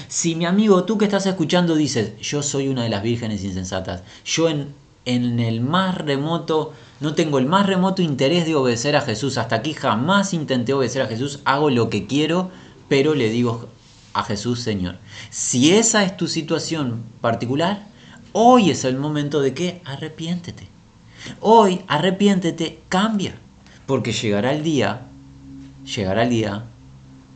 si 0.08 0.36
mi 0.36 0.46
amigo, 0.46 0.84
tú 0.84 0.98
que 0.98 1.06
estás 1.06 1.26
escuchando, 1.26 1.76
dices, 1.76 2.20
yo 2.22 2.44
soy 2.44 2.68
una 2.68 2.84
de 2.84 2.90
las 2.90 3.04
vírgenes 3.04 3.44
insensatas, 3.44 4.04
yo 4.26 4.50
en, 4.50 4.74
en 5.06 5.40
el 5.40 5.62
más 5.62 5.98
remoto, 5.98 6.74
no 7.00 7.14
tengo 7.14 7.40
el 7.40 7.46
más 7.46 7.66
remoto 7.66 8.02
interés 8.02 8.46
de 8.46 8.56
obedecer 8.56 8.96
a 8.96 9.02
Jesús, 9.02 9.38
hasta 9.38 9.58
aquí 9.58 9.74
jamás 9.74 10.34
intenté 10.34 10.74
obedecer 10.74 11.02
a 11.02 11.08
Jesús, 11.08 11.40
hago 11.46 11.70
lo 11.70 11.90
que 11.90 12.08
quiero, 12.08 12.52
pero 12.90 13.16
le 13.16 13.30
digo 13.30 13.68
a 14.14 14.24
Jesús, 14.24 14.62
Señor. 14.62 14.98
Si 15.30 15.72
esa 15.72 16.04
es 16.04 16.18
tu 16.18 16.28
situación 16.28 17.04
particular, 17.22 17.88
hoy 18.34 18.72
es 18.72 18.84
el 18.84 18.98
momento 18.98 19.42
de 19.42 19.54
que 19.54 19.82
arrepiéntete. 19.86 20.68
Hoy 21.40 21.82
arrepiéntete, 21.88 22.82
cambia, 22.90 23.36
porque 23.86 24.12
llegará 24.12 24.52
el 24.52 24.64
día, 24.64 25.02
llegará 25.86 26.24
el 26.24 26.30
día, 26.30 26.64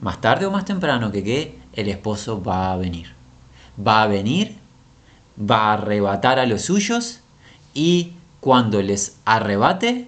más 0.02 0.20
tarde 0.22 0.46
o 0.46 0.52
más 0.52 0.66
temprano, 0.66 1.12
que 1.12 1.24
qué 1.24 1.61
el 1.74 1.90
esposo 1.90 2.42
va 2.42 2.72
a 2.72 2.78
venir. 2.78 3.14
Va 3.86 4.04
a 4.04 4.08
venir, 4.08 4.58
va 5.40 5.70
a 5.70 5.74
arrebatar 5.74 6.40
a 6.40 6.46
los 6.46 6.64
suyos 6.64 7.22
y 7.74 8.14
cuando 8.40 8.82
les 8.82 9.18
arrebate, 9.26 10.08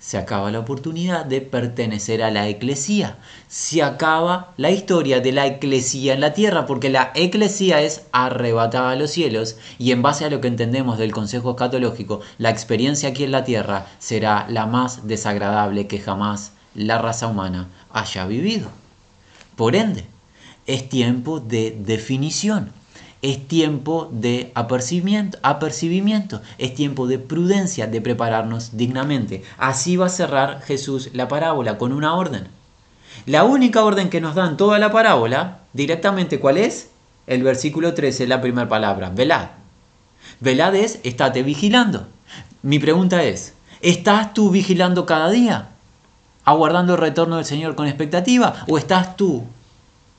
se 0.00 0.16
acaba 0.16 0.50
la 0.50 0.60
oportunidad 0.60 1.26
de 1.26 1.42
pertenecer 1.42 2.22
a 2.22 2.30
la 2.30 2.48
eclesía. 2.48 3.18
Se 3.48 3.82
acaba 3.82 4.54
la 4.56 4.70
historia 4.70 5.20
de 5.20 5.32
la 5.32 5.46
eclesía 5.46 6.14
en 6.14 6.22
la 6.22 6.32
tierra, 6.32 6.64
porque 6.64 6.88
la 6.88 7.12
eclesía 7.14 7.82
es 7.82 8.04
arrebatada 8.10 8.92
a 8.92 8.96
los 8.96 9.10
cielos 9.10 9.56
y 9.78 9.92
en 9.92 10.00
base 10.00 10.24
a 10.24 10.30
lo 10.30 10.40
que 10.40 10.48
entendemos 10.48 10.96
del 10.96 11.12
Consejo 11.12 11.50
Escatológico, 11.50 12.20
la 12.38 12.48
experiencia 12.48 13.10
aquí 13.10 13.24
en 13.24 13.32
la 13.32 13.44
tierra 13.44 13.86
será 13.98 14.46
la 14.48 14.64
más 14.64 15.06
desagradable 15.06 15.86
que 15.86 16.00
jamás 16.00 16.52
la 16.74 16.96
raza 16.96 17.26
humana 17.26 17.68
haya 17.92 18.24
vivido. 18.26 18.70
Por 19.54 19.76
ende, 19.76 20.06
es 20.66 20.88
tiempo 20.88 21.40
de 21.40 21.76
definición, 21.78 22.72
es 23.22 23.46
tiempo 23.46 24.08
de 24.12 24.50
apercibimiento, 24.54 25.38
apercibimiento, 25.42 26.40
es 26.58 26.74
tiempo 26.74 27.06
de 27.06 27.18
prudencia, 27.18 27.86
de 27.86 28.00
prepararnos 28.00 28.76
dignamente. 28.76 29.42
Así 29.58 29.96
va 29.96 30.06
a 30.06 30.10
cerrar 30.10 30.62
Jesús 30.62 31.10
la 31.12 31.28
parábola 31.28 31.76
con 31.76 31.92
una 31.92 32.14
orden. 32.14 32.48
La 33.26 33.44
única 33.44 33.84
orden 33.84 34.08
que 34.08 34.20
nos 34.20 34.34
dan 34.34 34.56
toda 34.56 34.78
la 34.78 34.90
parábola, 34.90 35.58
directamente, 35.72 36.40
¿cuál 36.40 36.56
es? 36.56 36.88
El 37.26 37.42
versículo 37.42 37.92
13, 37.92 38.26
la 38.26 38.40
primera 38.40 38.68
palabra, 38.68 39.10
velad. 39.10 39.48
Velad 40.40 40.74
es, 40.74 41.00
estate 41.04 41.42
vigilando. 41.42 42.06
Mi 42.62 42.78
pregunta 42.78 43.22
es, 43.24 43.54
¿estás 43.82 44.32
tú 44.32 44.50
vigilando 44.50 45.04
cada 45.04 45.30
día? 45.30 45.68
¿Aguardando 46.44 46.94
el 46.94 47.00
retorno 47.00 47.36
del 47.36 47.44
Señor 47.44 47.74
con 47.74 47.86
expectativa? 47.86 48.64
¿O 48.68 48.78
estás 48.78 49.16
tú 49.16 49.44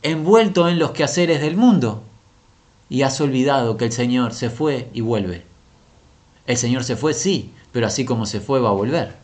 envuelto 0.04 0.68
en 0.68 0.80
los 0.80 0.91
quehaceres 0.91 1.41
del 1.41 1.58
mundo 1.58 2.04
y 2.89 3.04
has 3.04 3.22
olvidado 3.22 3.78
que 3.78 3.86
el 3.86 3.91
Señor 3.91 4.34
se 4.34 4.49
fue 4.49 4.89
y 4.93 5.02
vuelve. 5.02 5.43
El 6.45 6.58
Señor 6.58 6.84
se 6.84 6.95
fue, 6.95 7.14
sí, 7.14 7.54
pero 7.72 7.88
así 7.88 8.04
como 8.04 8.26
se 8.26 8.41
fue 8.41 8.60
va 8.60 8.70
a 8.70 8.74
volver. 8.74 9.16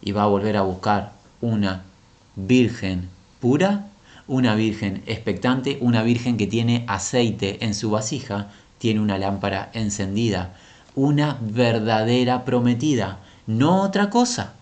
Y 0.00 0.12
va 0.12 0.22
a 0.22 0.26
volver 0.26 0.56
a 0.56 0.62
buscar 0.62 1.12
una 1.40 1.82
virgen 2.36 3.10
pura, 3.40 3.88
una 4.26 4.54
virgen 4.54 5.02
expectante, 5.06 5.78
una 5.80 6.02
virgen 6.02 6.36
que 6.36 6.46
tiene 6.46 6.84
aceite 6.88 7.64
en 7.64 7.74
su 7.74 7.90
vasija, 7.90 8.48
tiene 8.78 9.00
una 9.00 9.18
lámpara 9.18 9.70
encendida, 9.74 10.54
una 10.94 11.38
verdadera 11.40 12.44
prometida, 12.44 13.18
no 13.46 13.82
otra 13.82 14.08
cosa. 14.08 14.54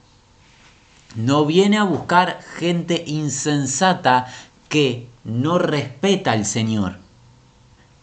No 1.15 1.45
viene 1.45 1.77
a 1.77 1.85
buscar 1.85 2.41
gente 2.57 3.05
insensata 3.07 4.27
que 4.71 5.09
no 5.25 5.59
respeta 5.59 6.31
al 6.31 6.47
Señor, 6.47 6.97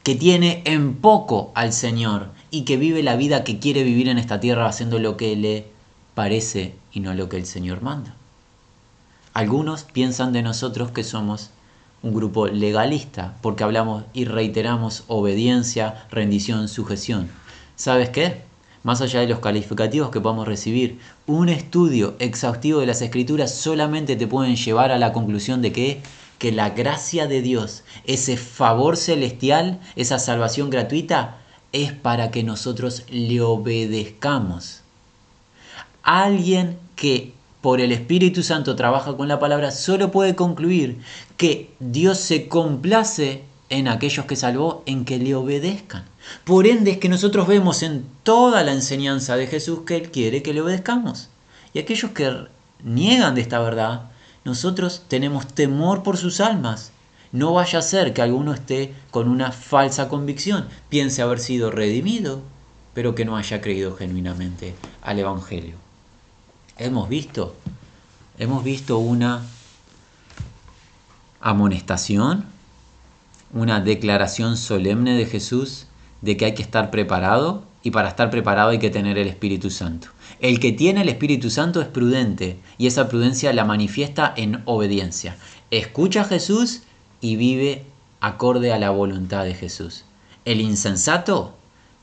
que 0.03 0.15
tiene 0.15 0.61
en 0.65 0.95
poco 0.95 1.51
al 1.55 1.71
Señor 1.73 2.29
y 2.51 2.63
que 2.65 2.77
vive 2.77 3.01
la 3.01 3.15
vida 3.15 3.45
que 3.45 3.57
quiere 3.57 3.83
vivir 3.83 4.09
en 4.09 4.17
esta 4.17 4.39
tierra 4.41 4.67
haciendo 4.67 4.99
lo 4.99 5.15
que 5.17 5.35
le 5.37 5.65
parece 6.13 6.75
y 6.91 6.99
no 6.99 7.13
lo 7.13 7.29
que 7.29 7.37
el 7.37 7.45
Señor 7.45 7.81
manda. 7.81 8.15
Algunos 9.33 9.83
piensan 9.83 10.33
de 10.33 10.41
nosotros 10.41 10.91
que 10.91 11.05
somos 11.05 11.51
un 12.03 12.13
grupo 12.13 12.47
legalista 12.47 13.37
porque 13.41 13.63
hablamos 13.63 14.03
y 14.13 14.25
reiteramos 14.25 15.05
obediencia, 15.07 16.05
rendición, 16.11 16.67
sujeción. 16.67 17.29
¿Sabes 17.77 18.09
qué? 18.09 18.41
Más 18.83 19.01
allá 19.01 19.21
de 19.21 19.27
los 19.27 19.39
calificativos 19.39 20.09
que 20.09 20.19
podamos 20.19 20.47
recibir, 20.47 20.99
un 21.27 21.47
estudio 21.47 22.15
exhaustivo 22.19 22.81
de 22.81 22.87
las 22.87 23.01
escrituras 23.01 23.55
solamente 23.55 24.17
te 24.17 24.27
pueden 24.27 24.57
llevar 24.57 24.91
a 24.91 24.97
la 24.97 25.13
conclusión 25.13 25.61
de 25.61 25.71
que 25.71 26.01
que 26.37 26.51
la 26.51 26.71
gracia 26.71 27.27
de 27.27 27.41
Dios, 27.41 27.83
ese 28.05 28.37
favor 28.37 28.97
celestial, 28.97 29.79
esa 29.95 30.19
salvación 30.19 30.69
gratuita, 30.69 31.37
es 31.73 31.91
para 31.91 32.31
que 32.31 32.43
nosotros 32.43 33.03
le 33.09 33.41
obedezcamos. 33.41 34.81
Alguien 36.03 36.77
que 36.95 37.33
por 37.61 37.81
el 37.81 37.91
Espíritu 37.91 38.43
Santo 38.43 38.75
trabaja 38.75 39.17
con 39.17 39.27
la 39.27 39.39
palabra 39.39 39.71
solo 39.71 40.11
puede 40.11 40.35
concluir 40.35 40.99
que 41.35 41.71
Dios 41.79 42.19
se 42.19 42.47
complace 42.47 43.43
en 43.69 43.87
aquellos 43.87 44.25
que 44.25 44.35
salvó 44.35 44.83
en 44.85 45.03
que 45.03 45.17
le 45.17 45.35
obedezcan. 45.35 46.05
Por 46.45 46.67
ende 46.67 46.91
es 46.91 46.97
que 46.97 47.09
nosotros 47.09 47.47
vemos 47.47 47.83
en 47.83 48.05
toda 48.23 48.63
la 48.63 48.71
enseñanza 48.71 49.35
de 49.35 49.47
Jesús 49.47 49.81
que 49.85 49.97
Él 49.97 50.11
quiere 50.11 50.43
que 50.43 50.53
le 50.53 50.61
obedezcamos. 50.61 51.29
Y 51.73 51.79
aquellos 51.79 52.11
que 52.11 52.47
niegan 52.83 53.35
de 53.35 53.41
esta 53.41 53.59
verdad, 53.59 54.03
nosotros 54.47 55.03
tenemos 55.09 55.45
temor 55.45 56.03
por 56.03 56.15
sus 56.15 56.39
almas. 56.39 56.93
No 57.33 57.51
vaya 57.55 57.79
a 57.79 57.81
ser 57.81 58.13
que 58.13 58.21
alguno 58.21 58.53
esté 58.53 58.95
con 59.11 59.27
una 59.27 59.51
falsa 59.51 60.07
convicción, 60.07 60.69
piense 60.87 61.21
haber 61.21 61.39
sido 61.39 61.69
redimido, 61.69 62.41
pero 62.93 63.13
que 63.13 63.25
no 63.25 63.35
haya 63.35 63.59
creído 63.59 63.97
genuinamente 63.97 64.73
al 65.01 65.19
Evangelio. 65.19 65.75
Hemos 66.77 67.09
visto, 67.09 67.57
hemos 68.39 68.63
visto 68.63 68.99
una 68.99 69.41
amonestación, 71.41 72.45
una 73.51 73.81
declaración 73.81 74.55
solemne 74.55 75.17
de 75.17 75.25
Jesús 75.25 75.87
de 76.21 76.37
que 76.37 76.45
hay 76.45 76.53
que 76.53 76.63
estar 76.63 76.89
preparado 76.89 77.65
y 77.83 77.91
para 77.91 78.07
estar 78.07 78.29
preparado 78.29 78.69
hay 78.69 78.79
que 78.79 78.89
tener 78.89 79.17
el 79.17 79.27
Espíritu 79.27 79.69
Santo. 79.69 80.07
El 80.39 80.59
que 80.59 80.71
tiene 80.71 81.01
el 81.01 81.09
Espíritu 81.09 81.49
Santo 81.49 81.81
es 81.81 81.87
prudente 81.87 82.59
y 82.77 82.87
esa 82.87 83.09
prudencia 83.09 83.53
la 83.53 83.65
manifiesta 83.65 84.33
en 84.37 84.61
obediencia. 84.65 85.35
Escucha 85.71 86.21
a 86.21 86.25
Jesús 86.25 86.81
y 87.21 87.35
vive 87.37 87.83
acorde 88.21 88.71
a 88.71 88.79
la 88.79 88.91
voluntad 88.91 89.45
de 89.45 89.55
Jesús. 89.55 90.03
El 90.45 90.61
insensato 90.61 91.55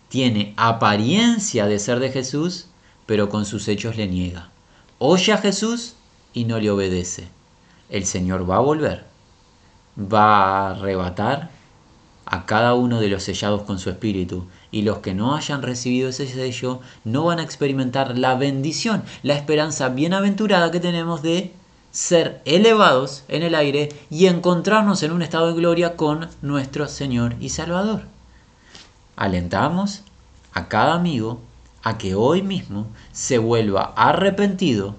tiene 0.09 0.53
apariencia 0.57 1.67
de 1.67 1.79
ser 1.79 2.01
de 2.01 2.11
Jesús, 2.11 2.67
pero 3.07 3.29
con 3.29 3.47
sus 3.47 3.69
hechos 3.69 3.97
le 3.97 4.07
niega. 4.09 4.51
Oye 4.99 5.33
a 5.33 5.39
Jesús 5.39 5.95
y 6.33 6.45
no 6.45 6.59
le 6.59 6.71
obedece. 6.71 7.29
El 7.89 8.05
Señor 8.05 8.49
va 8.49 8.57
a 8.57 8.61
volver, 8.61 9.05
va 9.97 10.69
a 10.69 10.71
arrebatar 10.71 11.51
a 12.27 12.47
cada 12.47 12.75
uno 12.75 13.01
de 13.01 13.09
los 13.09 13.23
sellados 13.23 13.63
con 13.63 13.79
su 13.79 13.91
espíritu, 13.91 14.47
y 14.75 14.83
los 14.83 14.99
que 14.99 15.15
no 15.15 15.37
hayan 15.37 15.63
recibido 15.63 16.09
ese 16.09 16.27
sello 16.27 16.81
no 17.05 17.23
van 17.27 17.39
a 17.39 17.45
experimentar 17.45 18.19
la 18.19 18.35
bendición, 18.35 19.05
la 19.23 19.35
esperanza 19.35 19.89
bienaventurada 19.91 20.73
que 20.73 20.81
tenemos 20.81 21.23
de 21.23 21.55
ser 21.93 22.43
elevados 22.45 23.23
en 23.29 23.45
el 23.45 23.55
aire 23.55 23.91
y 24.11 24.27
encontrarnos 24.27 25.05
en 25.05 25.13
un 25.13 25.23
estado 25.23 25.47
de 25.47 25.55
gloria 25.55 25.95
con 25.95 26.29
nuestro 26.43 26.89
Señor 26.89 27.37
y 27.39 27.51
Salvador. 27.51 28.03
Alentamos 29.15 30.03
a 30.53 30.67
cada 30.67 30.95
amigo 30.95 31.41
a 31.85 31.97
que 31.97 32.17
hoy 32.17 32.43
mismo 32.43 32.89
se 33.13 33.39
vuelva 33.39 33.93
arrepentido 33.97 34.97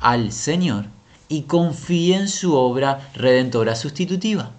al 0.00 0.32
Señor 0.32 0.86
y 1.28 1.42
confíe 1.42 2.16
en 2.16 2.28
su 2.28 2.56
obra 2.56 3.08
redentora 3.14 3.76
sustitutiva. 3.76 4.50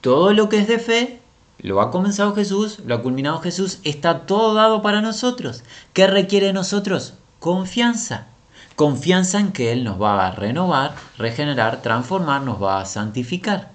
Todo 0.00 0.32
lo 0.32 0.48
que 0.48 0.58
es 0.58 0.68
de 0.68 0.78
fe 0.78 1.20
lo 1.58 1.80
ha 1.80 1.90
comenzado 1.90 2.34
Jesús, 2.34 2.78
lo 2.86 2.94
ha 2.94 3.02
culminado 3.02 3.40
Jesús, 3.40 3.80
está 3.82 4.26
todo 4.26 4.54
dado 4.54 4.80
para 4.80 5.02
nosotros. 5.02 5.64
¿Qué 5.92 6.06
requiere 6.06 6.46
de 6.46 6.52
nosotros? 6.52 7.14
Confianza. 7.40 8.28
Confianza 8.76 9.40
en 9.40 9.50
que 9.50 9.72
Él 9.72 9.82
nos 9.82 10.00
va 10.00 10.24
a 10.24 10.30
renovar, 10.30 10.94
regenerar, 11.18 11.82
transformar, 11.82 12.42
nos 12.42 12.62
va 12.62 12.80
a 12.80 12.86
santificar. 12.86 13.72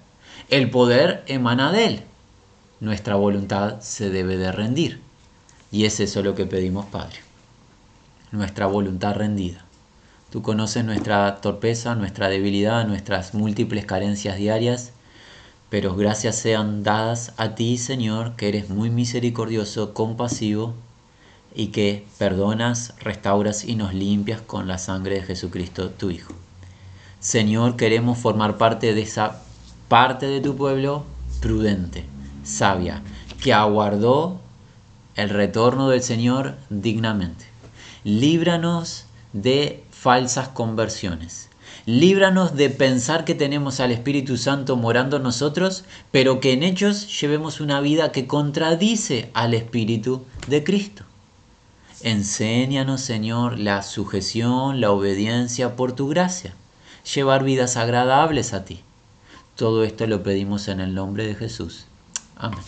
El 0.48 0.70
poder 0.70 1.24
emana 1.26 1.72
de 1.72 1.86
Él. 1.86 2.02
Nuestra 2.80 3.16
voluntad 3.16 3.80
se 3.80 4.08
debe 4.08 4.38
de 4.38 4.50
rendir. 4.50 5.02
Y 5.70 5.84
es 5.84 6.00
eso 6.00 6.22
lo 6.22 6.34
que 6.34 6.46
pedimos, 6.46 6.86
Padre. 6.86 7.18
Nuestra 8.32 8.66
voluntad 8.66 9.14
rendida. 9.14 9.66
Tú 10.30 10.40
conoces 10.40 10.84
nuestra 10.84 11.36
torpeza, 11.42 11.94
nuestra 11.94 12.28
debilidad, 12.28 12.86
nuestras 12.86 13.34
múltiples 13.34 13.84
carencias 13.84 14.36
diarias 14.38 14.93
pero 15.70 15.96
gracias 15.96 16.36
sean 16.36 16.82
dadas 16.82 17.32
a 17.36 17.54
ti, 17.54 17.78
Señor, 17.78 18.36
que 18.36 18.48
eres 18.48 18.70
muy 18.70 18.90
misericordioso, 18.90 19.94
compasivo 19.94 20.74
y 21.54 21.68
que 21.68 22.06
perdonas, 22.18 22.94
restauras 23.00 23.64
y 23.64 23.76
nos 23.76 23.94
limpias 23.94 24.40
con 24.40 24.68
la 24.68 24.78
sangre 24.78 25.16
de 25.16 25.22
Jesucristo, 25.22 25.90
tu 25.90 26.10
Hijo. 26.10 26.34
Señor, 27.20 27.76
queremos 27.76 28.18
formar 28.18 28.58
parte 28.58 28.92
de 28.92 29.02
esa 29.02 29.40
parte 29.88 30.26
de 30.26 30.40
tu 30.40 30.56
pueblo 30.56 31.04
prudente, 31.40 32.04
sabia, 32.42 33.02
que 33.42 33.52
aguardó 33.52 34.40
el 35.14 35.30
retorno 35.30 35.88
del 35.88 36.02
Señor 36.02 36.56
dignamente. 36.70 37.46
Líbranos 38.02 39.06
de 39.32 39.84
falsas 39.90 40.48
conversiones. 40.48 41.48
Líbranos 41.86 42.56
de 42.56 42.70
pensar 42.70 43.26
que 43.26 43.34
tenemos 43.34 43.78
al 43.78 43.92
Espíritu 43.92 44.38
Santo 44.38 44.76
morando 44.76 45.18
en 45.18 45.22
nosotros, 45.22 45.84
pero 46.10 46.40
que 46.40 46.52
en 46.52 46.62
ellos 46.62 47.20
llevemos 47.20 47.60
una 47.60 47.80
vida 47.80 48.10
que 48.10 48.26
contradice 48.26 49.30
al 49.34 49.52
Espíritu 49.52 50.24
de 50.48 50.64
Cristo. 50.64 51.04
Enséñanos, 52.02 53.02
Señor, 53.02 53.58
la 53.58 53.82
sujeción, 53.82 54.80
la 54.80 54.92
obediencia 54.92 55.76
por 55.76 55.92
tu 55.92 56.08
gracia, 56.08 56.54
llevar 57.14 57.44
vidas 57.44 57.76
agradables 57.76 58.54
a 58.54 58.64
ti. 58.64 58.80
Todo 59.54 59.84
esto 59.84 60.06
lo 60.06 60.22
pedimos 60.22 60.68
en 60.68 60.80
el 60.80 60.94
nombre 60.94 61.26
de 61.26 61.34
Jesús. 61.34 61.84
Amén. 62.36 62.60